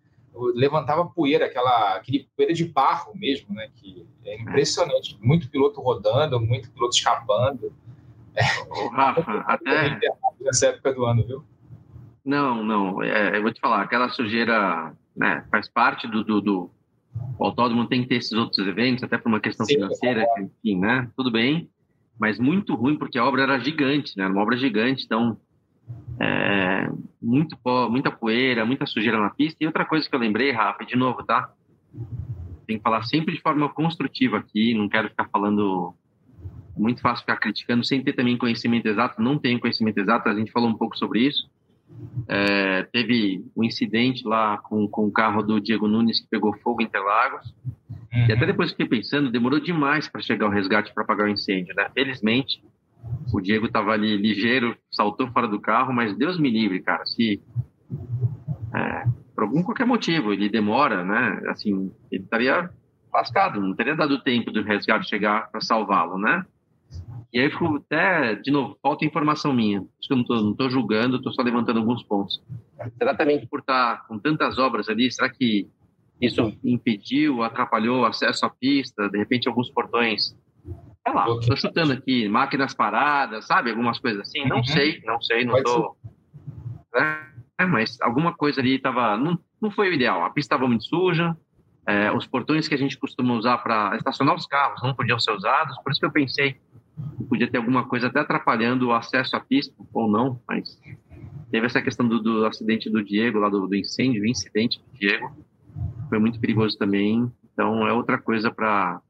levantava 0.55 1.07
poeira, 1.07 1.47
aquela 1.47 1.97
aquele 1.97 2.29
poeira 2.37 2.55
de 2.55 2.65
barro 2.65 3.13
mesmo, 3.17 3.55
né, 3.55 3.69
que 3.75 4.07
é 4.25 4.39
impressionante. 4.39 5.19
Muito 5.21 5.49
piloto 5.49 5.81
rodando, 5.81 6.39
muito 6.39 6.71
piloto 6.71 6.95
escapando. 6.95 7.73
É, 8.35 8.43
Rafa, 8.93 9.23
até 9.49 9.99
nessa 10.41 10.67
época 10.67 10.93
do 10.93 11.07
ano, 11.07 11.27
viu? 11.27 11.45
Não, 12.25 12.63
não. 12.63 13.03
É, 13.03 13.37
eu 13.37 13.43
vou 13.43 13.53
te 13.53 13.61
falar, 13.61 13.83
aquela 13.83 14.09
sujeira 14.09 14.93
né, 15.17 15.45
faz 15.51 15.69
parte 15.69 16.07
do, 16.07 16.23
do, 16.23 16.41
do, 16.41 16.71
O 17.39 17.45
autódromo 17.45 17.87
tem 17.87 18.03
que 18.03 18.09
ter 18.09 18.17
esses 18.17 18.33
outros 18.33 18.67
eventos, 18.67 19.03
até 19.05 19.19
por 19.19 19.29
uma 19.29 19.41
questão 19.41 19.67
Sim, 19.67 19.75
financeira, 19.75 20.23
é. 20.23 20.43
enfim, 20.43 20.79
né? 20.79 21.11
Tudo 21.17 21.31
bem, 21.31 21.69
mas 22.19 22.39
muito 22.39 22.75
ruim, 22.75 22.97
porque 22.97 23.19
a 23.19 23.25
obra 23.25 23.43
era 23.43 23.59
gigante, 23.59 24.17
né? 24.17 24.27
Uma 24.27 24.43
obra 24.43 24.57
gigante, 24.57 25.05
então. 25.05 25.39
É, 26.21 26.89
muito 27.21 27.57
pó, 27.57 27.89
muita 27.89 28.11
poeira, 28.11 28.65
muita 28.65 28.87
sujeira 28.87 29.19
na 29.19 29.31
pista. 29.31 29.57
E 29.61 29.67
outra 29.67 29.85
coisa 29.85 30.09
que 30.09 30.15
eu 30.15 30.21
lembrei, 30.21 30.53
Rafa, 30.53 30.85
de 30.85 30.95
novo, 30.95 31.25
tá? 31.25 31.53
Tem 32.67 32.77
que 32.77 32.83
falar 32.83 33.03
sempre 33.03 33.35
de 33.35 33.41
forma 33.41 33.69
construtiva 33.69 34.39
aqui, 34.39 34.75
não 34.75 34.89
quero 34.89 35.09
ficar 35.09 35.29
falando 35.29 35.95
muito 36.77 37.01
fácil 37.01 37.23
ficar 37.23 37.37
criticando 37.37 37.85
sem 37.85 38.03
ter 38.03 38.13
também 38.13 38.37
conhecimento 38.37 38.87
exato. 38.87 39.21
Não 39.21 39.39
tenho 39.39 39.61
conhecimento 39.61 39.99
exato, 39.99 40.29
a 40.29 40.35
gente 40.35 40.51
falou 40.51 40.69
um 40.69 40.77
pouco 40.77 40.97
sobre 40.97 41.21
isso. 41.21 41.49
É, 42.29 42.83
teve 42.85 43.45
um 43.57 43.65
incidente 43.65 44.27
lá 44.27 44.59
com, 44.59 44.87
com 44.89 45.07
o 45.07 45.13
carro 45.13 45.43
do 45.43 45.61
Diego 45.61 45.89
Nunes 45.89 46.21
que 46.21 46.29
pegou 46.29 46.57
fogo 46.59 46.83
em 46.83 46.85
Interlagos. 46.85 47.55
Uhum. 48.13 48.27
E 48.29 48.33
até 48.33 48.47
depois 48.47 48.71
fiquei 48.71 48.87
pensando, 48.87 49.31
demorou 49.31 49.61
demais 49.61 50.09
para 50.09 50.21
chegar 50.21 50.47
o 50.47 50.51
resgate 50.51 50.93
para 50.93 51.03
apagar 51.03 51.27
o 51.27 51.31
incêndio, 51.31 51.75
né? 51.75 51.89
Felizmente, 51.95 52.63
o 53.33 53.41
Diego 53.41 53.67
estava 53.67 53.93
ali 53.93 54.17
ligeiro, 54.17 54.77
saltou 54.91 55.29
fora 55.29 55.49
do 55.49 55.61
carro, 55.61 55.93
mas 55.93 56.17
Deus 56.17 56.39
me 56.39 56.51
livre, 56.51 56.81
cara, 56.83 57.05
se 57.07 57.41
é, 58.75 59.05
por 59.35 59.45
algum 59.45 59.63
qualquer 59.63 59.87
motivo 59.87 60.33
ele 60.33 60.49
demora, 60.49 61.05
né? 61.05 61.43
Assim, 61.49 61.93
ele 62.11 62.25
estaria 62.25 62.71
lascado, 63.13 63.61
não 63.61 63.75
teria 63.75 63.97
dado 63.97 64.23
tempo 64.23 64.51
do 64.51 64.63
resgate 64.63 65.09
chegar 65.09 65.51
para 65.51 65.61
salvá-lo, 65.61 66.19
né? 66.19 66.45
E 67.33 67.39
aí 67.39 67.51
ficou 67.51 67.77
até, 67.77 68.35
de 68.35 68.51
novo, 68.51 68.77
falta 68.83 69.05
informação 69.05 69.53
minha. 69.53 69.81
Acho 69.81 70.09
que 70.09 70.13
eu 70.13 70.17
não 70.17 70.51
estou 70.51 70.69
julgando, 70.69 71.17
estou 71.17 71.33
só 71.33 71.43
levantando 71.43 71.79
alguns 71.79 72.03
pontos. 72.03 72.43
Será 72.99 73.15
também 73.15 73.47
por 73.47 73.61
estar 73.61 74.05
com 74.09 74.19
tantas 74.19 74.59
obras 74.59 74.89
ali, 74.89 75.11
será 75.13 75.29
que 75.29 75.69
isso 76.21 76.53
impediu, 76.65 77.43
atrapalhou 77.43 78.01
o 78.01 78.05
acesso 78.05 78.45
à 78.45 78.51
pista? 78.51 79.09
De 79.09 79.17
repente, 79.17 79.49
alguns 79.49 79.71
portões. 79.71 80.37
Sei 81.07 81.15
lá, 81.15 81.27
estou 81.41 81.57
chutando 81.57 81.93
aqui, 81.93 82.29
máquinas 82.29 82.75
paradas, 82.75 83.47
sabe? 83.47 83.71
Algumas 83.71 83.99
coisas 83.99 84.23
assim. 84.23 84.45
Não 84.47 84.59
uhum. 84.59 84.65
sei, 84.65 85.01
não 85.05 85.21
sei, 85.21 85.45
não 85.45 85.57
estou. 85.57 85.97
Né? 86.93 87.27
Mas 87.69 88.01
alguma 88.03 88.35
coisa 88.35 88.61
ali 88.61 88.75
estava. 88.75 89.17
Não, 89.17 89.39
não 89.63 89.71
foi 89.71 89.89
o 89.89 89.95
ideal. 89.95 90.25
A 90.25 90.31
pista 90.31 90.55
estava 90.55 90.69
muito 90.69 90.85
suja, 90.85 91.35
é, 91.87 92.13
os 92.13 92.27
portões 92.27 92.69
que 92.69 92.75
a 92.75 92.79
gente 92.79 92.99
costuma 92.99 93.35
usar 93.35 93.59
para 93.59 93.97
estacionar 93.97 94.35
os 94.35 94.47
carros 94.47 94.83
não 94.83 94.95
podiam 94.95 95.19
ser 95.19 95.33
usados, 95.33 95.77
por 95.83 95.91
isso 95.91 96.01
que 96.01 96.07
eu 96.07 96.13
pensei 96.13 96.61
podia 97.29 97.51
ter 97.51 97.59
alguma 97.59 97.87
coisa 97.87 98.09
até 98.09 98.21
atrapalhando 98.21 98.89
o 98.89 98.93
acesso 98.93 99.37
à 99.37 99.41
pista, 99.41 99.75
ou 99.93 100.11
não, 100.11 100.41
mas 100.49 100.79
teve 101.51 101.67
essa 101.67 101.83
questão 101.83 102.07
do, 102.07 102.21
do 102.21 102.47
acidente 102.47 102.91
do 102.91 103.05
Diego, 103.05 103.39
lá 103.39 103.49
do, 103.49 103.67
do 103.67 103.77
incêndio, 103.77 104.27
incidente 104.27 104.81
do 104.81 104.99
Diego, 104.99 105.31
foi 106.09 106.19
muito 106.19 106.41
perigoso 106.41 106.77
também, 106.77 107.31
então 107.53 107.87
é 107.87 107.93
outra 107.93 108.19
coisa 108.19 108.51
para 108.51 109.01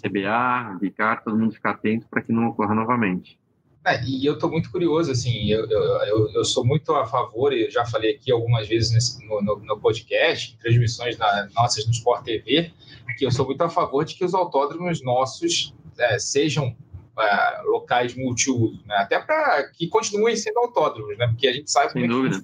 CBA, 0.00 0.78
BICAR, 0.80 1.22
todo 1.22 1.36
mundo 1.36 1.52
ficar 1.52 1.70
atento 1.70 2.06
para 2.08 2.22
que 2.22 2.32
não 2.32 2.48
ocorra 2.48 2.74
novamente. 2.74 3.38
É, 3.86 4.02
e 4.04 4.26
eu 4.26 4.34
estou 4.34 4.50
muito 4.50 4.68
curioso, 4.72 5.12
assim, 5.12 5.48
eu, 5.48 5.64
eu, 5.70 6.28
eu, 6.34 6.44
sou 6.44 6.66
muito 6.66 6.92
a 6.92 7.06
favor, 7.06 7.52
e 7.52 7.70
já 7.70 7.86
falei 7.86 8.16
aqui 8.16 8.32
algumas 8.32 8.66
vezes 8.66 8.90
nesse, 8.90 9.24
no, 9.24 9.40
no, 9.40 9.56
no, 9.64 9.78
podcast, 9.78 10.52
em 10.52 10.58
transmissões 10.58 11.16
na, 11.16 11.48
nossas 11.54 11.86
no 11.86 11.92
Sport 11.92 12.24
TV, 12.24 12.72
que 13.16 13.24
eu 13.24 13.30
sou 13.30 13.46
muito 13.46 13.62
a 13.62 13.68
favor 13.68 14.04
de 14.04 14.16
que 14.16 14.24
os 14.24 14.34
autódromos 14.34 15.04
nossos 15.04 15.72
é, 15.98 16.18
sejam 16.18 16.76
é, 17.18 17.62
locais 17.64 18.14
multiuso, 18.14 18.82
né? 18.86 18.96
até 18.96 19.18
para 19.18 19.68
que 19.70 19.88
continuem 19.88 20.36
sendo 20.36 20.58
autódromos, 20.58 21.16
né? 21.18 21.26
porque 21.28 21.48
a 21.48 21.52
gente 21.52 21.70
sabe 21.70 21.92
Sem 21.92 22.08
como 22.08 22.26
é 22.26 22.40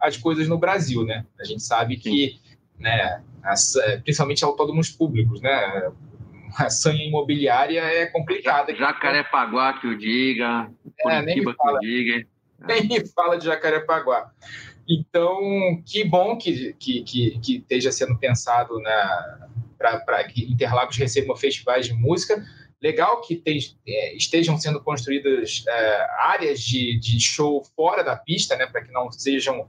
as 0.00 0.16
coisas 0.16 0.48
no 0.48 0.58
Brasil, 0.58 1.04
né? 1.04 1.26
A 1.38 1.44
gente 1.44 1.62
sabe 1.62 1.96
que, 1.96 2.38
né, 2.78 3.22
as, 3.42 3.76
é, 3.76 3.98
principalmente 3.98 4.44
autódromos 4.44 4.90
públicos, 4.90 5.40
né? 5.40 5.90
a 6.56 6.70
sanha 6.70 7.04
imobiliária 7.04 7.80
é 7.80 8.06
complicada. 8.06 8.74
Jacarepaguá 8.74 9.74
que 9.74 9.86
o 9.86 9.98
diga, 9.98 10.70
é, 11.00 11.02
fala, 11.02 11.24
que 11.24 11.40
o 11.40 11.80
diga. 11.80 12.26
Nem 12.66 12.88
me 12.88 13.06
fala 13.08 13.36
de 13.36 13.44
Jacarepaguá. 13.44 14.30
Então, 14.88 15.82
que 15.84 16.04
bom 16.04 16.36
que, 16.36 16.72
que, 16.74 17.02
que, 17.02 17.38
que 17.40 17.56
esteja 17.56 17.90
sendo 17.90 18.16
pensado 18.16 18.80
para 19.78 20.24
que 20.24 20.50
Interlagos 20.50 20.96
recebam 20.96 21.36
festivais 21.36 21.86
de 21.86 21.92
música. 21.92 22.42
Legal 22.82 23.20
que 23.22 23.36
tem, 23.36 23.58
é, 23.86 24.16
estejam 24.16 24.58
sendo 24.58 24.80
construídas 24.82 25.64
é, 25.66 26.06
áreas 26.20 26.60
de, 26.60 26.98
de 26.98 27.18
show 27.18 27.64
fora 27.74 28.04
da 28.04 28.16
pista, 28.16 28.56
né, 28.56 28.66
para 28.66 28.82
que 28.82 28.92
não 28.92 29.10
sejam 29.10 29.66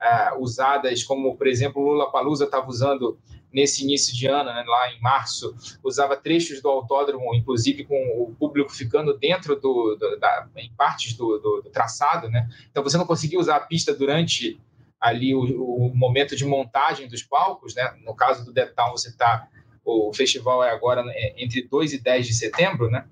é, 0.00 0.34
usadas 0.38 1.04
como, 1.04 1.36
por 1.36 1.46
exemplo, 1.46 1.82
o 1.82 1.92
Lula 1.92 2.10
Palusa 2.10 2.44
estava 2.44 2.68
usando 2.68 3.18
nesse 3.52 3.82
início 3.82 4.14
de 4.14 4.26
ano, 4.26 4.52
né, 4.52 4.62
lá 4.66 4.92
em 4.92 5.00
março, 5.00 5.54
usava 5.82 6.16
trechos 6.16 6.60
do 6.60 6.68
autódromo, 6.68 7.34
inclusive 7.34 7.84
com 7.84 7.96
o 8.18 8.34
público 8.38 8.70
ficando 8.70 9.16
dentro 9.16 9.56
do, 9.56 9.96
do 9.96 10.18
da, 10.18 10.48
em 10.56 10.70
partes 10.74 11.14
do, 11.14 11.38
do, 11.38 11.62
do, 11.62 11.70
traçado, 11.70 12.28
né? 12.28 12.48
Então 12.70 12.82
você 12.82 12.98
não 12.98 13.06
conseguia 13.06 13.38
usar 13.38 13.56
a 13.56 13.60
pista 13.60 13.94
durante 13.94 14.60
ali 15.00 15.34
o, 15.34 15.40
o 15.40 15.96
momento 15.96 16.36
de 16.36 16.44
montagem 16.44 17.08
dos 17.08 17.22
palcos, 17.22 17.74
né? 17.74 17.94
No 18.04 18.14
caso 18.14 18.44
do 18.44 18.52
Detal, 18.52 18.92
você 18.92 19.08
está 19.08 19.48
o 19.88 20.12
festival 20.12 20.62
é 20.62 20.70
agora 20.70 21.02
é, 21.08 21.42
entre 21.42 21.62
2 21.62 21.94
e 21.94 21.98
10 21.98 22.26
de 22.26 22.34
setembro, 22.34 22.90
né? 22.90 23.06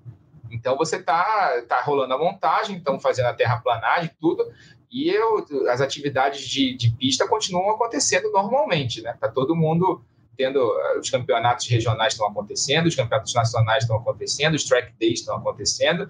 Então 0.51 0.77
você 0.77 0.97
está 0.97 1.61
tá 1.67 1.81
rolando 1.81 2.13
a 2.13 2.17
montagem, 2.17 2.77
estão 2.77 2.99
fazendo 2.99 3.25
a 3.25 3.33
terraplanagem, 3.33 4.11
tudo, 4.21 4.45
e 4.91 5.09
eu, 5.09 5.45
as 5.69 5.81
atividades 5.81 6.47
de, 6.47 6.75
de 6.75 6.91
pista 6.91 7.27
continuam 7.27 7.71
acontecendo 7.71 8.31
normalmente, 8.31 9.01
né? 9.01 9.17
Tá 9.19 9.27
todo 9.27 9.55
mundo 9.55 10.01
tendo 10.37 10.59
eh, 10.59 10.99
os 10.99 11.09
campeonatos 11.09 11.67
regionais 11.67 12.13
estão 12.13 12.27
acontecendo, 12.27 12.85
os 12.85 12.95
campeonatos 12.95 13.33
nacionais 13.33 13.83
estão 13.83 13.97
acontecendo, 13.97 14.53
os 14.53 14.63
track 14.63 14.93
days 14.99 15.19
estão 15.19 15.37
acontecendo. 15.37 16.07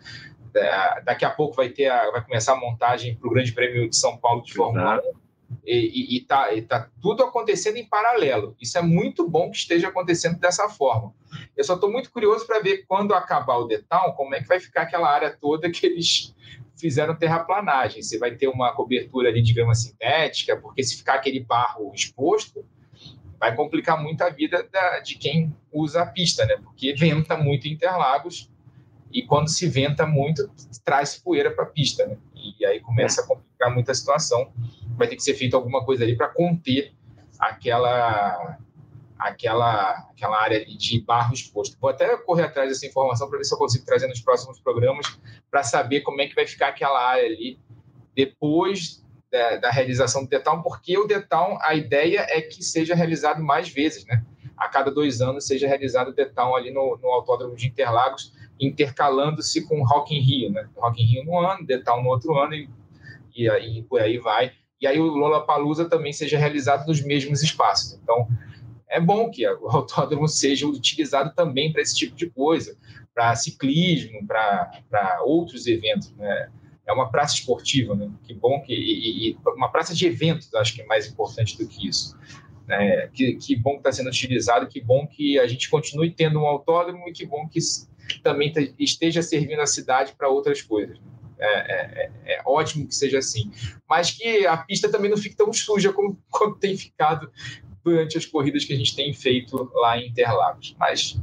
Daqui 1.06 1.23
a 1.23 1.30
pouco 1.30 1.56
vai 1.56 1.69
ter 1.69 1.88
a, 1.88 2.12
vai 2.12 2.23
começar 2.23 2.53
a 2.53 2.60
montagem 2.60 3.15
para 3.15 3.27
o 3.27 3.32
Grande 3.32 3.53
Prêmio 3.53 3.89
de 3.89 3.95
São 3.95 4.17
Paulo 4.17 4.41
de 4.41 4.53
Fórmula 4.53 4.97
1. 4.97 5.26
E 5.65 6.17
está 6.17 6.49
tá 6.67 6.89
tudo 7.01 7.23
acontecendo 7.23 7.77
em 7.77 7.86
paralelo. 7.86 8.55
Isso 8.60 8.77
é 8.77 8.81
muito 8.81 9.27
bom 9.29 9.51
que 9.51 9.57
esteja 9.57 9.89
acontecendo 9.89 10.39
dessa 10.39 10.69
forma. 10.69 11.13
Eu 11.55 11.63
só 11.63 11.75
estou 11.75 11.91
muito 11.91 12.12
curioso 12.12 12.45
para 12.45 12.60
ver 12.60 12.86
quando 12.88 13.13
acabar 13.13 13.57
o 13.57 13.65
Detal, 13.65 14.15
como 14.15 14.36
é 14.36 14.41
que 14.41 14.47
vai 14.47 14.60
ficar 14.60 14.83
aquela 14.83 15.10
área 15.10 15.36
toda 15.39 15.69
que 15.69 15.86
eles 15.86 16.33
fizeram 16.79 17.15
terraplanagem. 17.15 18.01
Você 18.01 18.17
vai 18.17 18.36
ter 18.36 18.47
uma 18.47 18.73
cobertura 18.73 19.29
ali 19.29 19.41
de 19.41 19.53
grama 19.53 19.75
sintética, 19.75 20.55
porque 20.57 20.83
se 20.83 20.97
ficar 20.97 21.15
aquele 21.15 21.39
barro 21.39 21.91
exposto, 21.93 22.65
vai 23.39 23.55
complicar 23.55 24.01
muito 24.01 24.21
a 24.21 24.29
vida 24.29 24.67
da, 24.71 24.99
de 24.99 25.17
quem 25.17 25.55
usa 25.71 26.01
a 26.01 26.05
pista, 26.05 26.45
né? 26.45 26.57
Porque 26.63 26.93
venta 26.93 27.38
muito 27.38 27.67
em 27.67 27.73
Interlagos 27.73 28.49
e 29.12 29.23
quando 29.23 29.49
se 29.49 29.67
venta 29.67 30.05
muito, 30.05 30.49
traz 30.83 31.17
poeira 31.17 31.51
para 31.51 31.63
a 31.63 31.67
pista, 31.67 32.05
né? 32.05 32.17
E 32.60 32.65
aí 32.65 32.80
começa 32.80 33.21
a 33.21 33.28
complicar 33.28 33.73
muito 33.73 33.89
a 33.91 33.93
situação. 33.93 34.52
Vai 34.97 35.08
ter 35.08 35.15
que 35.15 35.23
ser 35.23 35.34
feito 35.34 35.56
alguma 35.56 35.84
coisa 35.84 36.04
ali 36.04 36.15
para 36.15 36.28
conter 36.28 36.93
aquela 37.39 38.58
aquela 39.17 40.08
aquela 40.10 40.41
área 40.41 40.65
de 40.65 41.02
barro 41.02 41.34
exposto. 41.34 41.78
Vou 41.80 41.89
até 41.89 42.15
correr 42.17 42.43
atrás 42.43 42.69
dessa 42.69 42.86
informação 42.86 43.30
para 43.30 43.38
ver 43.38 43.45
se 43.45 43.54
eu 43.54 43.58
consigo 43.58 43.86
trazer 43.86 44.08
nos 44.08 44.21
próximos 44.21 44.60
programas 44.60 45.19
para 45.50 45.63
saber 45.63 46.02
como 46.02 46.21
é 46.21 46.28
que 46.28 46.36
vai 46.36 46.45
ficar 46.45 46.69
aquela 46.69 47.00
área 47.00 47.26
ali 47.26 47.60
depois 48.15 49.04
da, 49.32 49.58
da, 49.58 49.71
realização 49.71 50.23
do 50.23 50.30
Detal, 50.30 50.63
porque 50.63 50.97
o 50.97 51.06
Detal, 51.06 51.60
a 51.62 51.76
ideia 51.76 52.26
é 52.30 52.41
que 52.41 52.63
seja 52.63 52.95
realizado 52.95 53.43
mais 53.43 53.69
vezes, 53.69 54.06
né? 54.06 54.23
A 54.56 54.67
cada 54.67 54.89
dois 54.89 55.21
anos 55.21 55.45
seja 55.45 55.67
realizado 55.67 56.10
o 56.10 56.13
Detal 56.13 56.56
ali 56.56 56.71
no, 56.71 56.97
no 56.97 57.10
Autódromo 57.10 57.56
de 57.56 57.67
Interlagos, 57.67 58.34
intercalando-se 58.59 59.67
com 59.67 59.81
o 59.81 59.85
Rock 59.85 60.15
in 60.15 60.21
Rio, 60.21 60.51
né? 60.51 60.67
Rock 60.75 61.01
in 61.01 61.05
Rio 61.05 61.25
no 61.25 61.39
ano, 61.39 61.65
Detal 61.65 62.01
no 62.01 62.09
outro 62.09 62.37
ano 62.37 62.53
e, 62.53 62.69
e 63.35 63.49
aí 63.49 63.83
por 63.83 64.01
aí 64.01 64.17
vai. 64.17 64.51
E 64.79 64.87
aí 64.87 64.99
o 64.99 65.05
Lollapalooza 65.05 65.89
também 65.89 66.13
seja 66.13 66.37
realizado 66.37 66.87
nos 66.87 67.01
mesmos 67.03 67.41
espaços. 67.41 67.99
Então, 68.01 68.27
é 68.89 68.99
bom 68.99 69.29
que 69.29 69.47
o 69.47 69.69
autódromo 69.69 70.27
seja 70.27 70.67
utilizado 70.67 71.33
também 71.35 71.71
para 71.71 71.81
esse 71.81 71.95
tipo 71.95 72.15
de 72.15 72.29
coisa, 72.29 72.77
para 73.13 73.35
ciclismo, 73.35 74.25
para 74.25 75.21
outros 75.23 75.65
eventos, 75.67 76.11
né? 76.15 76.49
é 76.87 76.93
uma 76.93 77.11
praça 77.11 77.35
esportiva, 77.35 77.93
né? 77.93 78.09
Que 78.23 78.33
bom 78.33 78.61
que 78.61 78.73
e, 78.73 79.31
e, 79.31 79.37
uma 79.55 79.69
praça 79.69 79.93
de 79.93 80.07
eventos, 80.07 80.53
acho 80.55 80.73
que 80.73 80.81
é 80.81 80.85
mais 80.85 81.05
importante 81.05 81.57
do 81.57 81.67
que 81.67 81.87
isso. 81.87 82.17
Né? 82.65 83.07
Que, 83.13 83.35
que 83.35 83.55
bom 83.57 83.71
que 83.71 83.77
está 83.79 83.91
sendo 83.91 84.07
utilizado, 84.07 84.67
que 84.67 84.79
bom 84.79 85.05
que 85.05 85.37
a 85.37 85.45
gente 85.47 85.69
continue 85.69 86.11
tendo 86.11 86.39
um 86.39 86.47
autódromo 86.47 87.09
e 87.09 87.11
que 87.11 87.25
bom 87.25 87.47
que 87.47 87.59
também 88.21 88.53
esteja 88.79 89.21
servindo 89.21 89.59
a 89.59 89.67
cidade 89.67 90.13
para 90.17 90.29
outras 90.29 90.61
coisas. 90.61 90.97
É, 91.39 91.45
é, 91.45 92.11
é, 92.25 92.33
é, 92.33 92.41
ótimo 92.45 92.87
que 92.87 92.95
seja 92.95 93.19
assim, 93.19 93.51
mas 93.87 94.09
que 94.09 94.47
a 94.47 94.57
pista 94.57 94.89
também 94.89 95.09
não 95.09 95.17
fique 95.17 95.35
tão 95.35 95.53
suja 95.53 95.93
como, 95.93 96.17
como 96.31 96.55
tem 96.55 96.75
ficado 96.75 97.31
durante 97.83 98.17
as 98.17 98.25
corridas 98.25 98.65
que 98.65 98.73
a 98.73 98.75
gente 98.75 98.95
tem 98.95 99.13
feito 99.13 99.71
lá 99.75 99.97
em 99.97 100.07
Interlagos. 100.07 100.75
Mas 100.79 101.15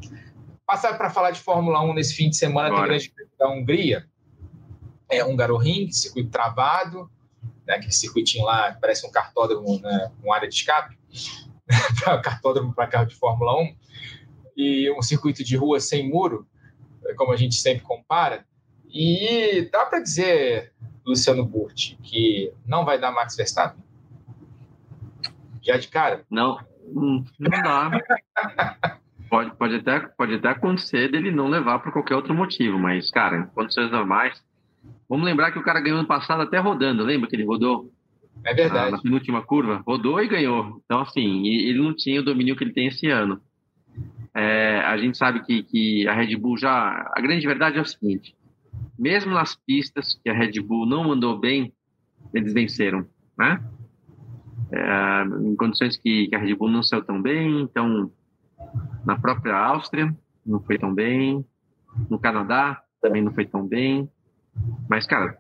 passar 0.65 0.97
para 0.97 1.11
falar 1.11 1.33
de 1.33 1.41
Fórmula 1.41 1.83
1 1.83 1.95
nesse 1.95 2.15
fim 2.15 2.31
de 2.31 2.37
semana 2.37 2.69
Agora. 2.69 2.83
tem 2.83 2.91
grande 2.91 3.13
da 3.37 3.49
Hungria 3.51 4.09
é 5.09 5.25
um 5.25 5.37
Ring, 5.57 5.91
circuito 5.93 6.31
travado, 6.31 7.11
né, 7.67 7.75
aquele 7.75 7.93
circuitinho 7.93 8.45
lá 8.45 8.77
parece 8.81 9.07
um 9.07 9.11
cartódromo 9.11 9.79
né, 9.81 10.11
com 10.21 10.33
área 10.33 10.49
de 10.49 10.55
escape, 10.55 10.99
cartódromo 12.23 12.75
para 12.75 12.87
carro 12.87 13.07
de 13.07 13.15
Fórmula 13.15 13.61
1, 13.61 13.77
e 14.57 14.91
um 14.93 15.03
circuito 15.03 15.43
de 15.45 15.57
rua 15.57 15.81
sem 15.81 16.09
muro, 16.09 16.47
como 17.15 17.33
a 17.33 17.37
gente 17.37 17.55
sempre 17.55 17.85
compara. 17.85 18.45
E 18.89 19.69
dá 19.73 19.87
para 19.87 20.01
dizer, 20.01 20.73
Luciano 21.05 21.45
Burti, 21.45 21.99
que 22.03 22.53
não 22.67 22.85
vai 22.85 22.99
dar 22.99 23.13
Max 23.13 23.37
Verstappen? 23.37 23.83
Já 25.63 25.77
de 25.77 25.89
cara? 25.89 26.25
Não, 26.31 26.59
hum, 26.87 27.25
não 27.39 27.51
dá. 27.51 27.91
pode, 29.29 29.57
pode 29.57 29.75
até, 29.77 30.01
pode 30.01 30.35
até 30.35 30.49
acontecer 30.49 31.11
dele 31.11 31.31
não 31.31 31.49
levar 31.49 31.81
por 31.81 31.93
qualquer 31.93 32.15
outro 32.15 32.35
motivo, 32.35 32.79
mas, 32.79 33.11
cara, 33.11 33.39
em 33.39 33.47
condições 33.47 33.91
normais. 33.91 34.43
Vamos 35.09 35.25
lembrar 35.25 35.51
que 35.51 35.59
o 35.59 35.65
cara 35.65 35.81
ganhou 35.81 35.99
ano 35.99 36.09
passado 36.09 36.43
até 36.43 36.59
rodando, 36.59 37.03
lembra 37.03 37.29
que 37.29 37.35
ele 37.35 37.45
rodou? 37.45 37.91
É 38.45 38.53
verdade. 38.53 38.93
Na 38.93 39.01
penúltima 39.01 39.43
curva, 39.43 39.83
rodou 39.87 40.21
e 40.21 40.29
ganhou. 40.29 40.81
Então, 40.85 41.01
assim, 41.01 41.47
ele 41.47 41.83
não 41.83 41.95
tinha 41.95 42.21
o 42.21 42.25
domínio 42.25 42.57
que 42.57 42.65
ele 42.65 42.73
tem 42.73 42.89
esse 42.89 43.09
ano. 43.09 43.41
É, 44.37 44.81
a 44.81 44.97
gente 44.97 45.17
sabe 45.17 45.45
que, 45.45 45.63
que 45.63 46.09
a 46.09 46.13
Red 46.13 46.37
Bull 46.37 46.59
já. 46.59 47.11
A 47.15 47.21
grande 47.21 47.47
verdade 47.47 47.79
é 47.79 47.81
o 47.81 47.87
seguinte: 47.87 48.35
mesmo 48.99 49.33
nas 49.33 49.55
pistas 49.55 50.19
que 50.23 50.29
a 50.29 50.35
Red 50.35 50.61
Bull 50.61 50.87
não 50.87 51.05
mandou 51.05 51.39
bem, 51.39 51.73
eles 52.33 52.53
venceram, 52.53 53.07
né? 53.39 53.63
É, 54.73 55.25
em 55.43 55.55
condições 55.55 55.97
que, 55.97 56.27
que, 56.27 56.35
a 56.35 56.39
Red 56.39 56.55
Bull 56.55 56.71
não 56.71 56.83
saiu 56.83 57.05
tão 57.05 57.23
bem, 57.23 57.61
então 57.61 58.11
na 59.05 59.17
própria 59.17 59.57
Áustria 59.57 60.13
não 60.45 60.61
foi 60.61 60.79
tão 60.79 60.93
bem, 60.93 61.45
no 62.11 62.19
Canadá 62.19 62.83
também 63.01 63.23
não 63.23 63.33
foi 63.33 63.45
tão 63.45 63.67
bem, 63.67 64.11
mas 64.89 65.07
cara, 65.07 65.39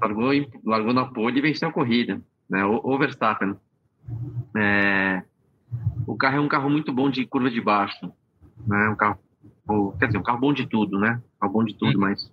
largou, 0.00 0.30
largou 0.64 0.92
na 0.92 1.06
pole 1.06 1.38
e 1.38 1.42
venceu 1.42 1.68
a 1.68 1.72
corrida, 1.72 2.20
né? 2.48 2.64
O, 2.64 2.80
o 2.84 2.98
Verstappen. 2.98 3.56
É, 4.56 5.22
o 6.06 6.16
carro 6.16 6.36
é 6.36 6.40
um 6.40 6.48
carro 6.48 6.70
muito 6.70 6.92
bom 6.92 7.10
de 7.10 7.26
curva 7.26 7.50
de 7.50 7.60
baixo, 7.60 8.12
né? 8.66 8.88
Um 8.88 8.96
carro, 8.96 9.18
quer 9.98 10.06
dizer, 10.06 10.18
um 10.18 10.22
carro 10.22 10.38
bom 10.38 10.52
de 10.52 10.66
tudo, 10.66 10.98
né? 10.98 11.20
Um 11.36 11.40
carro 11.40 11.52
bom 11.52 11.64
de 11.64 11.74
tudo, 11.74 11.98
mas 11.98 12.30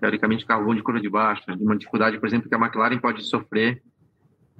teoricamente 0.00 0.44
um 0.44 0.48
carro 0.48 0.64
bom 0.64 0.74
de 0.74 0.82
curva 0.82 1.00
de 1.00 1.08
baixo, 1.08 1.44
de 1.56 1.64
uma 1.64 1.76
dificuldade, 1.76 2.18
por 2.18 2.26
exemplo, 2.26 2.48
que 2.48 2.54
a 2.54 2.58
McLaren 2.58 2.98
pode 2.98 3.22
sofrer 3.24 3.82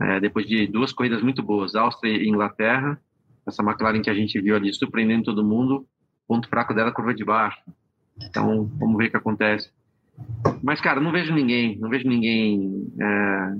é, 0.01 0.21
depois 0.21 0.47
de 0.47 0.67
duas 0.67 0.93
corridas 0.93 1.23
muito 1.23 1.43
boas, 1.43 1.75
Áustria 1.75 2.17
e 2.17 2.29
Inglaterra, 2.29 3.01
essa 3.47 3.63
McLaren 3.63 4.01
que 4.01 4.11
a 4.11 4.15
gente 4.15 4.41
viu 4.41 4.55
ali 4.55 4.73
surpreendendo 4.73 5.25
todo 5.25 5.45
mundo, 5.45 5.87
ponto 6.27 6.49
fraco 6.49 6.75
dela 6.75 6.93
curva 6.93 7.15
de 7.15 7.25
baixo. 7.25 7.61
Então, 8.23 8.71
vamos 8.79 8.97
ver 8.97 9.07
o 9.07 9.11
que 9.11 9.17
acontece. 9.17 9.71
Mas, 10.63 10.81
cara, 10.81 11.01
não 11.01 11.13
vejo 11.13 11.33
ninguém, 11.33 11.79
não 11.79 11.89
vejo 11.89 12.09
ninguém, 12.09 12.93
é, 13.01 13.57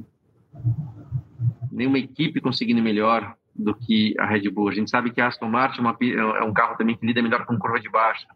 nenhuma 1.71 1.99
equipe 1.99 2.41
conseguindo 2.41 2.83
melhor 2.83 3.37
do 3.59 3.75
que 3.75 4.15
a 4.19 4.25
Red 4.25 4.49
Bull. 4.51 4.69
A 4.69 4.73
gente 4.73 4.89
sabe 4.89 5.11
que 5.11 5.21
a 5.21 5.27
Aston 5.27 5.49
Martin 5.49 5.81
é, 5.81 5.83
uma, 5.83 5.97
é 6.39 6.45
um 6.45 6.53
carro 6.53 6.77
também 6.77 6.97
que 6.97 7.05
lida 7.05 7.21
melhor 7.21 7.45
com 7.45 7.59
curva 7.59 7.81
de 7.81 7.91
baixa, 7.91 8.27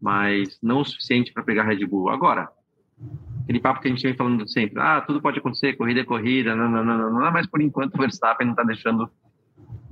mas 0.00 0.58
não 0.62 0.80
o 0.80 0.84
suficiente 0.84 1.32
para 1.32 1.42
pegar 1.42 1.62
a 1.62 1.66
Red 1.66 1.84
Bull. 1.84 2.08
Agora, 2.08 2.48
aquele 3.42 3.58
papo 3.58 3.80
que 3.80 3.88
a 3.88 3.90
gente 3.90 4.02
vem 4.02 4.14
falando 4.14 4.48
sempre, 4.48 4.80
ah, 4.80 5.00
tudo 5.00 5.20
pode 5.20 5.40
acontecer, 5.40 5.76
corrida 5.76 6.00
é 6.00 6.04
corrida, 6.04 6.54
não, 6.54 6.70
não, 6.70 6.84
não, 6.84 6.96
não, 6.96 7.20
não, 7.20 7.32
mas 7.32 7.46
por 7.48 7.60
enquanto 7.60 7.96
o 7.96 7.98
Verstappen 7.98 8.46
não 8.46 8.52
está 8.52 8.62
deixando 8.62 9.10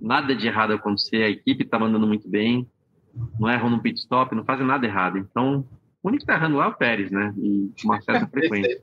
nada 0.00 0.34
de 0.34 0.46
errado 0.46 0.72
acontecer, 0.72 1.24
a 1.24 1.28
equipe 1.28 1.64
está 1.64 1.78
mandando 1.78 2.06
muito 2.06 2.28
bem, 2.28 2.68
não 3.40 3.50
erram 3.50 3.70
no 3.70 3.82
pit 3.82 3.98
stop, 3.98 4.32
não 4.34 4.44
fazem 4.44 4.66
nada 4.66 4.86
errado. 4.86 5.18
Então, 5.18 5.66
o 6.02 6.08
único 6.08 6.24
que 6.24 6.30
está 6.30 6.34
errando 6.34 6.58
lá 6.58 6.66
é 6.66 6.68
o 6.68 6.74
Pérez, 6.74 7.10
né? 7.10 7.34
E 7.36 7.72
com 7.82 7.88
uma 7.88 8.00
certa 8.00 8.26
frequência. 8.30 8.78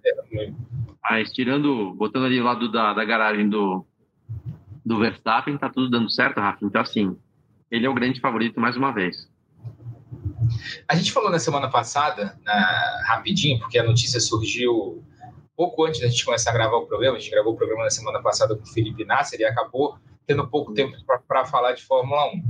Mas 1.02 1.32
tirando, 1.32 1.94
botando 1.94 2.26
ali 2.26 2.42
o 2.42 2.44
lado 2.44 2.70
da, 2.72 2.94
da 2.94 3.06
garagem 3.06 3.48
do, 3.48 3.86
do 4.86 5.00
Verstappen, 5.00 5.58
tá 5.58 5.70
tudo 5.70 5.90
dando 5.90 6.10
certo, 6.10 6.40
Rafa. 6.40 6.66
Então, 6.66 6.82
assim, 6.82 7.18
ele 7.72 7.86
é 7.86 7.90
o 7.90 7.94
grande 7.94 8.20
favorito 8.20 8.60
mais 8.60 8.76
uma 8.76 8.92
vez. 8.92 9.30
A 10.88 10.96
gente 10.96 11.12
falou 11.12 11.32
na 11.32 11.40
semana 11.40 11.70
passada, 11.70 12.38
na, 12.44 13.04
rapidinho, 13.08 13.60
porque 13.60 13.80
a 13.80 13.84
notícia 13.84 14.20
surgiu 14.20 15.04
pouco 15.56 15.86
antes 15.86 16.02
da 16.02 16.08
gente 16.08 16.26
começar 16.26 16.52
a 16.52 16.54
gravar 16.54 16.78
o 16.78 16.86
programa. 16.86 17.18
A 17.18 17.20
gente 17.20 17.32
gravou 17.32 17.54
o 17.54 17.56
programa 17.56 17.84
na 17.84 17.90
semana 17.90 18.22
passada 18.22 18.56
com 18.56 18.64
o 18.64 18.68
Felipe 18.68 19.06
Nasser 19.06 19.40
e 19.40 19.46
acabou 19.46 19.98
tendo 20.26 20.48
pouco 20.48 20.74
tempo 20.74 20.96
para 21.28 21.46
falar 21.46 21.74
de 21.74 21.84
Fórmula 21.84 22.34
1. 22.34 22.44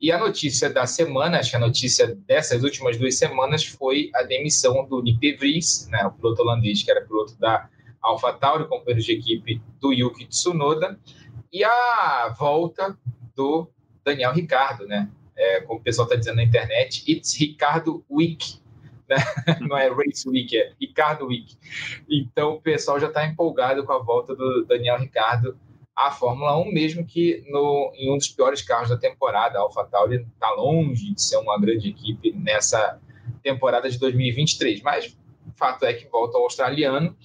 E 0.00 0.10
a 0.10 0.18
notícia 0.18 0.70
da 0.70 0.86
semana, 0.86 1.38
acho 1.38 1.50
que 1.50 1.56
a 1.56 1.60
notícia 1.60 2.14
dessas 2.26 2.62
últimas 2.62 2.96
duas 2.96 3.16
semanas 3.16 3.64
foi 3.64 4.10
a 4.14 4.22
demissão 4.22 4.86
do 4.86 5.02
Nick 5.02 5.36
Vries, 5.36 5.88
né, 5.90 6.04
o 6.06 6.12
piloto 6.12 6.42
holandês 6.42 6.82
que 6.82 6.90
era 6.90 7.04
piloto 7.04 7.38
da 7.38 7.68
AlphaTauri, 8.02 8.66
companheiro 8.66 9.00
de 9.00 9.12
equipe 9.12 9.62
do 9.80 9.92
Yuki 9.92 10.26
Tsunoda, 10.26 10.98
e 11.52 11.62
a 11.64 12.34
volta 12.38 12.96
do 13.34 13.68
Daniel 14.04 14.32
Ricardo, 14.32 14.86
né? 14.86 15.10
É, 15.36 15.60
como 15.60 15.80
o 15.80 15.82
pessoal 15.82 16.06
está 16.06 16.16
dizendo 16.16 16.36
na 16.36 16.44
internet, 16.44 17.04
it's 17.10 17.34
Ricardo 17.34 18.04
Week, 18.10 18.60
né? 19.08 19.16
não 19.60 19.76
é 19.76 19.88
Race 19.88 20.28
Week, 20.28 20.56
é 20.56 20.72
Ricardo 20.80 21.26
Week. 21.26 21.56
Então 22.08 22.54
o 22.54 22.60
pessoal 22.60 22.98
já 22.98 23.08
está 23.08 23.26
empolgado 23.26 23.84
com 23.84 23.92
a 23.92 23.98
volta 23.98 24.34
do 24.34 24.64
Daniel 24.64 24.98
Ricardo 24.98 25.58
à 25.94 26.10
Fórmula 26.10 26.58
1, 26.58 26.72
mesmo 26.72 27.04
que 27.04 27.44
no, 27.48 27.92
em 27.94 28.12
um 28.12 28.16
dos 28.16 28.28
piores 28.28 28.62
carros 28.62 28.88
da 28.88 28.96
temporada, 28.96 29.58
a 29.58 29.62
AlphaTauri 29.62 30.26
está 30.32 30.50
longe 30.52 31.12
de 31.12 31.22
ser 31.22 31.36
uma 31.36 31.58
grande 31.60 31.88
equipe 31.90 32.32
nessa 32.32 32.98
temporada 33.42 33.90
de 33.90 33.98
2023. 33.98 34.80
Mas 34.82 35.16
fato 35.54 35.84
é 35.84 35.92
que 35.92 36.08
volta 36.08 36.38
ao 36.38 36.44
australiano. 36.44 37.16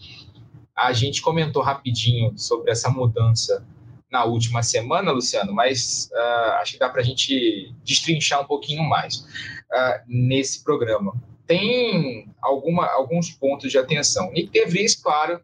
A 0.76 0.94
gente 0.94 1.22
comentou 1.22 1.62
rapidinho 1.62 2.38
sobre 2.38 2.72
essa 2.72 2.90
mudança 2.90 3.66
na 4.12 4.24
última 4.24 4.64
semana, 4.64 5.12
Luciano, 5.12 5.54
mas 5.54 6.10
uh, 6.14 6.52
acho 6.62 6.74
que 6.74 6.80
dá 6.80 6.90
para 6.90 7.02
a 7.02 7.04
gente 7.04 7.74
destrinchar 7.84 8.42
um 8.42 8.46
pouquinho 8.46 8.84
mais 8.84 9.18
uh, 9.18 10.02
nesse 10.08 10.64
programa. 10.64 11.14
Tem 11.46 12.30
alguma, 12.42 12.86
alguns 12.88 13.30
pontos 13.32 13.72
de 13.72 13.78
atenção. 13.78 14.32
Nick 14.32 14.52
De 14.52 14.66
Vries, 14.66 14.96
claro, 14.96 15.42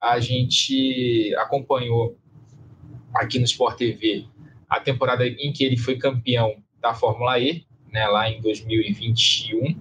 a 0.00 0.18
gente 0.18 1.34
acompanhou 1.38 2.16
aqui 3.14 3.38
no 3.38 3.44
Sport 3.44 3.76
TV 3.76 4.26
a 4.68 4.80
temporada 4.80 5.26
em 5.26 5.52
que 5.52 5.64
ele 5.64 5.76
foi 5.76 5.96
campeão 5.96 6.62
da 6.80 6.94
Fórmula 6.94 7.38
E, 7.38 7.66
né, 7.92 8.06
lá 8.06 8.30
em 8.30 8.40
2021. 8.40 9.76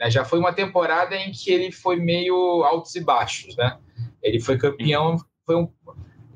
Né, 0.00 0.10
já 0.10 0.24
foi 0.24 0.38
uma 0.38 0.52
temporada 0.52 1.14
em 1.16 1.30
que 1.30 1.50
ele 1.50 1.70
foi 1.70 1.96
meio 1.96 2.34
altos 2.64 2.94
e 2.96 3.00
baixos, 3.04 3.54
né? 3.56 3.78
Ele 4.22 4.40
foi 4.40 4.56
campeão, 4.56 5.16
foi 5.44 5.56
um, 5.56 5.70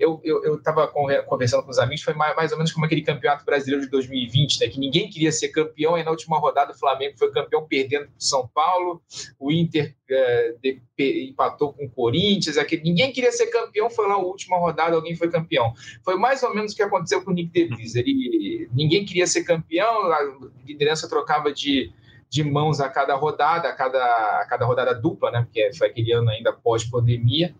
eu 0.00 0.56
estava 0.56 0.88
conversando 0.88 1.62
com 1.62 1.70
os 1.70 1.78
amigos, 1.78 2.02
foi 2.02 2.14
mais, 2.14 2.34
mais, 2.34 2.50
ou 2.52 2.56
menos 2.56 2.72
como 2.72 2.86
aquele 2.86 3.02
campeonato 3.02 3.44
brasileiro 3.44 3.84
de 3.84 3.90
2020, 3.90 4.60
né, 4.60 4.68
que 4.68 4.80
ninguém 4.80 5.10
queria 5.10 5.30
ser 5.30 5.48
campeão, 5.48 5.98
e 5.98 6.02
na 6.02 6.10
última 6.10 6.38
rodada 6.38 6.72
o 6.72 6.78
Flamengo 6.78 7.18
foi 7.18 7.30
campeão 7.30 7.66
perdendo 7.66 8.06
para 8.06 8.16
o 8.18 8.22
São 8.22 8.48
Paulo, 8.48 9.02
o 9.38 9.52
Inter 9.52 9.94
é, 10.10 10.54
de, 10.62 10.80
empatou 11.28 11.74
com 11.74 11.84
o 11.84 11.90
Corinthians, 11.90 12.56
aquele, 12.56 12.82
ninguém 12.82 13.12
queria 13.12 13.30
ser 13.30 13.46
campeão, 13.48 13.90
foi 13.90 14.08
lá 14.08 14.14
a 14.14 14.18
última 14.18 14.56
rodada, 14.56 14.96
alguém 14.96 15.14
foi 15.14 15.30
campeão. 15.30 15.72
Foi 16.02 16.16
mais 16.16 16.42
ou 16.42 16.54
menos 16.54 16.72
o 16.72 16.76
que 16.76 16.82
aconteceu 16.82 17.22
com 17.22 17.30
o 17.30 17.34
Nick 17.34 17.50
DeVries, 17.50 17.94
ele, 17.94 18.70
ninguém 18.72 19.04
queria 19.04 19.26
ser 19.26 19.44
campeão, 19.44 20.10
a 20.10 20.18
liderança 20.66 21.08
trocava 21.08 21.52
de, 21.52 21.92
de 22.30 22.42
mãos 22.42 22.80
a 22.80 22.88
cada 22.88 23.14
rodada, 23.16 23.68
a 23.68 23.72
cada, 23.74 24.02
a 24.40 24.46
cada 24.48 24.64
rodada 24.64 24.94
dupla, 24.94 25.30
né, 25.30 25.42
porque 25.42 25.72
foi 25.74 25.88
aquele 25.88 26.12
ano 26.12 26.30
ainda 26.30 26.52
pós-pandemia, 26.52 27.54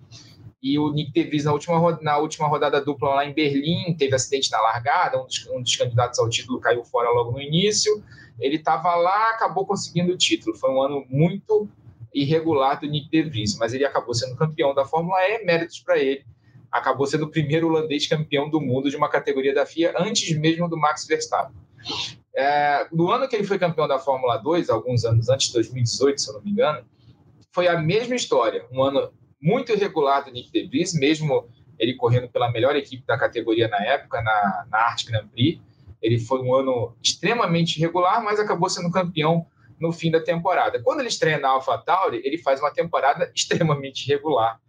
e 0.63 0.79
o 0.79 0.93
Nick 0.93 1.13
DeVries, 1.13 1.45
na 1.45 1.53
última, 1.53 1.99
na 2.03 2.19
última 2.19 2.47
rodada 2.47 2.81
dupla 2.81 3.15
lá 3.15 3.25
em 3.25 3.33
Berlim, 3.33 3.95
teve 3.97 4.15
acidente 4.15 4.51
na 4.51 4.61
largada, 4.61 5.21
um 5.21 5.25
dos, 5.25 5.47
um 5.49 5.63
dos 5.63 5.75
candidatos 5.75 6.19
ao 6.19 6.29
título 6.29 6.61
caiu 6.61 6.85
fora 6.85 7.09
logo 7.11 7.33
no 7.33 7.41
início. 7.41 8.03
Ele 8.39 8.57
estava 8.57 8.95
lá, 8.95 9.31
acabou 9.31 9.67
conseguindo 9.67 10.13
o 10.13 10.19
título. 10.19 10.55
Foi 10.57 10.71
um 10.71 10.83
ano 10.83 11.05
muito 11.09 11.67
irregular 12.13 12.79
do 12.79 12.87
Nick 12.87 13.09
DeVries, 13.11 13.57
mas 13.57 13.73
ele 13.73 13.85
acabou 13.85 14.15
sendo 14.15 14.37
campeão 14.37 14.75
da 14.75 14.85
Fórmula 14.85 15.19
E, 15.29 15.45
méritos 15.45 15.81
para 15.81 15.99
ele. 15.99 16.25
Acabou 16.71 17.07
sendo 17.07 17.25
o 17.25 17.31
primeiro 17.31 17.69
holandês 17.69 18.07
campeão 18.07 18.49
do 18.51 18.61
mundo 18.61 18.91
de 18.91 18.97
uma 18.97 19.09
categoria 19.09 19.55
da 19.55 19.65
FIA, 19.65 19.95
antes 19.99 20.37
mesmo 20.37 20.69
do 20.69 20.77
Max 20.77 21.07
Verstappen. 21.07 21.57
É, 22.35 22.87
no 22.93 23.11
ano 23.11 23.27
que 23.27 23.35
ele 23.35 23.45
foi 23.45 23.59
campeão 23.59 23.89
da 23.89 23.99
Fórmula 23.99 24.37
2, 24.37 24.69
alguns 24.69 25.05
anos 25.05 25.29
antes, 25.31 25.51
2018, 25.53 26.21
se 26.21 26.29
eu 26.29 26.35
não 26.35 26.43
me 26.43 26.51
engano, 26.51 26.85
foi 27.51 27.67
a 27.67 27.81
mesma 27.81 28.15
história. 28.15 28.65
Um 28.71 28.83
ano 28.83 29.11
muito 29.41 29.73
irregular 29.73 30.25
do 30.25 30.31
Nick 30.31 30.51
DeVries, 30.53 30.93
mesmo 30.95 31.49
ele 31.79 31.95
correndo 31.95 32.29
pela 32.29 32.51
melhor 32.51 32.77
equipe 32.77 33.05
da 33.07 33.19
categoria 33.19 33.67
na 33.67 33.83
época, 33.83 34.21
na, 34.21 34.67
na 34.71 34.79
Arte 34.79 35.07
Grand 35.07 35.27
Prix. 35.29 35.61
Ele 36.03 36.19
foi 36.19 36.43
um 36.43 36.55
ano 36.55 36.95
extremamente 37.03 37.79
irregular, 37.79 38.23
mas 38.23 38.39
acabou 38.39 38.69
sendo 38.69 38.91
campeão 38.91 39.47
no 39.81 39.91
fim 39.93 40.11
da 40.11 40.21
temporada. 40.21 40.83
Quando 40.83 41.01
ele 41.01 41.09
estreia 41.09 41.39
na 41.39 41.49
AlphaTauri, 41.49 42.21
ele 42.23 42.37
faz 42.37 42.61
uma 42.61 42.71
temporada 42.71 43.31
extremamente 43.35 44.07
irregular 44.07 44.61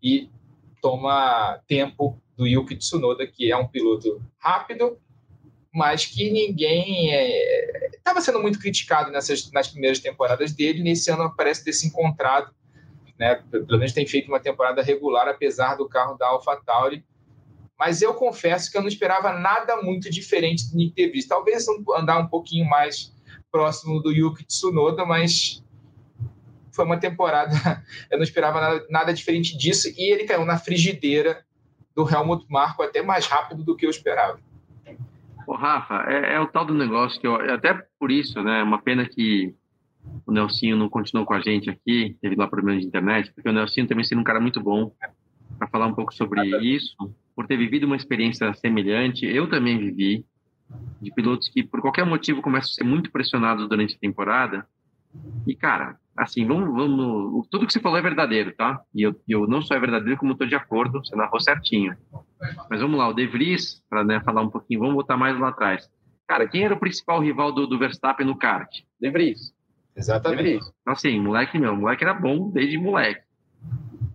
e 0.00 0.30
toma 0.80 1.60
tempo 1.66 2.20
do 2.36 2.46
Yuki 2.46 2.76
Tsunoda, 2.76 3.26
que 3.26 3.50
é 3.50 3.56
um 3.56 3.66
piloto 3.66 4.22
rápido, 4.38 4.96
mas 5.74 6.06
que 6.06 6.30
ninguém 6.30 7.10
estava 7.92 8.18
é... 8.18 8.22
sendo 8.22 8.40
muito 8.40 8.58
criticado 8.58 9.10
nessas 9.10 9.50
nas 9.50 9.68
primeiras 9.68 9.98
temporadas 9.98 10.52
dele. 10.52 10.82
Nesse 10.82 11.10
ano 11.10 11.34
parece 11.36 11.64
ter 11.64 11.72
se 11.72 11.86
encontrado 11.86 12.54
né? 13.20 13.34
Pelo 13.50 13.78
menos 13.78 13.92
tem 13.92 14.06
feito 14.06 14.28
uma 14.28 14.40
temporada 14.40 14.82
regular, 14.82 15.28
apesar 15.28 15.74
do 15.74 15.86
carro 15.86 16.16
da 16.16 16.26
AlphaTauri. 16.28 17.04
Mas 17.78 18.00
eu 18.00 18.14
confesso 18.14 18.70
que 18.70 18.78
eu 18.78 18.80
não 18.80 18.88
esperava 18.88 19.38
nada 19.38 19.76
muito 19.82 20.10
diferente 20.10 20.70
do 20.70 20.76
Nick 20.76 20.94
DeVries. 20.94 21.28
Talvez 21.28 21.66
andar 21.94 22.18
um 22.18 22.26
pouquinho 22.26 22.66
mais 22.66 23.14
próximo 23.52 24.00
do 24.00 24.10
Yuki 24.10 24.44
Tsunoda, 24.44 25.04
mas 25.04 25.62
foi 26.72 26.84
uma 26.86 26.98
temporada. 26.98 27.52
Eu 28.10 28.18
não 28.18 28.24
esperava 28.24 28.60
nada, 28.60 28.86
nada 28.88 29.12
diferente 29.12 29.56
disso. 29.56 29.88
E 29.96 30.12
ele 30.12 30.24
caiu 30.24 30.44
na 30.44 30.56
frigideira 30.56 31.44
do 31.94 32.08
Helmut 32.08 32.46
Marko 32.48 32.82
até 32.82 33.02
mais 33.02 33.26
rápido 33.26 33.64
do 33.64 33.76
que 33.76 33.84
eu 33.84 33.90
esperava. 33.90 34.38
Ô, 35.46 35.54
Rafa, 35.54 36.04
é, 36.06 36.34
é, 36.34 36.40
o 36.40 36.46
tal 36.46 36.64
do 36.64 36.72
negócio 36.72 37.20
que 37.20 37.26
eu. 37.26 37.34
Até 37.34 37.74
por 37.98 38.10
isso, 38.10 38.40
né? 38.42 38.60
É 38.60 38.62
uma 38.62 38.80
pena 38.80 39.04
que 39.04 39.54
o 40.26 40.32
Nelsinho 40.32 40.76
não 40.76 40.88
continuou 40.88 41.26
com 41.26 41.34
a 41.34 41.40
gente 41.40 41.70
aqui, 41.70 42.16
teve 42.20 42.36
lá 42.36 42.46
problemas 42.46 42.82
de 42.82 42.88
internet, 42.88 43.32
porque 43.32 43.48
o 43.48 43.52
Nelsinho 43.52 43.86
também 43.86 44.04
sendo 44.04 44.20
um 44.20 44.24
cara 44.24 44.40
muito 44.40 44.60
bom 44.60 44.92
para 45.58 45.68
falar 45.68 45.86
um 45.86 45.94
pouco 45.94 46.14
sobre 46.14 46.40
isso, 46.58 46.96
por 47.34 47.46
ter 47.46 47.56
vivido 47.56 47.84
uma 47.84 47.96
experiência 47.96 48.52
semelhante. 48.54 49.26
Eu 49.26 49.48
também 49.48 49.78
vivi, 49.78 50.24
de 51.00 51.12
pilotos 51.12 51.48
que, 51.48 51.62
por 51.62 51.80
qualquer 51.80 52.04
motivo, 52.04 52.42
começam 52.42 52.70
a 52.70 52.74
ser 52.74 52.84
muito 52.84 53.10
pressionados 53.10 53.68
durante 53.68 53.96
a 53.96 53.98
temporada. 53.98 54.66
E, 55.46 55.54
cara, 55.54 55.98
assim, 56.16 56.46
vamos, 56.46 56.68
vamos. 56.72 57.48
Tudo 57.48 57.66
que 57.66 57.72
você 57.72 57.80
falou 57.80 57.98
é 57.98 58.02
verdadeiro, 58.02 58.54
tá? 58.54 58.80
E 58.94 59.02
eu, 59.02 59.14
eu 59.28 59.46
não 59.46 59.60
só 59.60 59.74
é 59.74 59.80
verdadeiro, 59.80 60.18
como 60.18 60.32
estou 60.32 60.46
de 60.46 60.54
acordo, 60.54 61.04
você 61.04 61.16
narrou 61.16 61.40
certinho. 61.40 61.96
Mas 62.68 62.80
vamos 62.80 62.98
lá, 62.98 63.08
o 63.08 63.14
De 63.14 63.26
Vries, 63.26 63.82
para 63.88 64.04
né, 64.04 64.20
falar 64.20 64.42
um 64.42 64.50
pouquinho, 64.50 64.80
vamos 64.80 64.94
voltar 64.94 65.16
mais 65.16 65.38
lá 65.38 65.48
atrás. 65.48 65.90
Cara, 66.28 66.46
quem 66.46 66.64
era 66.64 66.74
o 66.74 66.78
principal 66.78 67.20
rival 67.20 67.52
do, 67.52 67.66
do 67.66 67.78
Verstappen 67.78 68.26
no 68.26 68.36
kart? 68.36 68.70
De 69.00 69.10
Vries. 69.10 69.52
Exatamente. 69.96 70.64
Então, 70.80 70.92
assim, 70.92 71.20
moleque 71.20 71.58
meu, 71.58 71.76
moleque 71.76 72.04
era 72.04 72.14
bom 72.14 72.50
desde 72.50 72.78
moleque. 72.78 73.22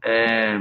É, 0.04 0.58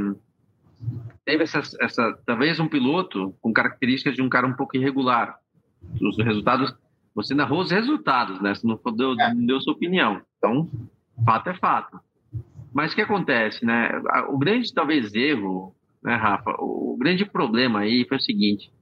teve 1.24 1.44
essa, 1.44 1.60
essa, 1.80 2.18
talvez 2.26 2.58
um 2.60 2.68
piloto 2.68 3.34
com 3.40 3.52
características 3.52 4.14
de 4.14 4.22
um 4.22 4.28
cara 4.28 4.46
um 4.46 4.54
pouco 4.54 4.76
irregular. 4.76 5.38
Os 6.00 6.18
resultados, 6.18 6.74
você 7.14 7.34
narrou 7.34 7.60
os 7.60 7.70
resultados, 7.70 8.40
né? 8.40 8.54
Você 8.54 8.66
não 8.66 8.78
deu, 8.94 9.12
é. 9.18 9.34
não 9.34 9.46
deu 9.46 9.60
sua 9.60 9.72
opinião. 9.72 10.20
Então, 10.38 10.68
fato 11.24 11.50
é 11.50 11.54
fato. 11.54 12.00
Mas 12.72 12.92
o 12.92 12.96
que 12.96 13.02
acontece, 13.02 13.64
né? 13.64 13.90
O 14.28 14.36
grande, 14.36 14.72
talvez, 14.74 15.14
erro, 15.14 15.74
né, 16.02 16.16
Rafa? 16.16 16.54
O 16.58 16.96
grande 16.98 17.24
problema 17.24 17.80
aí 17.80 18.04
foi 18.08 18.16
o 18.16 18.20
seguinte: 18.20 18.72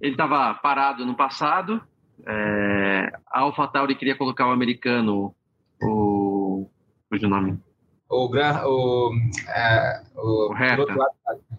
ele 0.00 0.12
estava 0.12 0.54
parado 0.54 1.04
no 1.04 1.14
passado, 1.14 1.82
é, 2.26 3.12
a 3.26 3.40
AlphaTauri 3.40 3.94
queria 3.94 4.16
colocar 4.16 4.46
o 4.46 4.52
americano, 4.52 5.34
o. 5.82 6.68
Cujo 7.10 7.28
nome? 7.28 7.58
O, 8.08 8.28
Gran, 8.28 8.62
o, 8.64 9.12
é, 9.48 10.02
o, 10.16 10.52
o 10.52 10.56
Herta. 10.56 10.96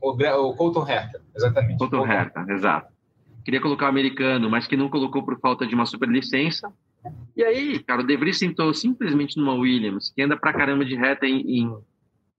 O, 0.01 0.11
o 0.11 0.55
Colton 0.55 0.87
Herta, 0.87 1.21
exatamente. 1.35 1.77
Colton 1.77 2.05
Herta, 2.05 2.45
exato. 2.49 2.91
Queria 3.43 3.61
colocar 3.61 3.85
o 3.85 3.89
americano, 3.89 4.49
mas 4.49 4.67
que 4.67 4.77
não 4.77 4.89
colocou 4.89 5.23
por 5.23 5.39
falta 5.39 5.65
de 5.65 5.73
uma 5.73 5.85
superlicença. 5.85 6.71
E 7.35 7.43
aí, 7.43 7.79
cara, 7.79 8.01
o 8.01 8.05
De 8.05 8.15
Vries 8.15 8.37
sentou 8.37 8.73
simplesmente 8.73 9.37
numa 9.37 9.53
Williams, 9.53 10.11
que 10.15 10.21
anda 10.21 10.37
pra 10.37 10.53
caramba 10.53 10.85
de 10.85 10.95
reta 10.95 11.25
em, 11.25 11.41
em, 11.59 11.77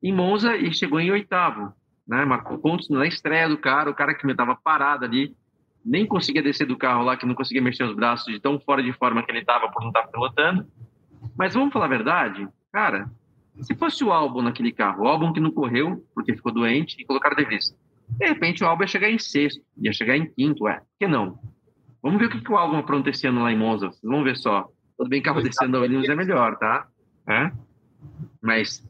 em 0.03 0.13
Monza 0.13 0.57
e 0.57 0.73
chegou 0.73 1.01
em 1.01 1.11
oitavo. 1.11 1.73
Né? 2.07 2.25
Marcou 2.25 2.59
pontos 2.59 2.89
na 2.89 3.07
estreia 3.07 3.49
do 3.49 3.59
cara, 3.59 3.91
o 3.91 3.95
cara 3.95 4.15
que 4.15 4.31
estava 4.31 4.55
parado 4.55 5.05
ali, 5.05 5.35
nem 5.85 6.07
conseguia 6.07 6.43
descer 6.43 6.67
do 6.67 6.77
carro 6.77 7.05
lá, 7.05 7.17
que 7.17 7.27
não 7.27 7.35
conseguia 7.35 7.63
mexer 7.63 7.85
os 7.85 7.95
braços 7.95 8.33
de 8.33 8.41
tão 8.41 8.59
fora 8.61 8.83
de 8.83 8.93
forma 8.93 9.23
que 9.23 9.31
ele 9.31 9.41
estava 9.41 9.71
por 9.71 9.81
não 9.83 9.89
estar 9.89 10.07
pilotando. 10.09 10.67
Mas 11.37 11.55
vamos 11.55 11.73
falar 11.73 11.87
a 11.87 11.89
verdade, 11.89 12.49
cara, 12.73 13.11
se 13.61 13.75
fosse 13.75 14.03
o 14.03 14.13
álbum 14.13 14.43
naquele 14.43 14.73
carro, 14.73 15.05
o 15.05 15.09
álbum 15.09 15.33
que 15.33 15.41
não 15.41 15.51
correu 15.51 16.05
porque 16.15 16.35
ficou 16.35 16.53
doente 16.53 16.97
e 16.99 17.05
colocaram 17.05 17.37
De 17.37 17.45
Vries, 17.45 17.77
de 18.09 18.27
repente 18.27 18.65
o 18.65 18.67
álbum 18.67 18.83
ia 18.83 18.89
chegar 18.89 19.11
em 19.11 19.19
sexto, 19.19 19.61
ia 19.77 19.93
chegar 19.93 20.17
em 20.17 20.27
quinto, 20.27 20.67
é, 20.69 20.79
por 20.79 20.87
que 20.99 21.07
não? 21.07 21.39
Vamos 22.03 22.19
ver 22.19 22.27
o 22.27 22.31
que, 22.31 22.41
que 22.41 22.53
o 22.53 22.57
álbum 22.57 22.79
apronta 22.79 23.11
esse 23.11 23.27
ano 23.27 23.43
lá 23.43 23.53
em 23.53 23.57
Monza. 23.57 23.87
Vocês 23.87 24.03
vão 24.03 24.25
ver 24.25 24.37
só. 24.37 24.69
Tudo 24.99 25.09
bem 25.09 25.23
a 25.25 25.33
descendo 25.35 25.73
da 25.73 25.81
Williams 25.81 26.09
é 26.09 26.17
melhor, 26.17 26.59
tá? 26.59 26.89
É? 27.29 27.53
Mas 28.43 28.85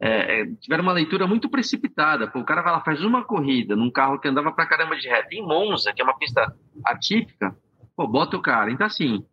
é, 0.00 0.40
é, 0.40 0.46
tiveram 0.60 0.82
uma 0.82 0.92
leitura 0.92 1.26
muito 1.26 1.48
precipitada. 1.48 2.30
O 2.34 2.44
cara 2.44 2.62
vai 2.62 2.72
lá, 2.72 2.80
faz 2.80 3.02
uma 3.02 3.24
corrida 3.24 3.74
num 3.74 3.90
carro 3.90 4.18
que 4.18 4.28
andava 4.28 4.52
pra 4.52 4.66
caramba 4.66 4.96
de 4.96 5.08
reta 5.08 5.34
em 5.34 5.42
Monza, 5.42 5.92
que 5.92 6.00
é 6.00 6.04
uma 6.04 6.18
pista 6.18 6.54
atípica. 6.84 7.56
Pô, 7.96 8.06
bota 8.06 8.36
o 8.36 8.42
cara. 8.42 8.70
Então, 8.70 8.86
assim, 8.86 9.24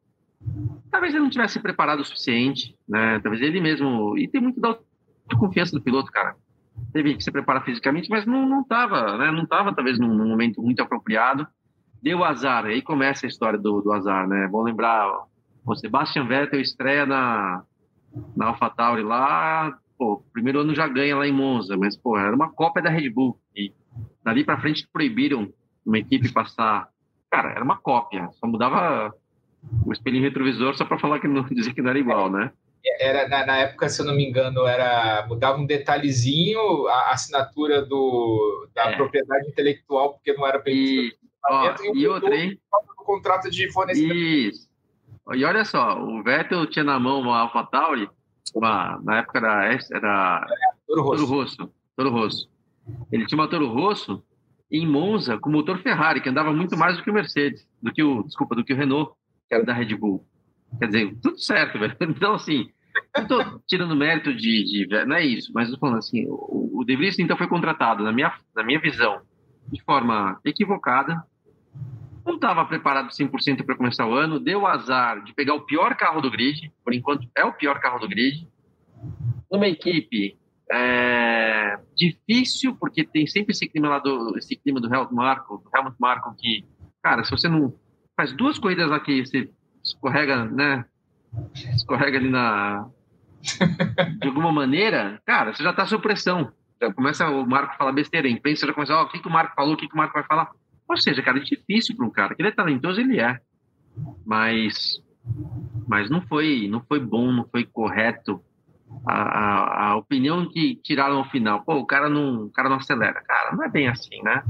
talvez 0.90 1.14
ele 1.14 1.24
não 1.24 1.30
tivesse 1.30 1.60
preparado 1.60 2.00
o 2.00 2.06
suficiente, 2.06 2.76
né? 2.88 3.20
Talvez 3.20 3.42
ele 3.42 3.60
mesmo. 3.60 4.18
E 4.18 4.28
tem 4.28 4.42
muito 4.42 4.60
da 4.60 4.78
do 5.32 5.82
piloto, 5.82 6.12
cara. 6.12 6.36
Teve 6.92 7.16
que 7.16 7.24
se 7.24 7.32
preparar 7.32 7.64
fisicamente, 7.64 8.10
mas 8.10 8.26
não, 8.26 8.48
não 8.48 8.64
tava, 8.64 9.18
né? 9.18 9.32
Não 9.32 9.46
tava, 9.46 9.74
talvez, 9.74 10.00
num, 10.00 10.14
num 10.14 10.28
momento 10.28 10.62
muito 10.62 10.82
apropriado 10.82 11.48
deu 12.04 12.24
azar. 12.24 12.66
Aí 12.66 12.82
começa 12.82 13.26
a 13.26 13.30
história 13.30 13.58
do, 13.58 13.82
do 13.82 13.94
azar, 13.94 14.28
né? 14.28 14.48
Vou 14.52 14.62
lembrar, 14.62 15.10
o 15.66 15.76
Sebastian 15.76 16.28
Vettel 16.28 16.60
estreia 16.60 17.06
na, 17.06 17.64
na 18.36 18.48
AlphaTauri 18.48 19.02
lá, 19.02 19.74
pô, 20.04 20.22
primeiro 20.34 20.60
ano 20.60 20.76
já 20.76 20.86
ganha 20.86 21.16
lá 21.16 21.26
em 21.26 21.32
Monza, 21.32 21.78
mas, 21.78 21.96
pô, 21.96 22.18
era 22.18 22.36
uma 22.36 22.52
cópia 22.52 22.84
da 22.84 22.90
Red 22.90 23.10
Bull. 23.10 23.40
E 23.56 23.72
dali 24.22 24.44
para 24.44 24.60
frente 24.60 24.86
proibiram 24.92 25.54
uma 25.86 25.98
equipe 25.98 26.32
passar. 26.34 26.90
Cara, 27.32 27.52
era 27.52 27.64
uma 27.64 27.78
cópia, 27.78 28.30
só 28.34 28.46
mudava 28.46 29.14
o 29.86 29.94
espelho 29.94 30.22
retrovisor 30.22 30.76
só 30.76 30.84
para 30.84 31.00
falar 31.00 31.20
que 31.22 31.28
não 31.28 31.44
dizer 31.48 31.74
que 31.74 31.82
não 31.82 31.90
era 31.90 32.00
igual, 32.00 32.30
né? 32.30 32.52
Era, 33.00 33.30
na, 33.30 33.46
na, 33.46 33.58
época, 33.60 33.88
se 33.88 34.02
eu 34.02 34.06
não 34.06 34.14
me 34.14 34.28
engano, 34.28 34.68
era 34.68 35.26
mudava 35.26 35.58
um 35.58 35.66
detalhezinho 35.66 36.86
a 36.88 37.12
assinatura 37.12 37.82
do, 37.82 38.68
da 38.76 38.92
é. 38.92 38.96
propriedade 38.98 39.48
intelectual, 39.48 40.16
porque 40.16 40.34
não 40.34 40.46
era 40.46 40.60
permitido 40.60 41.16
Ó, 41.50 41.74
e, 41.94 42.00
e 42.00 42.08
outra, 42.08 42.36
hein? 42.36 42.60
O 43.00 43.04
contrato 43.06 43.50
de 43.50 43.72
fornecimento. 43.72 44.14
Isso. 44.14 44.70
E 45.34 45.46
olha 45.46 45.64
só, 45.64 45.98
o 45.98 46.22
Vettel 46.22 46.66
tinha 46.68 46.84
na 46.84 47.00
mão 47.00 47.22
uma 47.22 47.40
AlphaTauri, 47.40 48.10
uma, 48.54 49.00
na 49.04 49.18
época 49.20 49.40
era, 49.40 49.80
era 49.92 50.48
Toro, 50.88 51.04
Rosso. 51.04 51.26
Toro 51.26 51.30
Rosso. 51.30 51.74
Toro 51.96 52.10
Rosso. 52.10 52.50
Ele 53.12 53.26
tinha 53.26 53.40
uma 53.40 53.50
Toro 53.50 53.68
Rosso 53.68 54.24
em 54.72 54.88
Monza 54.88 55.38
com 55.38 55.52
motor 55.52 55.80
Ferrari, 55.80 56.22
que 56.22 56.30
andava 56.30 56.52
muito 56.52 56.76
mais 56.76 56.98
do 56.98 57.04
que 57.04 57.10
o 57.10 57.14
Mercedes, 57.14 57.68
do 57.82 57.92
que 57.92 58.04
o, 58.04 58.24
desculpa, 58.24 58.56
do 58.56 58.64
que 58.64 58.74
o 58.74 58.76
Renault, 58.76 59.14
que 59.48 59.56
era 59.56 59.64
da 59.64 59.74
Red 59.74 59.96
Bull. 59.96 60.26
Quer 60.80 60.88
dizer, 60.88 61.16
tudo 61.22 61.38
certo, 61.38 61.78
velho. 61.78 61.96
Então, 62.02 62.34
assim, 62.34 62.70
não 63.16 63.24
estou 63.24 63.62
tirando 63.68 63.96
mérito 63.96 64.34
de, 64.34 64.88
de, 64.88 65.06
Não 65.06 65.16
é 65.16 65.26
isso, 65.26 65.52
mas 65.54 65.66
estou 65.66 65.80
falando 65.80 66.00
assim, 66.00 66.26
o, 66.28 66.80
o 66.80 66.84
De 66.84 66.96
Vries, 66.96 67.20
então, 67.20 67.38
foi 67.38 67.48
contratado, 67.48 68.04
na 68.04 68.12
minha, 68.12 68.34
na 68.56 68.64
minha 68.64 68.80
visão, 68.80 69.22
de 69.72 69.82
forma 69.84 70.40
equivocada, 70.44 71.24
não 72.26 72.36
estava 72.36 72.66
preparado 72.66 73.10
100% 73.10 73.66
para 73.66 73.76
começar 73.76 74.08
o 74.08 74.14
ano, 74.14 74.40
deu 74.40 74.66
azar 74.66 75.24
de 75.24 75.34
pegar 75.34 75.54
o 75.56 75.62
pior 75.62 75.96
carro 75.96 76.22
do 76.22 76.32
grid, 76.32 76.72
por 76.84 76.94
enquanto 76.94 77.28
é 77.36 77.44
o 77.44 77.54
pior 77.54 77.80
carro 77.80 78.00
do 78.00 78.08
grid, 78.08 78.48
uma 79.50 79.68
equipe 79.68 80.38
é, 80.72 81.78
difícil, 81.96 82.76
porque 82.76 83.04
tem 83.04 83.28
sempre 83.28 83.52
esse 83.52 83.68
clima 83.68 83.90
lá 83.90 84.00
do, 84.00 84.38
esse 84.38 84.56
clima 84.56 84.80
do 84.80 84.94
Helmut 84.94 85.14
Marko, 85.14 85.58
do 85.58 85.70
Helmut 85.76 85.96
Marko 86.00 86.34
que, 86.38 86.66
cara, 87.02 87.24
se 87.24 87.32
você 87.32 87.48
não 87.48 87.74
faz 88.16 88.32
duas 88.34 88.58
corridas 88.58 88.90
que 89.04 89.26
você 89.26 89.50
escorrega, 89.84 90.46
né, 90.46 90.86
escorrega 91.76 92.18
ali 92.18 92.30
na 92.30 92.88
de 94.22 94.28
alguma 94.28 94.52
maneira, 94.52 95.22
cara, 95.26 95.54
você 95.54 95.62
já 95.62 95.72
está 95.72 95.86
sob 95.86 96.02
pressão. 96.02 96.52
Já 96.82 96.94
começa 96.94 97.30
o 97.30 97.46
Marco 97.46 97.74
a 97.74 97.78
falar 97.78 97.92
besteira, 97.92 98.28
a 98.28 98.32
imprensa 98.32 98.66
já 98.66 98.74
começa, 98.74 98.96
ó, 98.96 99.02
oh, 99.02 99.06
o 99.06 99.10
que, 99.10 99.20
que 99.20 99.28
o 99.28 99.32
Marco 99.32 99.56
falou, 99.56 99.74
o 99.74 99.78
que, 99.78 99.88
que 99.88 99.94
o 99.94 99.98
Marco 99.98 100.14
vai 100.14 100.24
falar. 100.24 100.50
Ou 100.94 100.98
seja, 100.98 101.24
cara, 101.24 101.40
é 101.40 101.42
difícil 101.42 101.96
para 101.96 102.06
um 102.06 102.12
cara. 102.12 102.36
Que 102.36 102.42
ele 102.44 102.50
é 102.50 102.52
talentoso, 102.52 103.02
ele 103.02 103.20
é. 103.20 103.40
Mas, 104.24 105.02
mas 105.88 106.08
não 106.08 106.22
foi, 106.22 106.68
não 106.68 106.82
foi 106.82 107.00
bom, 107.00 107.32
não 107.32 107.48
foi 107.50 107.66
correto 107.66 108.40
a, 109.08 109.14
a, 109.14 109.88
a, 109.90 109.96
opinião 109.96 110.48
que 110.48 110.76
tiraram 110.76 111.18
ao 111.18 111.30
final. 111.32 111.64
Pô, 111.64 111.78
o 111.78 111.86
cara 111.86 112.08
não, 112.08 112.46
o 112.46 112.52
cara 112.52 112.70
não 112.70 112.78
acelera. 112.78 113.24
Cara, 113.24 113.56
não 113.56 113.64
é 113.64 113.70
bem 113.70 113.88
assim, 113.88 114.22
né? 114.22 114.44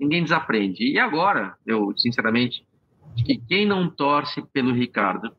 Ninguém 0.00 0.22
desaprende. 0.22 0.90
E 0.90 0.98
agora, 0.98 1.54
eu, 1.66 1.92
sinceramente, 1.98 2.66
que 3.26 3.36
quem 3.36 3.66
não 3.66 3.90
torce 3.90 4.40
pelo 4.54 4.72
Ricardo, 4.72 5.36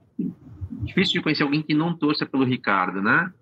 difícil 0.83 1.13
de 1.13 1.21
conhecer 1.23 1.41
alguém 1.41 1.63
que 1.63 1.73
não 1.73 1.97
torça 1.97 2.23
pelo 2.23 2.45
Ricardo, 2.45 3.01
né? 3.01 3.33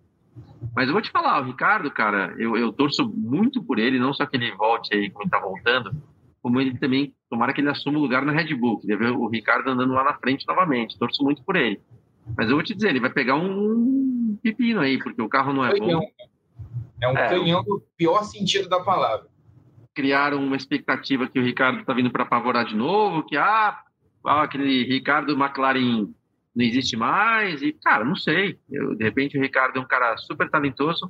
Mas 0.74 0.88
eu 0.88 0.94
vou 0.94 1.02
te 1.02 1.12
falar, 1.12 1.42
o 1.42 1.46
Ricardo, 1.46 1.92
cara, 1.92 2.34
eu, 2.38 2.56
eu 2.56 2.72
torço 2.72 3.08
muito 3.10 3.62
por 3.62 3.78
ele, 3.78 4.00
não 4.00 4.14
só 4.14 4.26
que 4.26 4.38
ele 4.38 4.56
volte 4.56 4.96
aí 4.96 5.10
como 5.10 5.24
ele 5.24 5.30
tá 5.30 5.40
voltando, 5.40 5.92
como 6.44 6.60
ele 6.60 6.78
também, 6.78 7.16
tomara 7.30 7.54
que 7.54 7.62
ele 7.62 7.70
assuma 7.70 7.98
o 7.98 8.02
lugar 8.02 8.26
na 8.26 8.34
Red 8.34 8.54
Bull, 8.54 8.78
que 8.78 8.86
deve 8.86 9.06
ver 9.06 9.12
o 9.12 9.30
Ricardo 9.30 9.70
andando 9.70 9.94
lá 9.94 10.04
na 10.04 10.14
frente 10.16 10.46
novamente, 10.46 11.00
torço 11.00 11.24
muito 11.24 11.42
por 11.42 11.56
ele. 11.56 11.80
Mas 12.38 12.50
eu 12.50 12.56
vou 12.56 12.64
te 12.64 12.76
dizer, 12.76 12.90
ele 12.90 13.00
vai 13.00 13.10
pegar 13.10 13.36
um 13.36 14.38
pepino 14.44 14.82
aí, 14.82 15.02
porque 15.02 15.22
o 15.22 15.30
carro 15.30 15.54
não 15.54 15.66
é 15.66 15.72
canhão. 15.72 16.02
bom. 16.02 16.08
É 17.02 17.08
um 17.08 17.18
é, 17.18 17.30
canhão 17.30 17.64
do 17.64 17.82
pior 17.96 18.24
sentido 18.24 18.68
da 18.68 18.82
palavra. 18.82 19.26
Criaram 19.96 20.44
uma 20.44 20.58
expectativa 20.58 21.30
que 21.30 21.40
o 21.40 21.44
Ricardo 21.44 21.80
está 21.80 21.94
vindo 21.94 22.12
para 22.12 22.24
apavorar 22.24 22.66
de 22.66 22.76
novo, 22.76 23.24
que 23.24 23.38
ah, 23.38 23.80
ah, 24.26 24.44
aquele 24.44 24.84
Ricardo 24.84 25.32
McLaren 25.42 26.10
não 26.54 26.66
existe 26.66 26.98
mais, 26.98 27.62
e 27.62 27.72
cara, 27.72 28.04
não 28.04 28.18
sei. 28.18 28.60
Eu, 28.70 28.96
de 28.96 29.04
repente 29.04 29.38
o 29.38 29.42
Ricardo 29.42 29.78
é 29.78 29.82
um 29.82 29.88
cara 29.88 30.18
super 30.18 30.50
talentoso, 30.50 31.10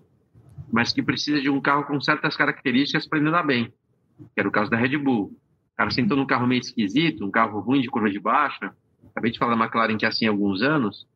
mas 0.72 0.94
que 0.94 1.02
precisa 1.02 1.42
de 1.42 1.50
um 1.50 1.60
carro 1.60 1.86
com 1.86 2.00
certas 2.00 2.38
características 2.38 3.08
para 3.08 3.18
ele 3.18 3.30
andar 3.30 3.44
bem 3.44 3.74
que 4.18 4.40
era 4.40 4.48
o 4.48 4.52
caso 4.52 4.70
da 4.70 4.78
Red 4.78 4.98
Bull. 4.98 5.26
O 5.26 5.76
cara 5.78 5.92
sentou 5.92 6.16
num 6.16 6.26
carro 6.26 6.48
meio 6.48 6.62
esquisito, 6.62 7.26
um 7.26 7.32
carro 7.32 7.60
ruim 7.60 7.82
de 7.82 7.88
curva 7.88 8.10
de 8.10 8.20
baixa. 8.20 8.72
Acabei 9.12 9.32
de 9.32 9.40
falar 9.40 9.56
da 9.56 9.64
McLaren 9.64 9.98
que 9.98 10.06
é 10.06 10.08
assim 10.08 10.28
há 10.28 10.30
alguns 10.30 10.62
anos. 10.62 11.08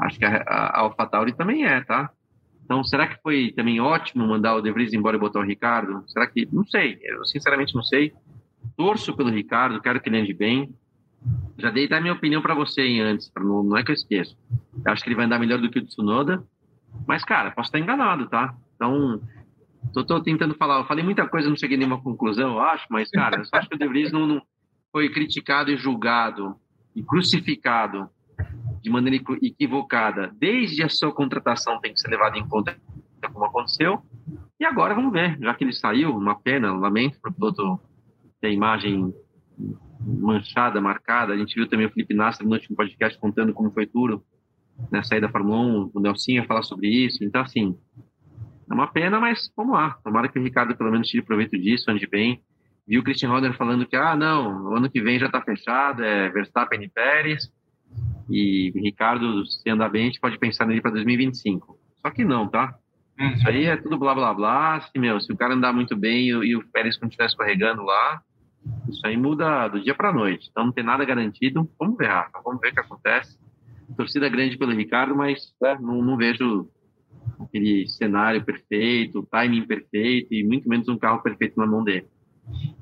Acho 0.00 0.18
que 0.18 0.24
a, 0.24 0.42
a 0.46 0.80
AlphaTauri 0.80 1.34
também 1.34 1.64
é, 1.64 1.80
tá? 1.82 2.10
Então, 2.64 2.82
será 2.82 3.06
que 3.06 3.20
foi 3.22 3.52
também 3.54 3.80
ótimo 3.80 4.26
mandar 4.26 4.56
o 4.56 4.60
De 4.60 4.72
Vries 4.72 4.92
embora 4.92 5.16
e 5.16 5.20
botar 5.20 5.38
o 5.38 5.44
Ricardo? 5.44 6.02
Será 6.08 6.26
que... 6.26 6.48
Não 6.52 6.64
sei. 6.66 6.98
Eu 7.02 7.24
sinceramente 7.24 7.74
não 7.74 7.82
sei. 7.82 8.12
Torço 8.76 9.14
pelo 9.16 9.30
Ricardo, 9.30 9.80
quero 9.80 10.00
que 10.00 10.08
ele 10.08 10.18
ande 10.18 10.34
bem. 10.34 10.74
já 11.56 11.70
dei 11.70 11.86
até 11.86 12.00
minha 12.00 12.12
opinião 12.12 12.42
para 12.42 12.54
você 12.54 12.82
em 12.82 13.00
antes, 13.00 13.30
não, 13.36 13.62
não 13.62 13.76
é 13.76 13.84
que 13.84 13.90
eu 13.90 13.94
esqueço. 13.94 14.36
Eu 14.84 14.92
acho 14.92 15.02
que 15.02 15.08
ele 15.08 15.14
vai 15.16 15.26
andar 15.26 15.38
melhor 15.38 15.60
do 15.60 15.70
que 15.70 15.78
o 15.78 15.84
Tsunoda, 15.84 16.42
mas, 17.06 17.24
cara, 17.24 17.50
posso 17.50 17.68
estar 17.68 17.78
enganado, 17.78 18.28
tá? 18.28 18.54
Então, 18.74 19.20
tô 19.92 20.20
tentando 20.20 20.54
falar, 20.54 20.78
eu 20.78 20.86
falei 20.86 21.04
muita 21.04 21.28
coisa, 21.28 21.48
não 21.48 21.56
cheguei 21.56 21.76
a 21.76 21.78
nenhuma 21.78 22.00
conclusão, 22.00 22.54
eu 22.54 22.60
acho, 22.60 22.86
mas, 22.90 23.10
cara, 23.10 23.36
eu 23.36 23.44
acho 23.52 23.68
que 23.68 23.74
o 23.74 23.78
De 23.78 23.88
Vries 23.88 24.12
não, 24.12 24.26
não 24.26 24.42
foi 24.92 25.08
criticado 25.08 25.70
e 25.70 25.76
julgado 25.76 26.56
e 26.94 27.02
crucificado 27.02 28.08
de 28.82 28.90
maneira 28.90 29.22
equivocada, 29.42 30.32
desde 30.38 30.82
a 30.82 30.88
sua 30.88 31.12
contratação 31.12 31.80
tem 31.80 31.92
que 31.92 32.00
ser 32.00 32.08
levado 32.08 32.36
em 32.36 32.46
conta 32.46 32.76
como 33.32 33.44
aconteceu. 33.44 34.02
E 34.58 34.64
agora 34.64 34.94
vamos 34.94 35.12
ver, 35.12 35.38
já 35.40 35.54
que 35.54 35.64
ele 35.64 35.72
saiu, 35.72 36.16
uma 36.16 36.38
pena, 36.38 36.72
lamento 36.72 37.20
para 37.20 37.30
o 37.30 37.34
piloto 37.34 37.80
ter 38.40 38.48
a 38.48 38.52
imagem 38.52 39.12
manchada, 40.00 40.80
marcada. 40.80 41.32
A 41.32 41.36
gente 41.36 41.54
viu 41.54 41.68
também 41.68 41.86
o 41.86 41.90
Felipe 41.90 42.14
Nasser 42.14 42.46
no 42.46 42.52
último 42.52 42.76
podcast 42.76 43.18
contando 43.18 43.52
como 43.52 43.70
foi 43.72 43.86
tudo 43.86 44.22
na 44.90 45.02
saída 45.02 45.26
da 45.26 45.32
Fórmula 45.32 45.58
1, 45.58 45.90
o 45.94 46.00
Nelson 46.00 46.32
ia 46.32 46.44
falar 46.44 46.62
sobre 46.62 46.88
isso. 46.88 47.24
Então, 47.24 47.40
assim, 47.40 47.76
é 48.68 48.74
uma 48.74 48.88
pena, 48.88 49.20
mas 49.20 49.50
vamos 49.56 49.74
lá. 49.74 49.96
Tomara 50.02 50.28
que 50.28 50.38
o 50.38 50.42
Ricardo 50.42 50.76
pelo 50.76 50.90
menos 50.90 51.08
tire 51.08 51.22
proveito 51.22 51.58
disso, 51.58 51.90
ande 51.90 52.06
bem. 52.06 52.40
Viu 52.86 53.00
o 53.00 53.04
Christian 53.04 53.30
Horner 53.30 53.56
falando 53.56 53.86
que, 53.86 53.96
ah, 53.96 54.14
não, 54.14 54.70
o 54.70 54.76
ano 54.76 54.90
que 54.90 55.00
vem 55.00 55.18
já 55.18 55.26
está 55.26 55.40
fechado, 55.40 56.04
é 56.04 56.28
Verstappen 56.30 56.82
e 56.82 56.88
Pérez. 56.88 57.50
E 58.30 58.72
Ricardo, 58.76 59.44
se 59.46 59.68
andar 59.70 59.88
bem, 59.88 60.02
a 60.02 60.06
gente 60.06 60.20
pode 60.20 60.38
pensar 60.38 60.66
nele 60.66 60.80
para 60.80 60.92
2025. 60.92 61.78
Só 62.00 62.10
que 62.10 62.24
não, 62.24 62.48
tá? 62.48 62.74
Uhum. 63.18 63.32
Isso 63.32 63.48
aí 63.48 63.64
é 63.64 63.76
tudo 63.76 63.98
blá 63.98 64.14
blá 64.14 64.34
blá. 64.34 64.80
Se, 64.80 64.98
meu, 64.98 65.20
se 65.20 65.32
o 65.32 65.36
cara 65.36 65.54
andar 65.54 65.72
muito 65.72 65.96
bem 65.96 66.28
e, 66.28 66.30
e 66.30 66.56
o 66.56 66.66
Pérez 66.68 66.98
continuar 66.98 67.26
escorregando 67.26 67.82
lá, 67.82 68.20
isso 68.88 69.06
aí 69.06 69.16
muda 69.16 69.68
do 69.68 69.80
dia 69.80 69.94
para 69.94 70.12
noite. 70.12 70.48
Então 70.50 70.66
não 70.66 70.72
tem 70.72 70.84
nada 70.84 71.04
garantido. 71.04 71.68
Vamos 71.78 71.96
ver, 71.96 72.08
Rafa. 72.08 72.40
Vamos 72.44 72.60
ver 72.60 72.70
o 72.70 72.74
que 72.74 72.80
acontece. 72.80 73.38
Torcida 73.96 74.28
grande 74.28 74.58
pelo 74.58 74.72
Ricardo, 74.72 75.16
mas 75.16 75.54
né, 75.60 75.78
não, 75.80 76.02
não, 76.02 76.16
vejo 76.16 76.68
aquele 77.40 77.88
cenário 77.88 78.44
perfeito, 78.44 79.26
timing 79.30 79.66
perfeito 79.66 80.32
e 80.32 80.44
muito 80.44 80.68
menos 80.68 80.88
um 80.88 80.98
carro 80.98 81.22
perfeito 81.22 81.58
na 81.58 81.66
mão 81.66 81.82
dele. 81.82 82.06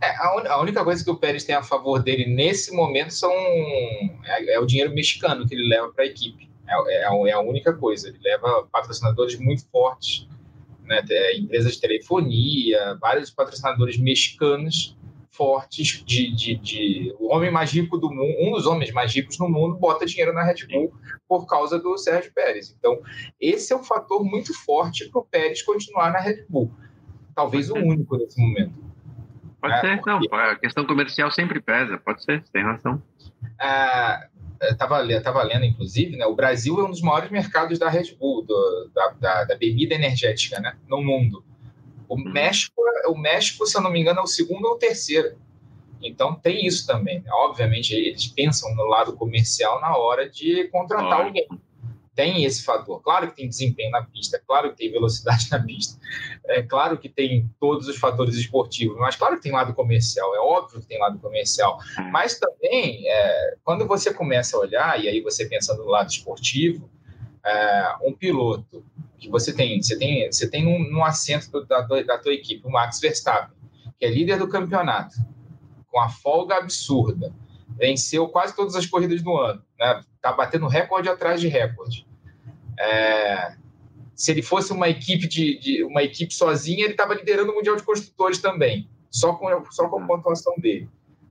É, 0.01 0.11
a, 0.11 0.53
a, 0.53 0.61
única 0.61 0.85
coisa 0.85 1.03
que 1.03 1.11
o 1.11 1.17
Pérez 1.17 1.45
tem 1.45 1.55
a 1.55 1.63
favor 1.63 2.03
dele 2.03 2.27
nesse 2.27 2.75
momento 2.75 3.13
são 3.13 3.33
é, 3.33 4.55
é 4.55 4.61
o 4.61 4.67
dinheiro 4.67 4.95
mexicano 4.95 5.47
que 5.47 5.55
ele 5.55 5.69
leva 5.69 5.91
para 5.93 6.05
a 6.05 6.07
equipe. 6.07 6.51
É, 6.67 6.73
é, 6.73 7.07
a, 7.07 7.29
é, 7.29 7.33
a, 7.33 7.41
única 7.41 7.73
coisa. 7.73 8.09
Ele 8.09 8.19
leva 8.23 8.69
patrocinadores 8.71 9.39
muito 9.39 9.67
fortes, 9.71 10.29
né, 10.83 11.03
empresas 11.37 11.75
de 11.75 11.81
telefonia, 11.81 12.99
vários 13.01 13.31
patrocinadores 13.31 13.97
mexicanos 13.99 14.97
fortes 15.35 16.05
de, 16.05 16.35
de, 16.35 16.57
de, 16.57 17.15
o 17.19 17.35
homem 17.35 17.51
mais 17.51 17.73
rico 17.73 17.99
do 17.99 18.09
mundo, 18.09 18.35
um 18.41 18.53
dos 18.53 18.67
homens 18.67 18.93
mais 18.93 19.13
ricos 19.13 19.39
no 19.39 19.49
mundo 19.49 19.77
bota 19.77 20.07
dinheiro 20.07 20.33
na 20.33 20.45
Red 20.45 20.67
Bull 20.71 20.93
por 21.29 21.47
causa 21.47 21.79
do 21.79 21.99
Sérgio 21.99 22.33
Pérez. 22.33 22.75
Então, 22.79 23.01
esse 23.41 23.73
é 23.73 23.77
um 23.77 23.83
fator 23.83 24.25
muito 24.25 24.55
forte 24.65 25.09
para 25.11 25.21
o 25.21 25.25
Pérez 25.25 25.63
continuar 25.63 26.13
na 26.13 26.21
Red 26.21 26.45
Bull. 26.49 26.71
Talvez 27.35 27.69
o 27.69 27.75
único 27.75 28.17
nesse 28.17 28.41
momento. 28.41 28.85
Pode 29.61 29.75
é, 29.75 29.81
ser, 29.81 29.97
porque... 29.97 30.11
não. 30.11 30.39
A 30.39 30.57
questão 30.57 30.87
comercial 30.87 31.31
sempre 31.31 31.61
pesa, 31.61 31.99
pode 31.99 32.23
ser, 32.23 32.45
tem 32.53 32.63
razão. 32.63 33.03
Estava 34.61 35.13
é, 35.13 35.21
tava 35.21 35.43
lendo, 35.43 35.65
inclusive, 35.65 36.17
né, 36.17 36.27
o 36.27 36.35
Brasil 36.35 36.79
é 36.81 36.85
um 36.85 36.91
dos 36.91 37.01
maiores 37.03 37.31
mercados 37.31 37.79
da 37.79 37.89
Red 37.89 38.15
Bull, 38.19 38.45
do, 38.45 38.91
da, 38.95 39.09
da, 39.21 39.45
da, 39.45 39.57
bebida 39.57 39.95
energética 39.95 40.61
né, 40.61 40.77
no 40.89 41.03
mundo. 41.03 41.45
O, 42.09 42.17
uhum. 42.17 42.33
México, 42.33 42.75
o 43.09 43.17
México, 43.17 43.67
se 43.67 43.77
eu 43.77 43.81
não 43.83 43.91
me 43.91 44.01
engano, 44.01 44.21
é 44.21 44.23
o 44.23 44.27
segundo 44.27 44.65
ou 44.67 44.75
o 44.75 44.79
terceiro. 44.79 45.37
Então 46.03 46.35
tem 46.35 46.67
isso 46.67 46.87
também. 46.87 47.21
Né? 47.21 47.31
Obviamente, 47.33 47.95
eles 47.95 48.27
pensam 48.27 48.75
no 48.75 48.85
lado 48.85 49.15
comercial 49.15 49.81
na 49.81 49.97
hora 49.97 50.29
de 50.29 50.69
contratar 50.69 51.23
alguém 51.23 51.47
tem 52.15 52.45
esse 52.45 52.65
fator. 52.65 53.03
Claro 53.03 53.29
que 53.29 53.37
tem 53.37 53.49
desempenho 53.49 53.91
na 53.91 54.03
pista, 54.03 54.41
claro 54.47 54.71
que 54.71 54.77
tem 54.77 54.91
velocidade 54.91 55.49
na 55.51 55.63
pista, 55.63 55.99
é 56.47 56.63
claro 56.63 56.99
que 56.99 57.09
tem 57.09 57.51
todos 57.59 57.89
os 57.89 57.97
fatores 57.97 58.37
esportivos, 58.37 58.97
mas 58.99 59.17
claro 59.17 59.37
que 59.37 59.43
tem 59.43 59.53
lado 59.53 59.75
comercial, 59.75 60.35
é 60.35 60.39
óbvio 60.39 60.81
que 60.81 60.87
tem 60.87 60.99
lado 60.99 61.19
comercial. 61.19 61.79
É. 61.99 62.03
Mas 62.03 62.39
também, 62.39 63.09
é, 63.09 63.57
quando 63.65 63.87
você 63.87 64.13
começa 64.13 64.57
a 64.57 64.61
olhar, 64.61 65.03
e 65.03 65.09
aí 65.09 65.21
você 65.21 65.47
pensa 65.47 65.75
no 65.75 65.85
lado 65.85 66.09
esportivo, 66.09 66.89
é, 67.45 67.95
um 68.03 68.13
piloto 68.13 68.85
que 69.19 69.29
você 69.29 69.53
tem, 69.53 69.83
você 69.83 69.99
tem, 69.99 70.31
você 70.31 70.49
tem 70.49 70.67
um, 70.67 70.99
um 70.99 71.05
assento 71.05 71.51
do, 71.51 71.67
da, 71.67 71.81
da 71.81 72.19
tua 72.19 72.33
equipe, 72.33 72.67
o 72.67 72.71
Max 72.71 73.01
Verstappen, 73.01 73.57
que 73.99 74.05
é 74.05 74.11
líder 74.11 74.39
do 74.39 74.49
campeonato, 74.49 75.17
com 75.91 76.01
a 76.01 76.09
folga 76.09 76.57
absurda, 76.57 77.33
venceu 77.79 78.29
quase 78.29 78.55
todas 78.55 78.75
as 78.75 78.87
corridas 78.87 79.23
do 79.23 79.37
ano, 79.37 79.63
né? 79.79 80.03
Tá 80.21 80.33
batendo 80.33 80.67
recorde 80.67 81.09
atrás 81.09 81.41
de 81.41 81.49
recorde. 81.49 82.07
É, 82.79 83.57
se 84.15 84.31
ele 84.31 84.43
fosse 84.43 84.73
uma 84.73 84.89
equipe 84.89 85.29
de, 85.29 85.59
de 85.59 85.85
uma 85.85 86.03
equipe 86.03 86.33
sozinha, 86.33 86.85
ele 86.85 86.93
estava 86.93 87.15
liderando 87.15 87.53
o 87.53 87.55
mundial 87.55 87.77
de 87.77 87.83
construtores 87.83 88.39
também, 88.39 88.89
só 89.11 89.35
com 89.35 89.47
só 89.71 89.89
com 89.89 90.03
a 90.03 90.07
pontuação 90.07 90.55
dele, 90.59 90.89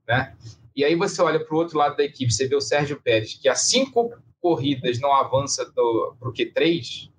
né? 0.07 0.33
E 0.75 0.83
aí 0.83 0.95
você 0.95 1.21
olha 1.21 1.39
para 1.39 1.53
o 1.53 1.57
outro 1.57 1.77
lado 1.77 1.97
da 1.97 2.03
equipe, 2.03 2.31
você 2.31 2.47
vê 2.47 2.55
o 2.55 2.61
Sérgio 2.61 2.99
Pérez, 3.01 3.35
que 3.35 3.47
há 3.47 3.55
cinco 3.55 4.13
corridas 4.43 4.99
não 4.99 5.13
avança 5.13 5.65
para 5.73 5.81
o 5.81 6.33
Q3, 6.33 7.09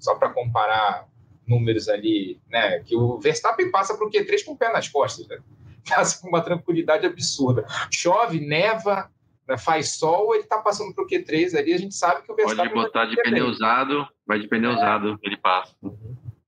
só 0.00 0.14
para 0.14 0.30
comparar 0.30 1.06
números 1.46 1.86
ali, 1.86 2.40
né? 2.48 2.80
Que 2.80 2.96
o 2.96 3.20
Verstappen 3.20 3.70
passa 3.70 3.94
para 3.94 4.06
o 4.06 4.10
Q3 4.10 4.44
com 4.46 4.52
o 4.52 4.56
pé 4.56 4.72
nas 4.72 4.88
costas, 4.88 5.28
né? 5.28 5.38
passa 5.86 6.20
com 6.20 6.28
uma 6.28 6.40
tranquilidade 6.40 7.04
absurda. 7.04 7.66
Chove, 7.92 8.40
neva, 8.40 9.10
né, 9.46 9.58
faz 9.58 9.98
sol, 9.98 10.34
ele 10.34 10.44
está 10.44 10.58
passando 10.58 10.94
para 10.94 11.04
o 11.04 11.06
Q3 11.06 11.58
ali, 11.58 11.74
a 11.74 11.78
gente 11.78 11.94
sabe 11.94 12.22
que 12.22 12.32
o 12.32 12.34
Verstappen... 12.34 12.72
Pode 12.72 12.86
botar 12.86 13.04
de 13.04 13.16
pneu 13.16 13.46
usado, 13.46 14.08
vai 14.26 14.38
de 14.38 14.48
pneu 14.48 14.70
é. 14.70 14.74
usado, 14.74 15.18
ele 15.22 15.36
passa. 15.36 15.74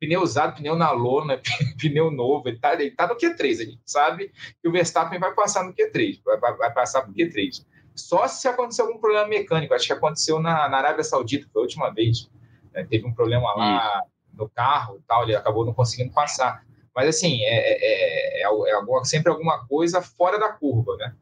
Pneu 0.00 0.22
usado, 0.22 0.56
pneu 0.56 0.74
na 0.74 0.90
lona, 0.90 1.38
pneu 1.78 2.10
novo, 2.10 2.48
ele 2.48 2.56
está 2.56 2.72
ele 2.74 2.92
tá 2.92 3.06
no 3.06 3.16
Q3, 3.16 3.60
a 3.60 3.64
gente 3.64 3.82
sabe 3.84 4.32
que 4.62 4.68
o 4.68 4.72
Verstappen 4.72 5.18
vai 5.18 5.34
passar 5.34 5.64
no 5.64 5.74
Q3, 5.74 6.20
vai, 6.24 6.38
vai, 6.38 6.56
vai 6.56 6.72
passar 6.72 7.02
para 7.02 7.10
o 7.10 7.14
Q3. 7.14 7.64
Só 7.94 8.26
se 8.26 8.48
acontecer 8.48 8.82
algum 8.82 8.98
problema 8.98 9.26
mecânico, 9.28 9.74
acho 9.74 9.86
que 9.86 9.92
aconteceu 9.92 10.40
na, 10.40 10.68
na 10.68 10.78
Arábia 10.78 11.04
Saudita, 11.04 11.46
foi 11.52 11.62
a 11.62 11.64
última 11.64 11.90
vez, 11.90 12.28
né, 12.72 12.84
teve 12.84 13.06
um 13.06 13.14
problema 13.14 13.54
lá 13.54 14.02
no 14.32 14.48
carro 14.48 14.96
e 14.96 15.02
tal, 15.06 15.22
ele 15.22 15.36
acabou 15.36 15.64
não 15.64 15.72
conseguindo 15.72 16.12
passar. 16.12 16.64
Mas, 16.94 17.08
assim, 17.08 17.42
é, 17.42 18.42
é, 18.42 18.42
é, 18.42 18.72
é 18.72 19.04
sempre 19.04 19.30
alguma 19.30 19.66
coisa 19.66 20.00
fora 20.00 20.38
da 20.38 20.52
curva, 20.52 20.96
né? 20.96 21.14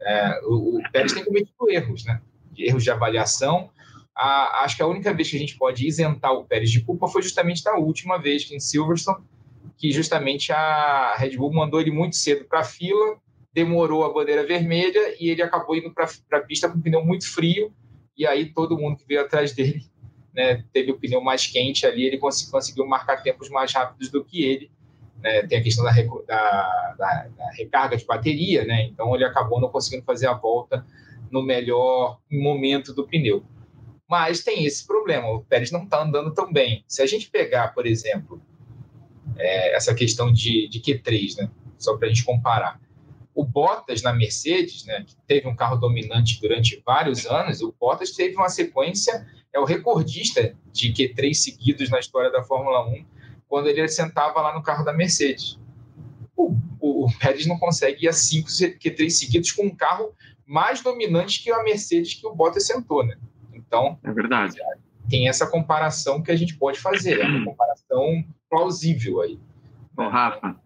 É, 0.00 0.40
o, 0.44 0.78
o 0.78 0.82
Pérez 0.90 1.12
tem 1.12 1.24
cometido 1.24 1.70
erros, 1.70 2.04
né? 2.04 2.20
Erros 2.56 2.82
de 2.82 2.90
avaliação. 2.90 3.70
A, 4.14 4.64
acho 4.64 4.76
que 4.76 4.82
a 4.82 4.86
única 4.86 5.14
vez 5.14 5.30
que 5.30 5.36
a 5.36 5.38
gente 5.38 5.56
pode 5.56 5.86
isentar 5.86 6.32
o 6.32 6.44
Pérez 6.44 6.70
de 6.70 6.80
culpa 6.84 7.06
foi 7.06 7.22
justamente 7.22 7.62
da 7.62 7.76
última 7.76 8.18
vez 8.18 8.44
que 8.44 8.54
em 8.54 8.60
Silverstone, 8.60 9.24
que 9.78 9.92
justamente 9.92 10.52
a 10.52 11.14
Red 11.16 11.36
Bull 11.36 11.52
mandou 11.52 11.80
ele 11.80 11.92
muito 11.92 12.16
cedo 12.16 12.44
para 12.44 12.60
a 12.60 12.64
fila, 12.64 13.16
demorou 13.52 14.04
a 14.04 14.12
bandeira 14.12 14.46
vermelha 14.46 15.14
e 15.20 15.28
ele 15.28 15.42
acabou 15.42 15.76
indo 15.76 15.92
para 15.92 16.08
a 16.32 16.40
pista 16.40 16.68
com 16.68 16.78
o 16.78 16.82
pneu 16.82 17.04
muito 17.04 17.30
frio. 17.30 17.72
E 18.16 18.26
aí 18.26 18.46
todo 18.46 18.78
mundo 18.78 18.96
que 18.96 19.06
veio 19.06 19.20
atrás 19.20 19.52
dele 19.52 19.82
né, 20.34 20.64
teve 20.72 20.90
o 20.90 20.98
pneu 20.98 21.20
mais 21.20 21.46
quente 21.46 21.86
ali, 21.86 22.04
ele 22.04 22.18
conseguiu 22.18 22.86
marcar 22.86 23.22
tempos 23.22 23.48
mais 23.50 23.72
rápidos 23.72 24.10
do 24.10 24.24
que 24.24 24.42
ele 24.42 24.70
né, 25.22 25.46
tem 25.46 25.58
a 25.58 25.62
questão 25.62 25.84
da, 25.84 25.92
da, 25.92 26.94
da, 26.98 27.28
da, 27.36 27.50
recarga 27.52 27.96
de 27.96 28.04
bateria, 28.04 28.64
né, 28.64 28.84
então 28.86 29.14
ele 29.14 29.24
acabou 29.24 29.60
não 29.60 29.68
conseguindo 29.68 30.04
fazer 30.04 30.26
a 30.26 30.34
volta 30.34 30.84
no 31.30 31.42
melhor 31.42 32.18
momento 32.30 32.92
do 32.92 33.06
pneu. 33.06 33.44
Mas 34.08 34.42
tem 34.42 34.66
esse 34.66 34.86
problema, 34.86 35.30
o 35.30 35.44
Pérez 35.44 35.70
não 35.70 35.84
está 35.84 36.02
andando 36.02 36.34
tão 36.34 36.52
bem. 36.52 36.84
Se 36.86 37.00
a 37.00 37.06
gente 37.06 37.30
pegar, 37.30 37.68
por 37.68 37.86
exemplo, 37.86 38.42
é, 39.38 39.74
essa 39.74 39.94
questão 39.94 40.30
de, 40.30 40.68
de 40.68 40.80
Q3, 40.80 41.36
né, 41.38 41.50
só 41.78 41.96
para 41.96 42.08
a 42.08 42.10
gente 42.10 42.24
comparar, 42.24 42.80
o 43.34 43.44
Bottas 43.44 44.02
na 44.02 44.12
Mercedes, 44.12 44.84
né, 44.84 45.04
que 45.06 45.16
teve 45.26 45.48
um 45.48 45.56
carro 45.56 45.76
dominante 45.76 46.40
durante 46.40 46.82
vários 46.84 47.26
anos, 47.26 47.62
o 47.62 47.74
Bottas 47.78 48.10
teve 48.10 48.36
uma 48.36 48.48
sequência, 48.48 49.26
é 49.52 49.58
o 49.58 49.64
recordista 49.64 50.54
de 50.70 50.92
Q3 50.92 51.34
seguidos 51.34 51.90
na 51.90 51.98
história 51.98 52.30
da 52.30 52.42
Fórmula 52.42 52.86
1, 52.88 53.04
quando 53.48 53.68
ele 53.68 53.86
sentava 53.88 54.40
lá 54.40 54.54
no 54.54 54.62
carro 54.62 54.84
da 54.84 54.92
Mercedes. 54.92 55.58
O, 56.36 56.54
o, 56.80 57.06
o 57.06 57.18
Pérez 57.18 57.46
não 57.46 57.58
consegue 57.58 58.06
ir 58.06 58.08
a 58.08 58.12
cinco 58.12 58.48
Q3 58.48 59.10
seguidos 59.10 59.52
com 59.52 59.66
um 59.66 59.74
carro 59.74 60.14
mais 60.46 60.82
dominante 60.82 61.42
que 61.42 61.50
a 61.50 61.62
Mercedes 61.62 62.14
que 62.14 62.26
o 62.26 62.34
Bottas 62.34 62.66
sentou, 62.66 63.04
né? 63.04 63.16
Então, 63.52 63.98
é 64.04 64.12
verdade. 64.12 64.58
Tem 65.08 65.28
essa 65.28 65.46
comparação 65.46 66.22
que 66.22 66.30
a 66.30 66.36
gente 66.36 66.56
pode 66.56 66.78
fazer, 66.78 67.20
é 67.20 67.26
uma 67.26 67.44
comparação 67.44 68.24
plausível 68.48 69.20
aí. 69.20 69.38
Bom, 69.94 70.08
Rafa, 70.08 70.56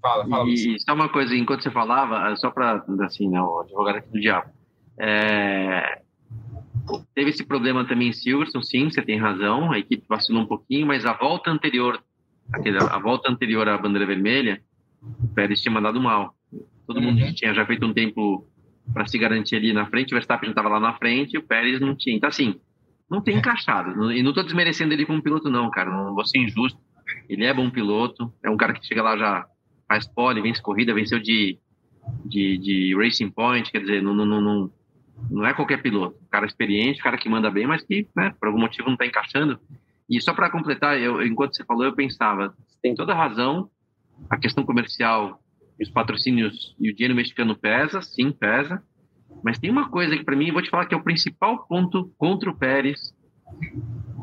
fala, 0.00 0.28
fala. 0.28 0.48
E 0.48 0.78
só 0.80 0.94
uma 0.94 1.08
coisa, 1.08 1.34
enquanto 1.34 1.62
você 1.62 1.70
falava, 1.70 2.34
só 2.36 2.50
para 2.50 2.84
assim, 3.02 3.28
né, 3.28 3.40
o 3.40 3.60
advogado 3.60 3.96
aqui 3.96 4.10
do 4.10 4.20
diabo. 4.20 4.50
É, 4.98 6.02
teve 7.14 7.30
esse 7.30 7.44
problema 7.44 7.84
também 7.84 8.08
em 8.08 8.12
Silverstone, 8.12 8.66
sim, 8.66 8.90
você 8.90 9.02
tem 9.02 9.18
razão, 9.18 9.72
a 9.72 9.78
equipe 9.78 10.04
vacilou 10.08 10.42
um 10.42 10.46
pouquinho, 10.46 10.86
mas 10.86 11.04
a 11.04 11.12
volta 11.12 11.50
anterior 11.50 12.02
a 12.90 12.98
volta 12.98 13.30
anterior 13.30 13.68
à 13.68 13.76
bandeira 13.76 14.06
vermelha, 14.06 14.62
o 15.02 15.28
Pérez 15.28 15.60
tinha 15.60 15.72
mandado 15.72 16.00
mal. 16.00 16.34
Todo 16.86 16.98
uhum. 16.98 17.12
mundo 17.12 17.34
tinha 17.34 17.52
já 17.52 17.66
feito 17.66 17.84
um 17.84 17.92
tempo 17.92 18.46
para 18.92 19.06
se 19.06 19.18
garantir 19.18 19.56
ali 19.56 19.72
na 19.72 19.86
frente. 19.86 20.12
O 20.12 20.16
Verstappen 20.16 20.48
já 20.48 20.52
estava 20.52 20.68
lá 20.68 20.80
na 20.80 20.94
frente 20.94 21.36
o 21.36 21.42
Pérez 21.42 21.80
não 21.80 21.94
tinha. 21.96 22.16
Então, 22.16 22.28
assim, 22.28 22.60
não 23.10 23.20
tem 23.20 23.36
encaixado. 23.36 24.12
E 24.12 24.22
não 24.22 24.30
estou 24.30 24.44
desmerecendo 24.44 24.92
ele 24.92 25.06
como 25.06 25.22
piloto, 25.22 25.50
não, 25.50 25.70
cara. 25.70 25.90
Não 25.90 26.14
vou 26.14 26.24
ser 26.24 26.38
injusto. 26.38 26.78
Ele 27.28 27.44
é 27.44 27.52
bom 27.52 27.68
piloto. 27.70 28.32
É 28.42 28.50
um 28.50 28.56
cara 28.56 28.72
que 28.72 28.86
chega 28.86 29.02
lá 29.02 29.16
já 29.16 29.46
faz 29.88 30.06
pole, 30.06 30.42
vence 30.42 30.62
corrida, 30.62 30.94
venceu 30.94 31.18
de, 31.18 31.58
de, 32.24 32.58
de 32.58 32.96
Racing 32.96 33.30
Point. 33.30 33.70
Quer 33.70 33.80
dizer, 33.80 34.02
não, 34.02 34.14
não, 34.14 34.26
não, 34.26 34.70
não 35.30 35.46
é 35.46 35.54
qualquer 35.54 35.82
piloto. 35.82 36.18
Cara 36.30 36.46
experiente, 36.46 37.00
um 37.00 37.04
cara 37.04 37.18
que 37.18 37.28
manda 37.28 37.50
bem, 37.50 37.66
mas 37.66 37.82
que, 37.82 38.08
né, 38.16 38.34
por 38.38 38.48
algum 38.48 38.60
motivo 38.60 38.86
não 38.86 38.94
está 38.94 39.06
encaixando. 39.06 39.58
E 40.08 40.20
só 40.20 40.32
para 40.32 40.50
completar, 40.50 41.00
eu, 41.00 41.22
enquanto 41.24 41.56
você 41.56 41.64
falou, 41.64 41.84
eu 41.84 41.94
pensava, 41.94 42.54
tem 42.82 42.94
toda 42.94 43.14
razão, 43.14 43.68
a 44.30 44.36
questão 44.38 44.64
comercial, 44.64 45.40
os 45.80 45.90
patrocínios 45.90 46.74
e 46.80 46.90
o 46.90 46.94
dinheiro 46.94 47.14
mexicano 47.14 47.56
pesa, 47.56 48.00
sim, 48.00 48.30
pesa, 48.30 48.82
mas 49.42 49.58
tem 49.58 49.70
uma 49.70 49.88
coisa 49.88 50.16
que 50.16 50.24
para 50.24 50.36
mim, 50.36 50.52
vou 50.52 50.62
te 50.62 50.70
falar 50.70 50.86
que 50.86 50.94
é 50.94 50.96
o 50.96 51.02
principal 51.02 51.66
ponto 51.66 52.12
contra 52.16 52.50
o 52.50 52.56
Pérez 52.56 53.14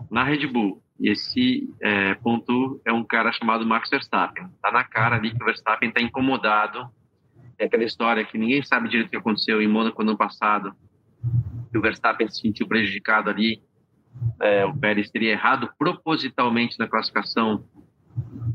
na 0.09 0.24
Red 0.24 0.47
Bull. 0.47 0.83
E 1.00 1.10
esse 1.10 1.70
é, 1.82 2.14
ponto 2.16 2.80
é 2.86 2.94
um 2.94 3.04
cara 3.04 3.32
chamado 3.32 3.66
Max 3.66 3.89
Verstappen. 3.89 4.48
Tá 4.62 4.72
na 4.72 4.84
cara 4.84 5.16
ali 5.16 5.32
que 5.32 5.41
o 5.41 5.46
Verstappen 5.46 5.89
está 5.89 6.02
incomodado. 6.02 6.88
É 7.58 7.66
aquela 7.66 7.84
história 7.84 8.24
que 8.24 8.38
ninguém 8.38 8.64
sabe 8.64 8.89
direito 8.89 9.08
o 9.08 9.12
que 9.12 9.18
aconteceu 9.18 9.62
em 9.62 9.68
Mônaco 9.68 10.02
ano 10.02 10.18
passado. 10.18 10.74
Que 11.72 11.78
o 11.78 11.82
Verstappen 11.82 12.28
se 12.30 12.41
sentiu 12.41 12.68
prejudicado 12.68 13.30
ali. 13.30 13.62
É, 14.39 14.66
o 14.66 14.76
Pérez 14.76 15.10
teria 15.10 15.32
errado 15.32 15.70
propositalmente 15.78 16.78
na 16.78 16.88
classificação 16.88 17.66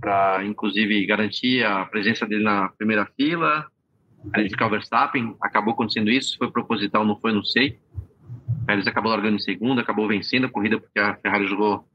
para, 0.00 0.44
inclusive, 0.44 1.04
garantir 1.06 1.64
a 1.64 1.84
presença 1.86 2.24
dele 2.24 2.44
na 2.44 2.68
primeira 2.68 3.06
fila, 3.16 3.66
prejudicar 4.30 4.66
o 4.66 4.70
Verstappen. 4.70 5.36
Acabou 5.42 5.74
acontecendo 5.74 6.10
isso, 6.10 6.38
foi 6.38 6.50
proposital, 6.50 7.04
não 7.04 7.18
foi, 7.18 7.32
não 7.32 7.44
sei. 7.44 7.78
Pérez 8.66 8.86
acabou 8.86 9.10
largando 9.10 9.36
em 9.36 9.40
segunda, 9.40 9.80
acabou 9.80 10.06
vencendo 10.06 10.46
a 10.46 10.50
corrida 10.50 10.78
porque 10.78 10.98
a 11.00 11.16
Ferrari 11.16 11.46
jogou 11.46 11.87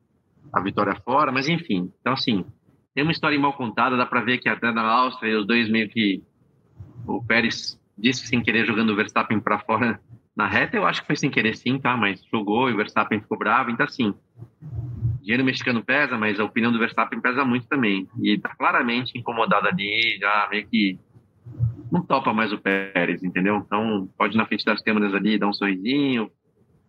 a 0.51 0.59
vitória 0.61 0.95
fora, 0.95 1.31
mas 1.31 1.47
enfim. 1.47 1.91
Então, 2.01 2.13
assim, 2.13 2.45
tem 2.93 3.03
uma 3.03 3.11
história 3.11 3.39
mal 3.39 3.53
contada, 3.53 3.97
dá 3.97 4.05
para 4.05 4.21
ver 4.21 4.39
que 4.39 4.49
até 4.49 4.71
na 4.71 4.83
Áustria 4.83 5.39
os 5.39 5.47
dois 5.47 5.69
meio 5.69 5.89
que. 5.89 6.21
O 7.05 7.23
Pérez 7.23 7.79
disse 7.97 8.27
sem 8.27 8.41
querer 8.41 8.65
jogando 8.65 8.91
o 8.91 8.95
Verstappen 8.95 9.39
para 9.39 9.59
fora 9.59 9.99
na 10.35 10.47
reta, 10.47 10.77
eu 10.77 10.85
acho 10.85 11.01
que 11.01 11.07
foi 11.07 11.15
sem 11.15 11.29
querer 11.29 11.55
sim, 11.55 11.77
tá? 11.77 11.95
Mas 11.95 12.23
jogou 12.31 12.69
e 12.69 12.73
o 12.73 12.77
Verstappen 12.77 13.21
ficou 13.21 13.37
bravo, 13.37 13.69
então 13.69 13.85
assim 13.85 14.13
dinheiro 15.23 15.43
mexicano 15.43 15.83
pesa, 15.83 16.17
mas 16.17 16.39
a 16.39 16.43
opinião 16.43 16.71
do 16.71 16.77
Verstappen 16.77 17.21
pesa 17.21 17.45
muito 17.45 17.67
também. 17.67 18.07
E 18.21 18.37
tá 18.37 18.53
claramente 18.55 19.17
incomodado 19.17 19.67
ali, 19.67 20.17
já 20.19 20.47
meio 20.51 20.67
que 20.67 20.99
não 21.91 22.01
topa 22.01 22.33
mais 22.33 22.51
o 22.51 22.57
Pérez, 22.57 23.23
entendeu? 23.23 23.57
Então 23.57 24.09
pode 24.17 24.35
ir 24.35 24.37
na 24.37 24.45
frente 24.45 24.65
das 24.65 24.81
câmeras 24.81 25.13
ali, 25.13 25.39
dar 25.39 25.47
um 25.47 25.53
sorrisinho, 25.53 26.29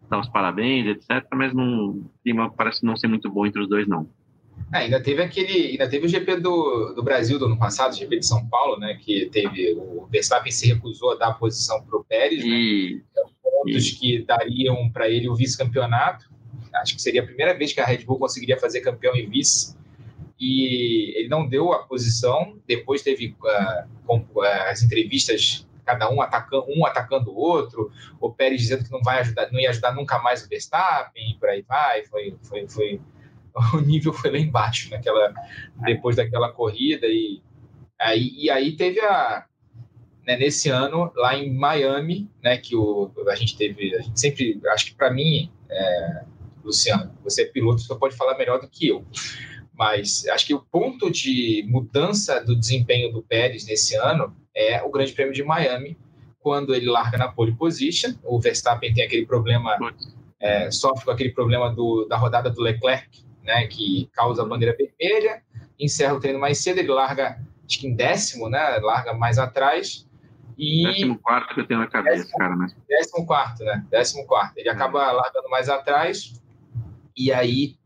dar 0.09 0.21
os 0.21 0.29
parabéns, 0.29 0.87
etc. 0.87 1.27
Mas 1.33 1.55
não, 1.55 1.91
o 1.91 2.11
clima 2.23 2.53
parece 2.53 2.85
não 2.85 2.97
ser 2.97 3.09
muito 3.09 3.31
bom 3.31 3.47
entre 3.47 3.63
os 3.63 3.69
dois, 3.69 3.87
não. 3.87 4.09
É, 4.73 4.79
ainda 4.79 5.03
teve 5.03 5.21
aquele, 5.21 5.71
ainda 5.73 5.89
teve 5.89 6.07
o 6.07 6.09
GP 6.09 6.37
do, 6.37 6.93
do 6.95 7.03
Brasil 7.03 7.39
do 7.39 7.47
ano 7.47 7.59
passado, 7.59 7.93
o 7.93 7.97
GP 7.97 8.21
de 8.21 8.27
São 8.27 8.47
Paulo, 8.49 8.79
né? 8.79 8.99
Que 9.01 9.27
teve 9.27 9.75
o 9.75 10.07
Verstappen 10.11 10.53
se 10.53 10.69
recusou 10.73 11.13
a 11.13 11.17
dar 11.17 11.29
a 11.29 11.35
posição 11.35 11.83
para 11.83 11.99
o 11.99 12.05
Pérez, 12.05 12.45
e, 12.45 13.03
né? 13.15 13.23
pontos 13.43 13.89
e... 13.89 13.97
que 13.97 14.23
dariam 14.23 14.89
para 14.91 15.09
ele 15.09 15.29
o 15.29 15.35
vice-campeonato 15.35 16.33
acho 16.81 16.97
que 16.97 17.03
seria 17.03 17.23
a 17.23 17.25
primeira 17.25 17.57
vez 17.57 17.73
que 17.73 17.81
a 17.81 17.85
Red 17.85 17.99
Bull 17.99 18.19
conseguiria 18.19 18.59
fazer 18.59 18.81
campeão 18.81 19.15
e 19.17 19.27
vice. 19.27 19.77
E 20.39 21.19
ele 21.19 21.29
não 21.29 21.47
deu 21.47 21.73
a 21.73 21.85
posição. 21.85 22.59
Depois 22.67 23.03
teve 23.03 23.37
uh, 23.41 23.89
com, 24.07 24.19
uh, 24.19 24.43
as 24.69 24.83
entrevistas, 24.83 25.67
cada 25.85 26.11
um 26.11 26.21
atacando, 26.21 26.67
um 26.69 26.87
atacando 26.87 27.31
o 27.31 27.37
outro. 27.37 27.91
O 28.21 28.33
Pérez 28.33 28.61
dizendo 28.61 28.85
que 28.85 28.93
não 28.93 29.03
vai 29.03 29.21
ajudar, 29.21 29.51
não 29.53 29.61
ia 29.61 29.71
ajudar 29.71 29.95
nunca 29.95 30.19
mais 30.19 30.45
o 30.45 30.49
Verstappen, 30.49 31.33
e 31.33 31.35
por 31.39 31.49
aí 31.49 31.63
vai. 31.63 32.05
Foi, 32.05 32.37
foi, 32.43 32.69
foi 32.69 33.01
o 33.75 33.81
nível 33.81 34.13
foi 34.13 34.31
lá 34.31 34.39
embaixo 34.39 34.91
naquela 34.91 35.33
depois 35.77 36.17
daquela 36.17 36.53
corrida 36.53 37.07
e 37.07 37.41
aí, 37.99 38.33
e 38.37 38.51
aí 38.51 38.77
teve 38.77 39.01
a 39.01 39.47
né, 40.27 40.37
nesse 40.37 40.71
ano 40.71 41.13
lá 41.15 41.37
em 41.37 41.53
Miami, 41.53 42.31
né, 42.43 42.57
que 42.57 42.75
o, 42.75 43.13
a 43.29 43.35
gente 43.35 43.59
teve, 43.59 43.95
a 43.95 44.01
gente 44.01 44.19
sempre, 44.19 44.59
acho 44.69 44.87
que 44.87 44.95
para 44.95 45.13
mim 45.13 45.53
é, 45.69 46.25
Luciano, 46.65 47.13
você 47.23 47.43
é 47.43 47.47
piloto, 47.47 47.83
você 47.83 47.95
pode 47.95 48.17
falar 48.17 48.37
melhor 48.39 48.59
do 48.59 48.69
que 48.69 48.89
eu. 48.89 49.05
Mas 49.77 50.27
acho 50.29 50.47
que 50.47 50.55
o 50.55 50.61
ponto 50.61 51.11
de 51.11 51.65
mudança 51.69 52.41
do 52.45 52.55
desempenho 52.55 53.13
do 53.13 53.23
Pérez 53.23 53.67
nesse 53.67 53.97
ano 53.97 54.35
é 54.55 54.83
o 54.83 54.91
Grande 54.91 55.13
Prêmio 55.13 55.35
de 55.35 55.43
Miami, 55.43 55.99
quando 56.39 56.75
ele 56.75 56.87
larga 56.87 57.19
na 57.19 57.29
pole 57.29 57.53
position. 57.53 58.15
O 58.23 58.39
Verstappen 58.39 58.93
tem 58.93 59.05
aquele 59.05 59.27
problema, 59.27 59.77
é, 60.39 60.71
sofre 60.71 61.05
com 61.05 61.11
aquele 61.11 61.31
problema 61.31 61.75
do, 61.75 62.05
da 62.05 62.17
rodada 62.17 62.51
do 62.51 62.61
Leclerc, 62.61 63.25
né, 63.43 63.67
que 63.67 64.09
causa 64.13 64.43
a 64.43 64.47
bandeira 64.47 64.77
vermelha, 64.77 65.43
encerra 65.79 66.15
o 66.15 66.21
treino 66.21 66.39
mais 66.39 66.59
cedo, 66.59 66.79
ele 66.79 66.89
larga, 66.89 67.39
acho 67.67 67.79
que 67.79 67.87
em 67.87 67.95
décimo, 67.95 68.49
né, 68.49 68.79
larga 68.79 69.13
mais 69.13 69.39
atrás. 69.39 70.09
E... 70.57 70.85
Décimo 70.85 71.19
quarto 71.19 71.55
que 71.55 71.61
eu 71.61 71.67
tenho 71.67 71.81
na 71.81 71.89
cabeça, 71.89 72.19
décimo, 72.19 72.39
cara. 72.39 72.57
Né? 72.57 72.67
Décimo 72.89 73.27
quarto, 73.27 73.65
né? 73.65 73.85
Décimo 73.91 74.27
quarto. 74.27 74.57
Ele 74.57 74.69
acaba 74.69 75.11
largando 75.11 75.49
mais 75.51 75.69
atrás, 75.69 76.41
e 77.17 77.33
aí 77.33 77.77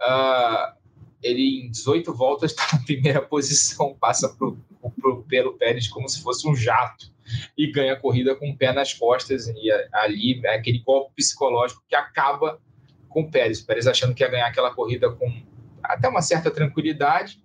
uh, 0.00 0.81
ele 1.22 1.66
em 1.66 1.70
18 1.70 2.12
voltas 2.14 2.50
está 2.52 2.66
na 2.76 2.84
primeira 2.84 3.22
posição, 3.22 3.96
passa 3.98 4.28
pro, 4.28 4.58
pro, 5.00 5.22
pelo 5.24 5.54
Pérez 5.54 5.88
como 5.88 6.08
se 6.08 6.22
fosse 6.22 6.48
um 6.48 6.54
jato 6.54 7.12
e 7.56 7.70
ganha 7.70 7.94
a 7.94 7.96
corrida 7.96 8.34
com 8.34 8.50
o 8.50 8.56
pé 8.56 8.72
nas 8.72 8.92
costas 8.92 9.46
e 9.48 9.70
ali 9.92 10.46
aquele 10.48 10.80
golpe 10.80 11.14
psicológico 11.16 11.82
que 11.88 11.94
acaba 11.94 12.60
com 13.08 13.22
o 13.22 13.30
Pérez, 13.30 13.60
o 13.60 13.66
Pérez 13.66 13.86
achando 13.86 14.14
que 14.14 14.22
ia 14.22 14.30
ganhar 14.30 14.46
aquela 14.46 14.74
corrida 14.74 15.10
com 15.10 15.32
até 15.82 16.08
uma 16.08 16.22
certa 16.22 16.50
tranquilidade 16.50 17.42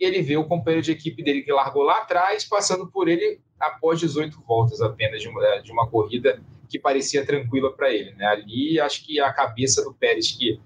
e 0.00 0.04
ele 0.04 0.22
vê 0.22 0.36
o 0.36 0.44
companheiro 0.44 0.84
de 0.84 0.92
equipe 0.92 1.22
dele 1.22 1.42
que 1.42 1.52
largou 1.52 1.82
lá 1.82 1.98
atrás 1.98 2.44
passando 2.44 2.86
por 2.86 3.08
ele 3.08 3.40
após 3.58 3.98
18 3.98 4.40
voltas 4.46 4.80
apenas 4.80 5.20
de 5.20 5.28
uma, 5.28 5.58
de 5.58 5.72
uma 5.72 5.88
corrida 5.88 6.40
que 6.68 6.78
parecia 6.78 7.24
tranquila 7.24 7.72
para 7.72 7.92
ele. 7.92 8.12
Né? 8.12 8.26
Ali, 8.26 8.78
acho 8.78 9.04
que 9.04 9.18
a 9.18 9.32
cabeça 9.32 9.82
do 9.82 9.92
Pérez, 9.92 10.32
que 10.32 10.60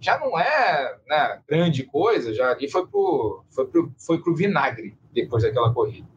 já 0.00 0.18
não 0.18 0.38
é 0.38 0.96
né, 1.06 1.40
grande 1.48 1.84
coisa, 1.84 2.34
já 2.34 2.52
ali 2.52 2.70
foi 2.70 2.86
pro, 2.86 3.44
foi 3.50 3.66
pro, 3.66 3.92
foi 3.98 4.22
pro 4.22 4.34
vinagre 4.34 4.96
depois 5.12 5.42
daquela 5.42 5.72
corrida. 5.72 6.08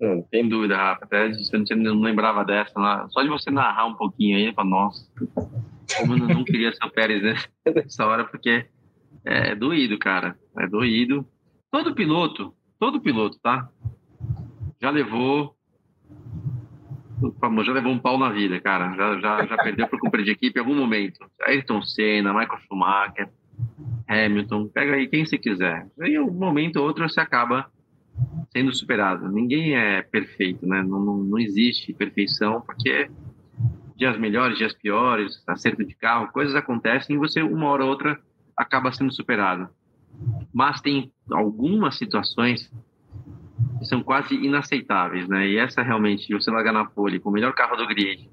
Hum, 0.00 0.24
sem 0.30 0.48
dúvida, 0.48 0.76
Rafa. 0.76 1.04
Até 1.04 1.28
você 1.32 1.74
não 1.74 2.00
lembrava 2.00 2.44
dessa. 2.44 2.78
Lá. 2.78 3.08
Só 3.10 3.22
de 3.22 3.28
você 3.28 3.50
narrar 3.50 3.86
um 3.86 3.94
pouquinho 3.94 4.36
aí, 4.36 4.52
para 4.52 4.64
nossa, 4.64 5.08
como 5.96 6.14
eu 6.14 6.28
não 6.28 6.44
queria 6.44 6.72
ser 6.72 6.84
o 6.84 6.90
Pérez 6.90 7.22
nessa 7.74 8.06
hora, 8.06 8.24
porque 8.24 8.66
é 9.24 9.54
doído, 9.54 9.98
cara. 9.98 10.36
É 10.58 10.66
doído. 10.66 11.26
Todo 11.70 11.94
piloto, 11.94 12.52
todo 12.78 13.00
piloto, 13.00 13.38
tá? 13.40 13.68
Já 14.80 14.90
levou 14.90 15.56
já 17.64 17.72
levou 17.72 17.92
um 17.92 17.98
pau 17.98 18.18
na 18.18 18.30
vida, 18.30 18.60
cara. 18.60 18.94
Já, 18.94 19.20
já, 19.20 19.46
já 19.46 19.56
perdeu 19.58 19.88
por 19.88 19.98
cumprir 19.98 20.24
de 20.24 20.32
equipe 20.32 20.58
em 20.58 20.60
algum 20.62 20.74
momento. 20.74 21.18
Ayrton 21.42 21.82
Senna, 21.82 22.32
Michael 22.32 22.60
Schumacher, 22.66 23.28
Hamilton, 24.08 24.68
pega 24.68 24.94
aí 24.94 25.06
quem 25.06 25.24
você 25.24 25.38
quiser. 25.38 25.86
Em 26.00 26.18
um 26.18 26.30
momento 26.30 26.76
ou 26.76 26.86
outro 26.86 27.08
você 27.08 27.20
acaba 27.20 27.70
sendo 28.52 28.72
superado. 28.74 29.28
Ninguém 29.30 29.76
é 29.76 30.02
perfeito, 30.02 30.66
né? 30.66 30.82
Não, 30.82 31.00
não, 31.00 31.16
não 31.18 31.38
existe 31.38 31.92
perfeição, 31.92 32.60
porque 32.60 33.10
dias 33.96 34.18
melhores, 34.18 34.58
dias 34.58 34.74
piores, 34.74 35.42
acerto 35.46 35.84
de 35.84 35.94
carro, 35.94 36.28
coisas 36.32 36.54
acontecem 36.54 37.16
e 37.16 37.18
você, 37.18 37.42
uma 37.42 37.66
hora 37.66 37.84
ou 37.84 37.90
outra, 37.90 38.18
acaba 38.56 38.92
sendo 38.92 39.12
superado. 39.12 39.68
Mas 40.52 40.80
tem 40.80 41.10
algumas 41.30 41.96
situações 41.96 42.70
são 43.82 44.02
quase 44.02 44.34
inaceitáveis, 44.34 45.28
né? 45.28 45.48
E 45.48 45.58
essa 45.58 45.82
realmente, 45.82 46.32
você 46.32 46.50
largar 46.50 46.72
na 46.72 46.86
com 46.86 47.08
o 47.24 47.32
melhor 47.32 47.52
carro 47.54 47.76
do 47.76 47.86
grid, 47.86 48.30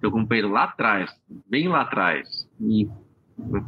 seu 0.00 0.10
companheiro 0.10 0.50
lá 0.50 0.64
atrás, 0.64 1.10
bem 1.48 1.68
lá 1.68 1.82
atrás, 1.82 2.48
e 2.60 2.88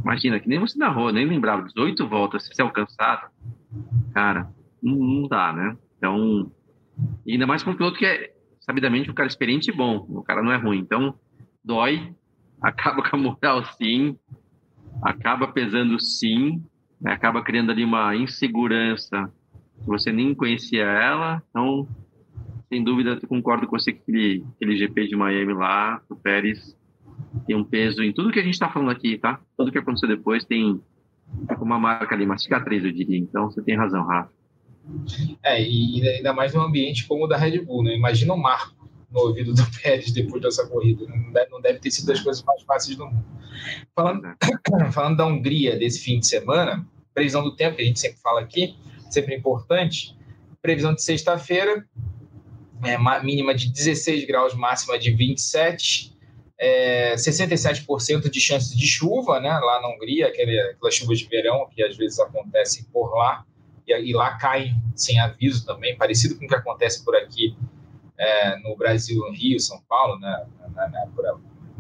imagina, 0.05 0.39
que 0.39 0.49
nem 0.49 0.59
você 0.59 0.79
narrou, 0.79 1.13
nem 1.13 1.27
lembrava, 1.27 1.65
18 1.65 2.07
voltas, 2.07 2.45
se 2.45 2.55
ser 2.55 2.63
alcançado, 2.63 3.29
cara, 4.13 4.49
não, 4.83 4.97
não 4.97 5.29
dá, 5.29 5.53
né? 5.53 5.77
Então, 5.97 6.53
ainda 7.27 7.47
mais 7.47 7.63
com 7.63 7.71
um 7.71 7.77
piloto 7.77 7.99
que 7.99 8.07
é, 8.07 8.33
sabidamente, 8.61 9.11
um 9.11 9.15
cara 9.15 9.29
experiente 9.29 9.71
e 9.71 9.75
bom, 9.75 10.07
o 10.09 10.23
cara 10.23 10.43
não 10.43 10.53
é 10.53 10.57
ruim, 10.57 10.79
então, 10.79 11.15
dói, 11.65 12.15
acaba 12.61 13.03
com 13.03 13.17
a 13.17 13.19
moral 13.19 13.65
sim, 13.65 14.19
acaba 15.03 15.49
pesando 15.49 15.99
sim, 16.01 16.63
né? 17.01 17.13
acaba 17.13 17.43
criando 17.43 17.71
ali 17.71 17.85
uma 17.85 18.15
insegurança 18.15 19.33
você 19.85 20.12
nem 20.12 20.35
conhecia 20.35 20.85
ela, 20.85 21.43
então, 21.51 21.89
sem 22.68 22.83
dúvida, 22.83 23.18
concordo 23.29 23.66
com 23.66 23.79
você 23.79 23.93
que 23.93 24.01
aquele, 24.01 24.45
aquele 24.57 24.77
GP 24.77 25.09
de 25.09 25.16
Miami 25.16 25.53
lá, 25.53 26.01
o 26.09 26.16
Pérez, 26.16 26.77
tem 27.47 27.57
um 27.57 27.64
peso 27.64 28.03
em 28.03 28.12
tudo 28.12 28.31
que 28.31 28.41
a 28.41 28.43
gente 28.43 28.55
está 28.55 28.68
falando 28.68 28.91
aqui, 28.91 29.18
tá? 29.18 29.41
Tudo 29.57 29.70
que 29.70 29.79
aconteceu 29.79 30.09
depois 30.09 30.45
tem 30.45 30.81
uma 31.61 31.79
marca 31.79 32.14
ali, 32.14 32.24
uma 32.24 32.39
cicatriz, 32.39 32.85
eu 32.85 32.93
diria. 32.93 33.18
Então, 33.18 33.51
você 33.51 33.62
tem 33.62 33.77
razão, 33.77 34.05
Rafa. 34.05 34.31
É, 35.43 35.62
e 35.62 36.09
ainda 36.09 36.33
mais 36.33 36.55
num 36.55 36.62
ambiente 36.62 37.07
como 37.07 37.24
o 37.24 37.27
da 37.27 37.37
Red 37.37 37.61
Bull, 37.62 37.83
né? 37.83 37.97
Imagina 37.97 38.35
o 38.35 38.37
Marco 38.37 38.89
no 39.11 39.20
ouvido 39.20 39.53
do 39.53 39.62
Pérez 39.83 40.12
depois 40.12 40.43
dessa 40.43 40.66
corrida. 40.66 41.07
Não 41.07 41.33
deve, 41.33 41.51
não 41.51 41.61
deve 41.61 41.79
ter 41.79 41.91
sido 41.91 42.07
das 42.07 42.20
coisas 42.20 42.43
mais 42.45 42.62
fáceis 42.62 42.97
do 42.97 43.07
mundo. 43.07 43.24
Falando, 43.95 44.22
falando 44.93 45.16
da 45.16 45.27
Hungria 45.27 45.77
desse 45.77 46.01
fim 46.03 46.20
de 46.20 46.27
semana, 46.27 46.87
previsão 47.14 47.43
do 47.43 47.57
tempo, 47.57 47.77
que 47.77 47.83
a 47.83 47.85
gente 47.85 47.99
sempre 47.99 48.18
fala 48.20 48.41
aqui, 48.41 48.77
sempre 49.11 49.35
importante. 49.35 50.17
Previsão 50.61 50.95
de 50.95 51.03
sexta-feira, 51.03 51.85
é, 52.85 52.99
mínima 53.23 53.55
de 53.55 53.73
16 53.73 54.27
graus, 54.27 54.55
máxima 54.55 54.99
de 54.99 55.11
27. 55.11 56.15
É, 56.59 57.15
67% 57.15 58.31
de 58.31 58.41
chances 58.41 58.77
de 58.77 58.87
chuva, 58.87 59.41
né? 59.41 59.51
Lá 59.51 59.81
na 59.81 59.89
Hungria, 59.89 60.29
aquele, 60.29 60.59
aquelas 60.59 60.95
chuvas 60.95 61.19
de 61.19 61.27
verão 61.27 61.69
que 61.71 61.83
às 61.83 61.97
vezes 61.97 62.19
acontecem 62.19 62.85
por 62.93 63.15
lá, 63.15 63.45
e, 63.87 63.93
e 63.93 64.13
lá 64.15 64.37
caem 64.39 64.75
sem 64.95 65.19
aviso 65.21 65.67
também, 65.67 65.97
parecido 65.97 66.37
com 66.37 66.47
o 66.47 66.49
que 66.49 66.55
acontece 66.55 67.05
por 67.05 67.15
aqui 67.15 67.55
é, 68.19 68.59
no 68.61 68.75
Brasil, 68.77 69.21
no 69.21 69.33
Rio, 69.33 69.61
São 69.61 69.81
Paulo, 69.83 70.19
né? 70.19 70.47
Na, 70.75 70.89
na, 70.89 71.07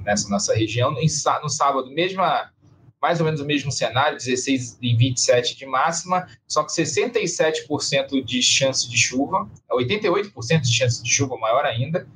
nessa 0.04 0.28
nossa 0.28 0.54
região. 0.54 0.92
No 0.92 1.48
sábado, 1.48 1.90
mesma 1.90 2.50
mais 3.00 3.20
ou 3.20 3.26
menos 3.26 3.40
o 3.40 3.44
mesmo 3.44 3.70
cenário, 3.70 4.16
16 4.16 4.78
e 4.80 4.96
27 4.96 5.56
de 5.56 5.66
máxima, 5.66 6.26
só 6.46 6.62
que 6.62 6.72
67% 6.72 8.24
de 8.24 8.42
chance 8.42 8.88
de 8.88 8.96
chuva, 8.96 9.48
88% 9.70 10.60
de 10.60 10.72
chance 10.72 11.02
de 11.02 11.10
chuva, 11.10 11.36
maior 11.36 11.64
ainda. 11.64 12.08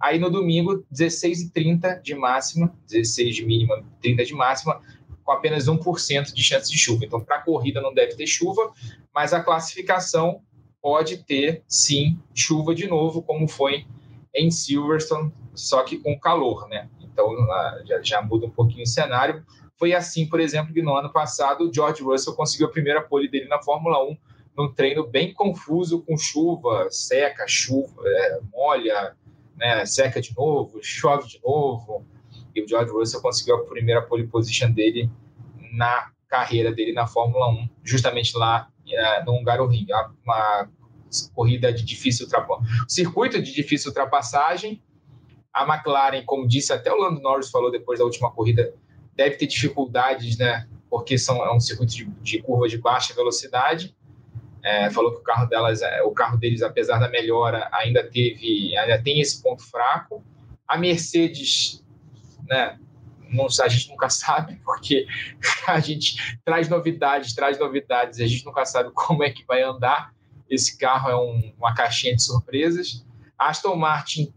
Aí 0.00 0.18
no 0.18 0.30
domingo, 0.30 0.84
16 0.90 1.42
e 1.42 1.50
30 1.50 2.00
de 2.02 2.14
máxima, 2.14 2.72
16 2.88 3.36
de 3.36 3.44
mínima, 3.44 3.84
30 4.00 4.24
de 4.24 4.34
máxima, 4.34 4.80
com 5.24 5.32
apenas 5.32 5.66
1% 5.66 6.32
de 6.32 6.42
chance 6.42 6.70
de 6.70 6.78
chuva. 6.78 7.04
Então, 7.04 7.20
para 7.20 7.36
a 7.36 7.42
corrida 7.42 7.80
não 7.80 7.92
deve 7.92 8.14
ter 8.14 8.26
chuva, 8.26 8.72
mas 9.14 9.32
a 9.32 9.42
classificação 9.42 10.40
pode 10.80 11.18
ter, 11.18 11.62
sim, 11.68 12.18
chuva 12.34 12.74
de 12.74 12.88
novo, 12.88 13.22
como 13.22 13.46
foi 13.46 13.86
em 14.34 14.50
Silverstone, 14.50 15.32
só 15.54 15.82
que 15.84 15.98
com 15.98 16.18
calor, 16.18 16.68
né? 16.68 16.88
Então, 17.00 17.30
ah, 17.50 17.82
já, 17.84 18.02
já 18.02 18.22
muda 18.22 18.46
um 18.46 18.50
pouquinho 18.50 18.82
o 18.82 18.86
cenário. 18.86 19.44
Foi 19.82 19.92
assim, 19.92 20.28
por 20.28 20.38
exemplo, 20.38 20.72
que 20.72 20.80
no 20.80 20.96
ano 20.96 21.12
passado 21.12 21.68
o 21.68 21.74
George 21.74 22.04
Russell 22.04 22.36
conseguiu 22.36 22.68
a 22.68 22.70
primeira 22.70 23.02
pole 23.02 23.28
dele 23.28 23.48
na 23.48 23.60
Fórmula 23.60 24.00
1, 24.00 24.16
num 24.56 24.72
treino 24.72 25.04
bem 25.04 25.34
confuso, 25.34 26.04
com 26.04 26.16
chuva, 26.16 26.86
seca, 26.88 27.48
chuva, 27.48 28.00
é, 28.06 28.40
molha, 28.52 29.16
né, 29.56 29.84
seca 29.84 30.20
de 30.20 30.32
novo, 30.36 30.78
chove 30.80 31.26
de 31.26 31.40
novo. 31.42 32.06
E 32.54 32.62
o 32.62 32.68
George 32.68 32.92
Russell 32.92 33.20
conseguiu 33.20 33.56
a 33.56 33.64
primeira 33.64 34.02
pole 34.02 34.24
position 34.28 34.70
dele 34.70 35.10
na 35.72 36.12
carreira 36.28 36.70
dele 36.70 36.92
na 36.92 37.08
Fórmula 37.08 37.48
1, 37.48 37.68
justamente 37.82 38.38
lá 38.38 38.68
é, 38.88 39.24
no 39.24 39.32
Hungaroring, 39.32 39.88
uma 40.22 40.68
corrida 41.34 41.72
de 41.72 41.84
difícil 41.84 42.26
ultrapassagem. 42.26 42.86
Circuito 42.88 43.42
de 43.42 43.52
difícil 43.52 43.88
ultrapassagem. 43.88 44.80
A 45.52 45.64
McLaren, 45.64 46.22
como 46.24 46.46
disse 46.46 46.72
até 46.72 46.92
o 46.92 46.96
Lando 46.96 47.20
Norris 47.20 47.50
falou 47.50 47.68
depois 47.68 47.98
da 47.98 48.04
última 48.04 48.30
corrida, 48.30 48.72
deve 49.14 49.36
ter 49.36 49.46
dificuldades, 49.46 50.36
né? 50.38 50.66
Porque 50.88 51.16
são, 51.16 51.44
é 51.44 51.54
um 51.54 51.60
circuito 51.60 51.94
de, 51.94 52.04
de 52.04 52.42
curva 52.42 52.68
de 52.68 52.78
baixa 52.78 53.14
velocidade. 53.14 53.94
É, 54.62 54.90
falou 54.90 55.12
que 55.12 55.18
o 55.18 55.22
carro 55.22 55.46
delas, 55.46 55.82
é, 55.82 56.02
o 56.02 56.12
carro 56.12 56.36
deles, 56.36 56.62
apesar 56.62 56.98
da 56.98 57.08
melhora, 57.08 57.68
ainda 57.72 58.04
teve, 58.04 58.76
ainda 58.76 59.02
tem 59.02 59.20
esse 59.20 59.42
ponto 59.42 59.62
fraco. 59.62 60.22
A 60.66 60.78
Mercedes, 60.78 61.84
né? 62.48 62.78
Não, 63.30 63.46
a 63.46 63.68
gente 63.68 63.88
nunca 63.88 64.08
sabe, 64.10 64.60
porque 64.64 65.06
a 65.66 65.80
gente 65.80 66.38
traz 66.44 66.68
novidades, 66.68 67.34
traz 67.34 67.58
novidades, 67.58 68.20
a 68.20 68.26
gente 68.26 68.44
nunca 68.44 68.64
sabe 68.64 68.90
como 68.92 69.24
é 69.24 69.30
que 69.30 69.44
vai 69.44 69.62
andar. 69.62 70.14
Esse 70.48 70.76
carro 70.78 71.10
é 71.10 71.16
um, 71.16 71.52
uma 71.58 71.74
caixinha 71.74 72.14
de 72.14 72.22
surpresas. 72.22 73.04
A 73.38 73.48
Aston 73.48 73.74
Martin, 73.74 74.32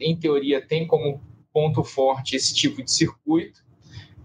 em 0.00 0.18
teoria, 0.18 0.60
tem 0.60 0.86
como 0.86 1.22
ponto 1.52 1.84
forte 1.84 2.34
esse 2.34 2.52
tipo 2.52 2.82
de 2.82 2.90
circuito. 2.90 3.63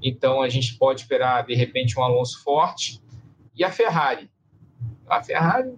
Então 0.02 0.42
a 0.42 0.50
gente 0.50 0.78
pode 0.78 1.02
esperar 1.02 1.46
de 1.46 1.54
repente 1.54 2.00
um 2.00 2.04
Alonso 2.04 2.44
forte 2.44 3.02
e 3.56 3.64
a 3.64 3.72
Ferrari. 3.72 4.30
A 5.08 5.22
Ferrari 5.22 5.74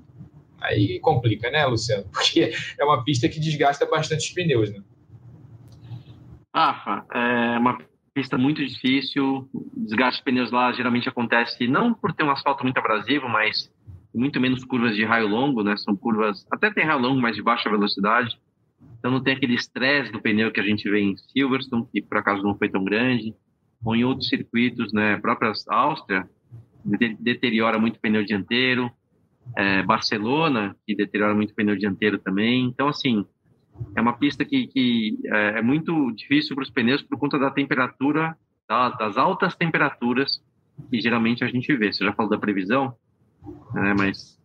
aí 0.60 1.00
complica, 1.00 1.50
né, 1.50 1.66
Luciano? 1.66 2.06
Porque 2.14 2.54
é 2.80 2.86
uma 2.86 3.04
pista 3.04 3.28
que 3.28 3.40
desgasta 3.40 3.86
bastante 3.86 4.28
os 4.28 4.34
pneus, 4.34 4.72
né? 4.72 4.82
Rafa, 6.54 7.06
é 7.14 7.58
uma 7.58 7.78
pista 8.14 8.38
muito 8.38 8.66
difícil. 8.66 9.50
Desgaste 9.76 10.20
de 10.20 10.26
pneus 10.26 10.52
lá 10.52 10.72
geralmente 10.72 11.10
acontece 11.10 11.68
não 11.68 11.94
por 11.94 12.14
ter 12.14 12.24
um 12.24 12.32
asfalto 12.32 12.64
muito 12.64 12.78
abrasivo, 12.78 13.28
mas 13.28 13.72
muito 14.14 14.40
menos 14.40 14.64
curvas 14.66 14.96
de 14.96 15.06
raio 15.06 15.28
longo, 15.28 15.64
né? 15.64 15.76
São 15.78 15.96
curvas, 15.96 16.46
até 16.52 16.70
tem 16.72 16.86
raio 16.86 17.00
longo, 17.00 17.22
mas 17.22 17.36
de 17.36 17.42
baixa 17.42 17.70
velocidade. 17.70 18.38
Então 19.00 19.10
não 19.10 19.24
tem 19.24 19.34
aquele 19.34 19.56
estresse 19.56 20.12
do 20.12 20.22
pneu 20.22 20.52
que 20.52 20.60
a 20.60 20.64
gente 20.64 20.88
vê 20.90 21.00
em 21.00 21.16
Silverstone, 21.16 21.88
que 21.92 22.02
por 22.02 22.18
acaso 22.18 22.44
não 22.44 22.56
foi 22.56 22.70
tão 22.70 22.84
grande 22.84 23.34
ou 23.84 23.96
em 23.96 24.04
outros 24.04 24.30
circuitos, 24.30 24.94
né, 24.94 25.18
própria 25.18 25.52
Áustria, 25.70 26.30
deteriora 27.20 27.80
muito 27.80 27.98
o 27.98 28.00
pneu 28.00 28.24
dianteiro, 28.24 28.92
é, 29.56 29.84
Barcelona, 29.84 30.76
que 30.86 30.96
deteriora 30.96 31.34
muito 31.34 31.52
o 31.52 31.56
pneu 31.56 31.76
dianteiro 31.76 32.18
também. 32.20 32.66
Então, 32.66 32.88
assim, 32.88 33.26
é 33.96 34.02
uma 34.02 34.14
pista 34.14 34.46
que, 34.46 34.68
que 34.68 35.18
é, 35.26 35.60
é 35.60 35.62
muito 35.62 36.12
difícil 36.12 36.56
para 36.56 36.64
os 36.64 36.70
pneus 36.70 37.02
por 37.02 37.18
conta 37.18 37.38
da 37.40 37.52
temperatura, 37.52 38.36
tá, 38.68 38.90
das 38.90 39.18
altas 39.18 39.56
temperaturas 39.56 40.42
que 40.90 41.02
geralmente 41.02 41.44
a 41.44 41.48
gente 41.48 41.76
vê. 41.76 41.92
Você 41.92 42.04
já 42.04 42.14
falou 42.14 42.32
da 42.32 42.38
previsão, 42.38 42.96
né, 43.74 43.94
mas 43.98 44.40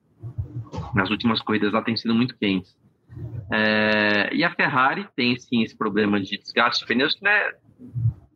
nas 0.94 1.10
últimas 1.10 1.40
corridas 1.40 1.72
lá 1.72 1.82
tem 1.82 1.96
sido 1.96 2.14
muito 2.14 2.36
quentes. 2.36 2.76
É, 3.50 4.34
e 4.34 4.44
a 4.44 4.54
Ferrari 4.54 5.06
tem 5.14 5.38
sim 5.38 5.62
esse 5.62 5.76
problema 5.76 6.20
de 6.20 6.36
desgaste 6.38 6.80
de 6.80 6.86
pneus, 6.86 7.14
que 7.14 7.24
não 7.24 7.30
é 7.30 7.54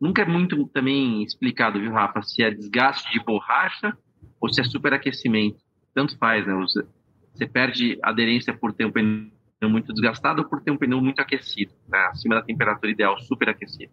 Nunca 0.01 0.23
é 0.23 0.25
muito 0.25 0.67
também 0.69 1.21
explicado, 1.21 1.79
viu, 1.79 1.91
Rafa, 1.91 2.23
se 2.23 2.41
é 2.41 2.49
desgaste 2.49 3.11
de 3.11 3.23
borracha 3.23 3.95
ou 4.39 4.51
se 4.51 4.59
é 4.59 4.63
superaquecimento. 4.63 5.59
Tanto 5.93 6.17
faz, 6.17 6.47
né? 6.47 6.53
Você 6.55 7.47
perde 7.47 7.99
aderência 8.01 8.51
por 8.51 8.73
ter 8.73 8.85
um 8.85 8.91
pneu 8.91 9.29
muito 9.69 9.93
desgastado 9.93 10.41
ou 10.41 10.49
por 10.49 10.59
ter 10.61 10.71
um 10.71 10.77
pneu 10.77 10.99
muito 10.99 11.19
aquecido, 11.19 11.71
né? 11.87 11.99
acima 12.11 12.33
da 12.33 12.41
temperatura 12.41 12.91
ideal, 12.91 13.19
superaquecido. 13.19 13.91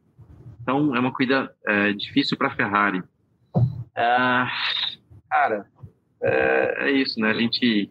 Então, 0.63 0.97
é 0.97 0.99
uma 1.01 1.13
corrida 1.13 1.55
é, 1.67 1.93
difícil 1.93 2.39
para 2.39 2.49
a 2.49 2.55
Ferrari. 2.55 3.03
Ah, 3.95 4.51
cara, 5.29 5.67
é, 6.23 6.89
é, 6.89 6.91
isso, 6.93 7.21
né? 7.21 7.31
A 7.31 7.35
gente, 7.35 7.91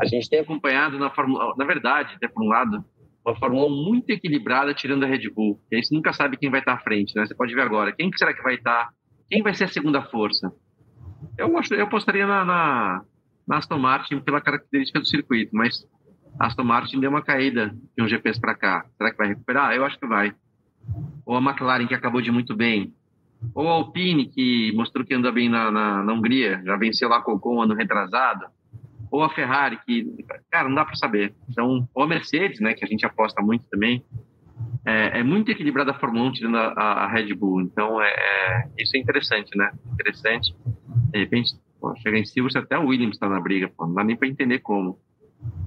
a 0.00 0.06
gente 0.06 0.30
tem 0.30 0.40
acompanhado 0.40 0.98
na 0.98 1.10
Fórmula... 1.10 1.54
Na 1.58 1.64
verdade, 1.66 2.14
até 2.14 2.26
por 2.26 2.42
um 2.42 2.48
lado, 2.48 2.82
uma 3.28 3.36
Fórmula 3.36 3.66
1 3.66 3.84
muito 3.84 4.10
equilibrada, 4.10 4.72
tirando 4.72 5.04
a 5.04 5.06
Red 5.06 5.28
Bull. 5.30 5.60
E 5.70 5.76
aí 5.76 5.84
você 5.84 5.94
nunca 5.94 6.12
sabe 6.12 6.36
quem 6.36 6.50
vai 6.50 6.60
estar 6.60 6.74
à 6.74 6.78
frente, 6.78 7.14
né? 7.14 7.26
Você 7.26 7.34
pode 7.34 7.54
ver 7.54 7.60
agora. 7.60 7.92
Quem 7.92 8.10
será 8.16 8.32
que 8.32 8.42
vai 8.42 8.54
estar? 8.54 8.90
Quem 9.28 9.42
vai 9.42 9.54
ser 9.54 9.64
a 9.64 9.68
segunda 9.68 10.02
força? 10.02 10.50
Eu, 11.36 11.52
eu 11.70 11.84
apostaria 11.84 12.26
na, 12.26 12.44
na, 12.44 13.02
na 13.46 13.56
Aston 13.58 13.78
Martin 13.78 14.20
pela 14.20 14.40
característica 14.40 14.98
do 14.98 15.06
circuito, 15.06 15.54
mas 15.54 15.86
a 16.38 16.46
Aston 16.46 16.64
Martin 16.64 17.00
deu 17.00 17.10
uma 17.10 17.22
caída 17.22 17.74
de 17.96 18.02
um 18.02 18.08
GPS 18.08 18.40
para 18.40 18.54
cá. 18.54 18.86
Será 18.96 19.10
que 19.10 19.18
vai 19.18 19.28
recuperar? 19.28 19.74
Eu 19.74 19.84
acho 19.84 19.98
que 19.98 20.06
vai. 20.06 20.32
Ou 21.26 21.36
a 21.36 21.40
McLaren, 21.40 21.86
que 21.86 21.94
acabou 21.94 22.22
de 22.22 22.30
muito 22.30 22.56
bem. 22.56 22.94
Ou 23.54 23.68
a 23.68 23.72
Alpine, 23.72 24.26
que 24.26 24.72
mostrou 24.74 25.04
que 25.04 25.14
anda 25.14 25.30
bem 25.30 25.48
na, 25.48 25.70
na, 25.70 26.02
na 26.02 26.12
Hungria, 26.12 26.62
já 26.64 26.76
venceu 26.76 27.08
lá 27.08 27.20
com 27.20 27.38
o 27.42 27.62
ano 27.62 27.74
retrasado 27.74 28.46
ou 29.10 29.22
a 29.22 29.30
Ferrari, 29.30 29.78
que, 29.84 30.06
cara, 30.50 30.68
não 30.68 30.74
dá 30.74 30.84
para 30.84 30.96
saber. 30.96 31.34
Então, 31.48 31.88
ou 31.94 32.02
a 32.02 32.06
Mercedes, 32.06 32.60
né, 32.60 32.74
que 32.74 32.84
a 32.84 32.88
gente 32.88 33.04
aposta 33.06 33.42
muito 33.42 33.64
também, 33.70 34.04
é, 34.84 35.20
é 35.20 35.22
muito 35.22 35.50
equilibrada 35.50 35.92
a 35.92 35.98
Fórmula 35.98 36.28
1 36.28 36.32
tirando 36.32 36.56
a, 36.56 36.72
a 36.72 37.08
Red 37.08 37.34
Bull. 37.34 37.60
Então, 37.60 38.00
é, 38.02 38.08
é, 38.08 38.68
isso 38.78 38.96
é 38.96 39.00
interessante, 39.00 39.56
né? 39.56 39.70
Interessante. 39.92 40.54
De 41.10 41.18
repente, 41.18 41.54
pô, 41.80 41.94
chega 41.96 42.18
em 42.18 42.24
Silverstone, 42.24 42.64
até 42.64 42.78
o 42.78 42.86
Williams 42.86 43.16
está 43.16 43.28
na 43.28 43.40
briga, 43.40 43.70
pô, 43.76 43.86
não 43.86 43.94
dá 43.94 44.04
nem 44.04 44.16
para 44.16 44.28
entender 44.28 44.60
como. 44.60 44.98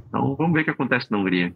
Então, 0.08 0.36
vamos 0.36 0.54
ver 0.54 0.62
o 0.62 0.64
que 0.66 0.72
acontece 0.72 1.12
na 1.12 1.18
Hungria. 1.18 1.56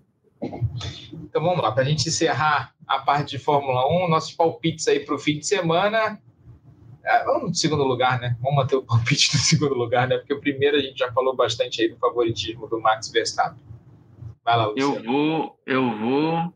Então 1.14 1.42
vamos 1.42 1.64
lá, 1.64 1.72
para 1.72 1.84
a 1.84 1.86
gente 1.86 2.08
encerrar 2.08 2.74
a 2.88 3.00
parte 3.00 3.32
de 3.32 3.40
Fórmula 3.40 3.88
1, 4.06 4.10
nossos 4.10 4.34
palpites 4.34 4.88
aí 4.88 5.00
para 5.00 5.16
o 5.16 5.20
fim 5.20 5.40
de 5.40 5.48
semana. 5.48 6.20
É, 7.06 7.24
vamos 7.24 7.50
no 7.50 7.56
segundo 7.56 7.84
lugar, 7.84 8.20
né? 8.20 8.36
Vamos 8.42 8.56
manter 8.58 8.76
o 8.76 8.82
palpite 8.84 9.34
no 9.34 9.40
segundo 9.40 9.76
lugar, 9.76 10.08
né? 10.08 10.18
Porque 10.18 10.34
o 10.34 10.40
primeiro 10.40 10.76
a 10.76 10.82
gente 10.82 10.98
já 10.98 11.12
falou 11.12 11.36
bastante 11.36 11.82
aí 11.82 11.90
do 11.90 11.98
favoritismo 11.98 12.68
do 12.68 12.82
Max 12.82 13.12
Verstappen. 13.12 13.64
Vai 14.44 14.58
lá, 14.58 14.68
Luciano. 14.68 14.96
Eu 14.96 15.04
vou, 15.04 15.60
eu 15.66 15.98
vou. 15.98 16.54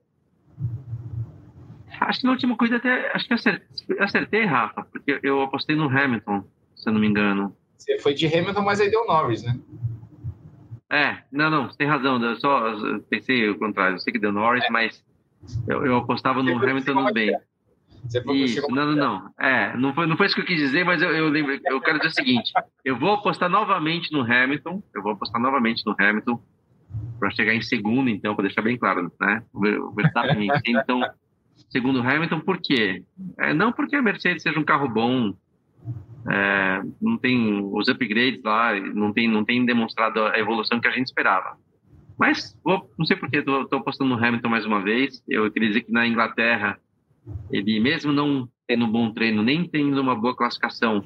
Acho 2.01 2.19
que 2.19 2.25
na 2.25 2.31
última 2.31 2.57
coisa 2.57 2.77
até. 2.77 3.11
Acho 3.13 3.27
que 3.27 3.33
acertei, 3.33 3.99
acertei, 3.99 4.45
Rafa, 4.45 4.83
porque 4.83 5.19
eu 5.21 5.41
apostei 5.41 5.75
no 5.75 5.89
Hamilton, 5.89 6.43
se 6.75 6.89
eu 6.89 6.93
não 6.93 6.99
me 6.99 7.07
engano. 7.07 7.55
Você 7.77 7.97
foi 7.99 8.13
de 8.13 8.25
Hamilton, 8.25 8.61
mas 8.61 8.81
aí 8.81 8.89
deu 8.89 9.05
Norris, 9.05 9.43
né? 9.43 9.59
É, 10.91 11.19
não, 11.31 11.49
não, 11.51 11.67
você 11.67 11.77
tem 11.77 11.87
razão. 11.87 12.21
Eu 12.23 12.39
só 12.39 12.99
pensei 13.09 13.47
o 13.49 13.59
contrário. 13.59 13.95
Eu 13.95 13.99
sei 13.99 14.11
que 14.11 14.19
deu 14.19 14.31
Norris, 14.31 14.63
é. 14.65 14.69
mas 14.69 15.03
eu, 15.67 15.85
eu 15.85 15.97
apostava 15.97 16.41
no 16.41 16.57
Hamilton 16.57 16.93
no 16.93 17.13
bem. 17.13 17.35
Isso, 18.33 18.61
não, 18.69 18.85
não, 18.87 18.95
não. 18.95 19.31
É, 19.39 19.75
não 19.77 19.93
foi, 19.93 20.07
não 20.07 20.17
foi 20.17 20.27
isso 20.27 20.35
que 20.35 20.41
eu 20.41 20.45
quis 20.45 20.57
dizer, 20.57 20.83
mas 20.83 21.01
eu, 21.01 21.11
eu 21.11 21.29
lembro, 21.29 21.59
eu 21.65 21.81
quero 21.81 21.97
dizer 21.97 22.09
o 22.09 22.13
seguinte: 22.13 22.51
eu 22.83 22.97
vou 22.97 23.13
apostar 23.13 23.49
novamente 23.49 24.11
no 24.11 24.21
Hamilton, 24.21 24.81
eu 24.95 25.01
vou 25.01 25.11
apostar 25.13 25.41
novamente 25.41 25.83
no 25.85 25.95
Hamilton, 25.99 26.41
para 27.19 27.29
chegar 27.31 27.53
em 27.53 27.61
segundo, 27.61 28.09
então, 28.09 28.35
para 28.35 28.45
deixar 28.45 28.61
bem 28.61 28.77
claro, 28.77 29.11
né? 29.19 29.43
O 29.53 29.91
Verstappen 29.91 30.47
então 30.67 31.01
segundo 31.69 32.01
Hamilton, 32.01 32.39
por 32.39 32.59
quê? 32.59 33.03
É, 33.37 33.53
não 33.53 33.71
porque 33.71 33.95
a 33.95 34.01
Mercedes 34.01 34.43
seja 34.43 34.59
um 34.59 34.63
carro 34.63 34.87
bom, 34.87 35.33
é, 36.29 36.81
não 37.01 37.17
tem 37.17 37.61
os 37.73 37.87
upgrades 37.87 38.41
lá, 38.43 38.73
não 38.79 39.13
tem, 39.13 39.27
não 39.27 39.45
tem 39.45 39.65
demonstrado 39.65 40.21
a 40.25 40.37
evolução 40.39 40.79
que 40.79 40.87
a 40.87 40.91
gente 40.91 41.07
esperava. 41.07 41.57
Mas 42.17 42.57
vou, 42.63 42.91
não 42.97 43.05
sei 43.05 43.15
porque 43.15 43.37
estou 43.37 43.67
apostando 43.71 44.13
no 44.13 44.23
Hamilton 44.23 44.49
mais 44.49 44.65
uma 44.65 44.81
vez. 44.81 45.23
Eu 45.27 45.49
queria 45.51 45.69
dizer 45.69 45.81
que 45.81 45.91
na 45.91 46.05
Inglaterra, 46.05 46.77
ele 47.51 47.79
mesmo 47.79 48.11
não 48.11 48.47
tendo 48.67 48.85
um 48.85 48.91
bom 48.91 49.11
treino, 49.11 49.41
nem 49.41 49.67
tendo 49.67 49.99
uma 49.99 50.15
boa 50.15 50.35
classificação, 50.35 51.03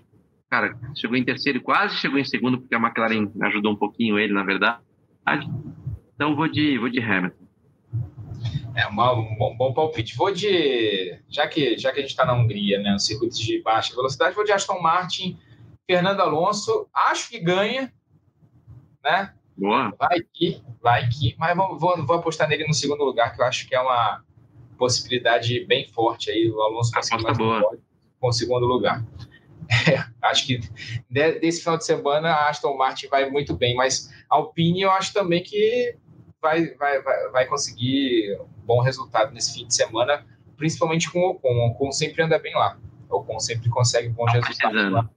cara, 0.49 0.77
chegou 0.95 1.15
em 1.15 1.23
terceiro, 1.23 1.61
quase 1.61 1.97
chegou 1.97 2.19
em 2.19 2.25
segundo, 2.25 2.59
porque 2.59 2.75
a 2.75 2.79
McLaren 2.79 3.31
ajudou 3.43 3.71
um 3.71 3.77
pouquinho 3.77 4.19
ele, 4.19 4.33
na 4.33 4.43
verdade. 4.43 4.81
Então 6.13 6.35
vou 6.35 6.47
de, 6.47 6.77
vou 6.77 6.89
de 6.89 6.99
Hamilton. 6.99 7.43
É 8.75 8.87
uma, 8.87 9.13
um 9.13 9.35
bom, 9.35 9.55
bom, 9.55 9.73
palpite. 9.73 10.15
Vou 10.15 10.31
de. 10.31 11.19
Já 11.29 11.47
que, 11.47 11.77
já 11.77 11.91
que 11.91 11.99
a 11.99 12.01
gente 12.01 12.11
está 12.11 12.25
na 12.25 12.33
Hungria, 12.33 12.79
né? 12.79 12.91
No 12.91 12.99
circuito 12.99 13.37
de 13.37 13.61
baixa 13.61 13.95
velocidade, 13.95 14.35
vou 14.35 14.43
de 14.43 14.51
Aston 14.51 14.81
Martin, 14.81 15.37
Fernando 15.89 16.21
Alonso. 16.21 16.87
Acho 16.93 17.29
que 17.29 17.39
ganha, 17.39 17.93
né? 19.03 19.33
Boa. 19.55 19.93
Vai 19.97 20.19
que, 20.33 20.61
vai 20.81 21.07
que. 21.07 21.35
Mas 21.37 21.55
vou, 21.55 21.77
vou, 21.77 22.05
vou, 22.05 22.15
apostar 22.15 22.49
nele 22.49 22.67
no 22.67 22.73
segundo 22.73 23.03
lugar, 23.03 23.35
que 23.35 23.41
eu 23.41 23.45
acho 23.45 23.67
que 23.67 23.75
é 23.75 23.79
uma 23.79 24.23
possibilidade 24.83 25.65
bem 25.65 25.87
forte 25.87 26.29
aí. 26.29 26.49
O 26.49 26.61
Alonso 26.61 26.91
conseguir 26.91 27.23
mais 27.23 27.37
boa. 27.37 27.59
Um 27.59 27.77
com 28.19 28.27
o 28.27 28.33
segundo 28.33 28.65
lugar. 28.65 29.03
É, 29.89 30.03
acho 30.27 30.45
que 30.45 30.59
desse 31.09 31.61
final 31.61 31.77
de 31.77 31.85
semana 31.85 32.29
a 32.29 32.49
Aston 32.49 32.75
Martin 32.75 33.07
vai 33.07 33.29
muito 33.29 33.55
bem, 33.55 33.75
mas 33.75 34.13
a 34.29 34.35
Alpine 34.35 34.81
eu 34.81 34.91
acho 34.91 35.13
também 35.13 35.41
que 35.41 35.95
vai, 36.41 36.67
vai, 36.75 37.01
vai, 37.01 37.29
vai 37.29 37.45
conseguir 37.45 38.37
um 38.41 38.65
bom 38.65 38.81
resultado 38.81 39.33
nesse 39.33 39.53
fim 39.53 39.65
de 39.65 39.73
semana, 39.73 40.25
principalmente 40.57 41.09
com 41.09 41.19
o 41.19 41.29
Ocon. 41.31 41.49
O 41.49 41.67
Ocon 41.69 41.91
sempre 41.93 42.23
anda 42.23 42.37
bem 42.37 42.53
lá. 42.53 42.77
O 43.09 43.17
Ocon 43.17 43.39
sempre 43.39 43.69
consegue 43.69 44.09
bons 44.09 44.31
tá 44.31 44.33
resultados 44.33 44.91
lá. 44.91 45.09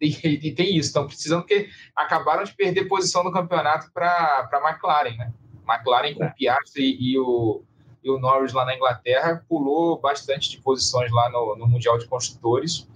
E, 0.00 0.08
e, 0.24 0.52
tem 0.52 0.74
isso, 0.74 0.88
estão 0.88 1.06
precisando 1.06 1.42
porque 1.42 1.68
acabaram 1.94 2.44
de 2.44 2.54
perder 2.54 2.86
posição 2.86 3.22
no 3.22 3.32
campeonato 3.32 3.90
para 3.92 4.48
a 4.50 4.70
McLaren, 4.70 5.16
né? 5.16 5.32
McLaren 5.68 6.14
com 6.14 6.24
o 6.24 6.34
Piastri 6.34 6.82
e, 6.82 7.12
e, 7.12 7.18
o, 7.18 7.62
e 8.06 8.10
o 8.10 8.18
Norris 8.18 8.52
lá 8.52 8.64
na 8.64 8.74
Inglaterra 8.74 9.44
pulou 9.48 10.00
bastante 10.00 10.50
de 10.50 10.60
posições 10.60 11.10
lá 11.10 11.28
no, 11.30 11.56
no 11.56 11.66
Mundial 11.66 11.98
de 11.98 12.06
Construtores. 12.06 12.88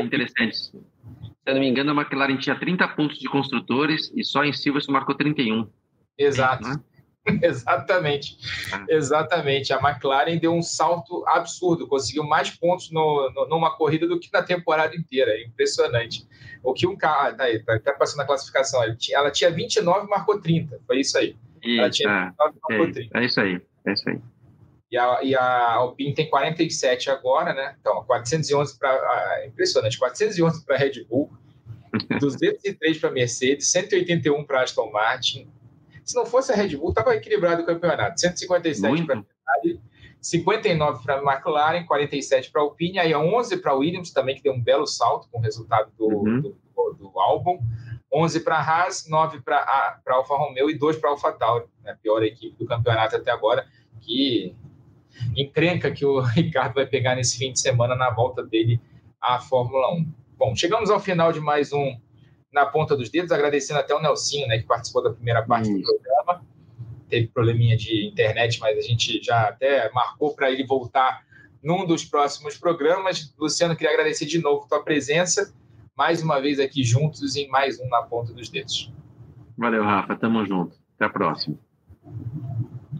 Interessante. 0.00 0.56
Se 0.56 0.72
eu 1.46 1.54
não 1.54 1.60
me 1.60 1.68
engano, 1.68 1.90
a 1.92 1.94
McLaren 1.94 2.36
tinha 2.38 2.58
30 2.58 2.88
pontos 2.88 3.18
de 3.18 3.28
construtores 3.28 4.10
e 4.14 4.24
só 4.24 4.44
em 4.44 4.52
Silverstone 4.52 4.98
marcou 4.98 5.14
31. 5.14 5.68
Exato. 6.18 6.66
Né? 6.66 6.76
Exatamente. 7.42 8.38
Ah. 8.72 8.84
Exatamente. 8.88 9.72
A 9.72 9.78
McLaren 9.78 10.38
deu 10.38 10.54
um 10.54 10.62
salto 10.62 11.24
absurdo, 11.28 11.86
conseguiu 11.86 12.24
mais 12.24 12.50
pontos 12.50 12.90
no, 12.90 13.30
no, 13.34 13.48
numa 13.48 13.76
corrida 13.76 14.06
do 14.06 14.18
que 14.18 14.30
na 14.32 14.42
temporada 14.42 14.96
inteira. 14.96 15.32
É 15.32 15.44
impressionante. 15.44 16.26
O 16.62 16.72
que 16.72 16.86
um 16.86 16.96
carro. 16.96 17.28
Ah, 17.28 17.32
tá 17.32 17.44
aí, 17.44 17.58
tá, 17.62 17.78
tá, 17.78 17.92
passando 17.92 18.20
a 18.20 18.26
classificação. 18.26 18.82
Ela 18.82 18.96
tinha, 18.96 19.18
ela 19.18 19.30
tinha 19.30 19.50
29 19.50 20.06
e 20.06 20.10
marcou 20.10 20.40
30. 20.40 20.80
Foi 20.86 21.00
isso 21.00 21.18
aí. 21.18 21.36
Isso, 21.62 21.80
ela 21.80 21.90
tinha 21.90 22.08
29 22.08 22.32
e 22.56 22.60
marcou 22.60 22.86
é, 22.86 22.92
30. 22.92 23.18
É 23.18 23.24
isso 23.24 23.40
aí. 23.40 23.60
É 23.86 23.92
isso 23.92 24.08
aí. 24.08 24.18
E 24.90 24.98
a, 24.98 25.22
e 25.22 25.36
a 25.36 25.72
Alpine 25.74 26.14
tem 26.14 26.28
47 26.28 27.10
agora, 27.10 27.54
né? 27.54 27.76
Então, 27.80 28.02
411 28.04 28.78
para. 28.78 29.46
Impressionante, 29.46 29.98
411 29.98 30.64
para 30.64 30.76
Red 30.76 31.04
Bull, 31.08 31.30
203 32.20 32.98
para 32.98 33.10
Mercedes, 33.10 33.70
181 33.70 34.44
para 34.44 34.62
Aston 34.62 34.90
Martin, 34.90 35.48
se 36.10 36.16
não 36.16 36.26
fosse 36.26 36.52
a 36.52 36.56
Red 36.56 36.76
Bull, 36.76 36.88
estava 36.88 37.14
equilibrado 37.14 37.62
o 37.62 37.66
campeonato. 37.66 38.20
157 38.20 39.04
para 39.04 39.22
Ferrari, 39.22 39.80
59 40.20 41.04
para 41.04 41.22
McLaren, 41.22 41.86
47 41.86 42.50
para 42.50 42.62
Alpine, 42.62 42.98
aí 42.98 43.14
11 43.14 43.58
para 43.58 43.74
Williams 43.74 44.10
também, 44.10 44.34
que 44.34 44.42
deu 44.42 44.52
um 44.52 44.60
belo 44.60 44.88
salto 44.88 45.28
com 45.30 45.38
o 45.38 45.40
resultado 45.40 45.92
do, 45.96 46.08
uhum. 46.08 46.40
do, 46.40 46.56
do, 46.74 46.94
do 46.94 47.20
álbum. 47.20 47.60
11 48.12 48.40
para 48.40 48.56
a 48.56 48.62
Haas, 48.62 49.06
9 49.08 49.40
para 49.40 49.56
a 49.58 50.00
Alfa 50.08 50.36
Romeo 50.36 50.68
e 50.68 50.76
2 50.76 50.96
para 50.96 51.10
a 51.10 51.12
Alfa 51.12 51.32
Tauri, 51.32 51.66
né? 51.82 51.92
a 51.92 51.96
pior 51.96 52.22
equipe 52.22 52.56
do 52.58 52.66
campeonato 52.66 53.16
até 53.16 53.30
agora, 53.30 53.66
que 54.00 54.54
encrenca 55.36 55.90
que 55.90 56.04
o 56.04 56.20
Ricardo 56.34 56.74
vai 56.74 56.86
pegar 56.86 57.14
nesse 57.14 57.38
fim 57.38 57.52
de 57.52 57.60
semana 57.60 57.94
na 57.94 58.10
volta 58.10 58.42
dele 58.42 58.80
à 59.20 59.38
Fórmula 59.38 59.92
1. 59.94 60.12
Bom, 60.36 60.56
chegamos 60.56 60.90
ao 60.90 60.98
final 60.98 61.32
de 61.32 61.40
mais 61.40 61.72
um 61.72 61.96
na 62.52 62.66
ponta 62.66 62.96
dos 62.96 63.08
dedos, 63.10 63.30
agradecendo 63.30 63.78
até 63.78 63.94
o 63.94 64.02
Nelsinho, 64.02 64.48
né, 64.48 64.58
que 64.58 64.64
participou 64.64 65.02
da 65.02 65.10
primeira 65.10 65.42
parte 65.42 65.72
do 65.72 65.80
programa. 65.82 66.44
Teve 67.08 67.28
probleminha 67.28 67.76
de 67.76 68.06
internet, 68.06 68.58
mas 68.60 68.78
a 68.78 68.80
gente 68.80 69.22
já 69.22 69.48
até 69.48 69.90
marcou 69.92 70.34
para 70.34 70.50
ele 70.50 70.64
voltar 70.64 71.24
num 71.62 71.86
dos 71.86 72.04
próximos 72.04 72.56
programas. 72.56 73.34
Luciano, 73.38 73.76
queria 73.76 73.92
agradecer 73.92 74.26
de 74.26 74.40
novo 74.40 74.64
a 74.64 74.68
tua 74.68 74.82
presença, 74.82 75.52
mais 76.00 76.22
uma 76.22 76.40
vez 76.40 76.58
aqui 76.58 76.82
juntos 76.82 77.36
em 77.36 77.46
mais 77.48 77.78
um 77.78 77.86
Na 77.90 78.00
Ponta 78.00 78.32
dos 78.32 78.48
Dedos. 78.48 78.90
Valeu, 79.58 79.84
Rafa. 79.84 80.16
Tamo 80.16 80.46
junto. 80.46 80.74
Até 80.96 81.04
a 81.04 81.10
próxima. 81.10 81.58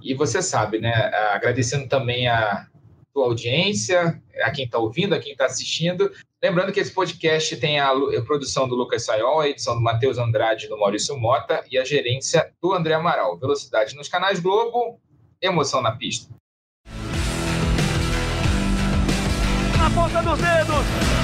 E 0.03 0.13
você 0.13 0.43
sabe, 0.43 0.79
né? 0.79 0.93
Agradecendo 1.33 1.89
também 1.89 2.29
a 2.29 2.67
tua 3.15 3.25
audiência, 3.25 4.21
a 4.43 4.51
quem 4.51 4.67
está 4.67 4.77
ouvindo, 4.77 5.15
a 5.15 5.19
quem 5.19 5.33
está 5.33 5.47
assistindo. 5.47 6.13
Lembrando 6.43 6.73
que 6.73 6.81
esse 6.81 6.93
podcast 6.93 7.57
tem 7.57 7.81
a, 7.81 7.91
produção 8.27 8.69
do 8.69 8.75
Lucas 8.75 9.07
Sayol, 9.07 9.41
a 9.41 9.49
edição 9.49 9.77
do 9.77 9.81
Matheus 9.81 10.19
Andrade 10.19 10.67
e 10.67 10.69
do 10.69 10.79
Maurício 10.79 11.19
Mota 11.19 11.65
e 11.71 11.79
a 11.79 11.85
gerência 11.87 12.53
do 12.61 12.75
André 12.75 12.93
Amaral. 12.93 13.39
Velocidade 13.39 13.97
nos 13.97 14.11
canais 14.11 14.41
Globo, 14.41 15.01
emoção 15.41 15.81
na 15.81 15.93
pista. 15.93 16.35
Na 19.79 19.89
ponta 19.89 20.23
dos 20.23 20.39
dedos! 20.39 21.20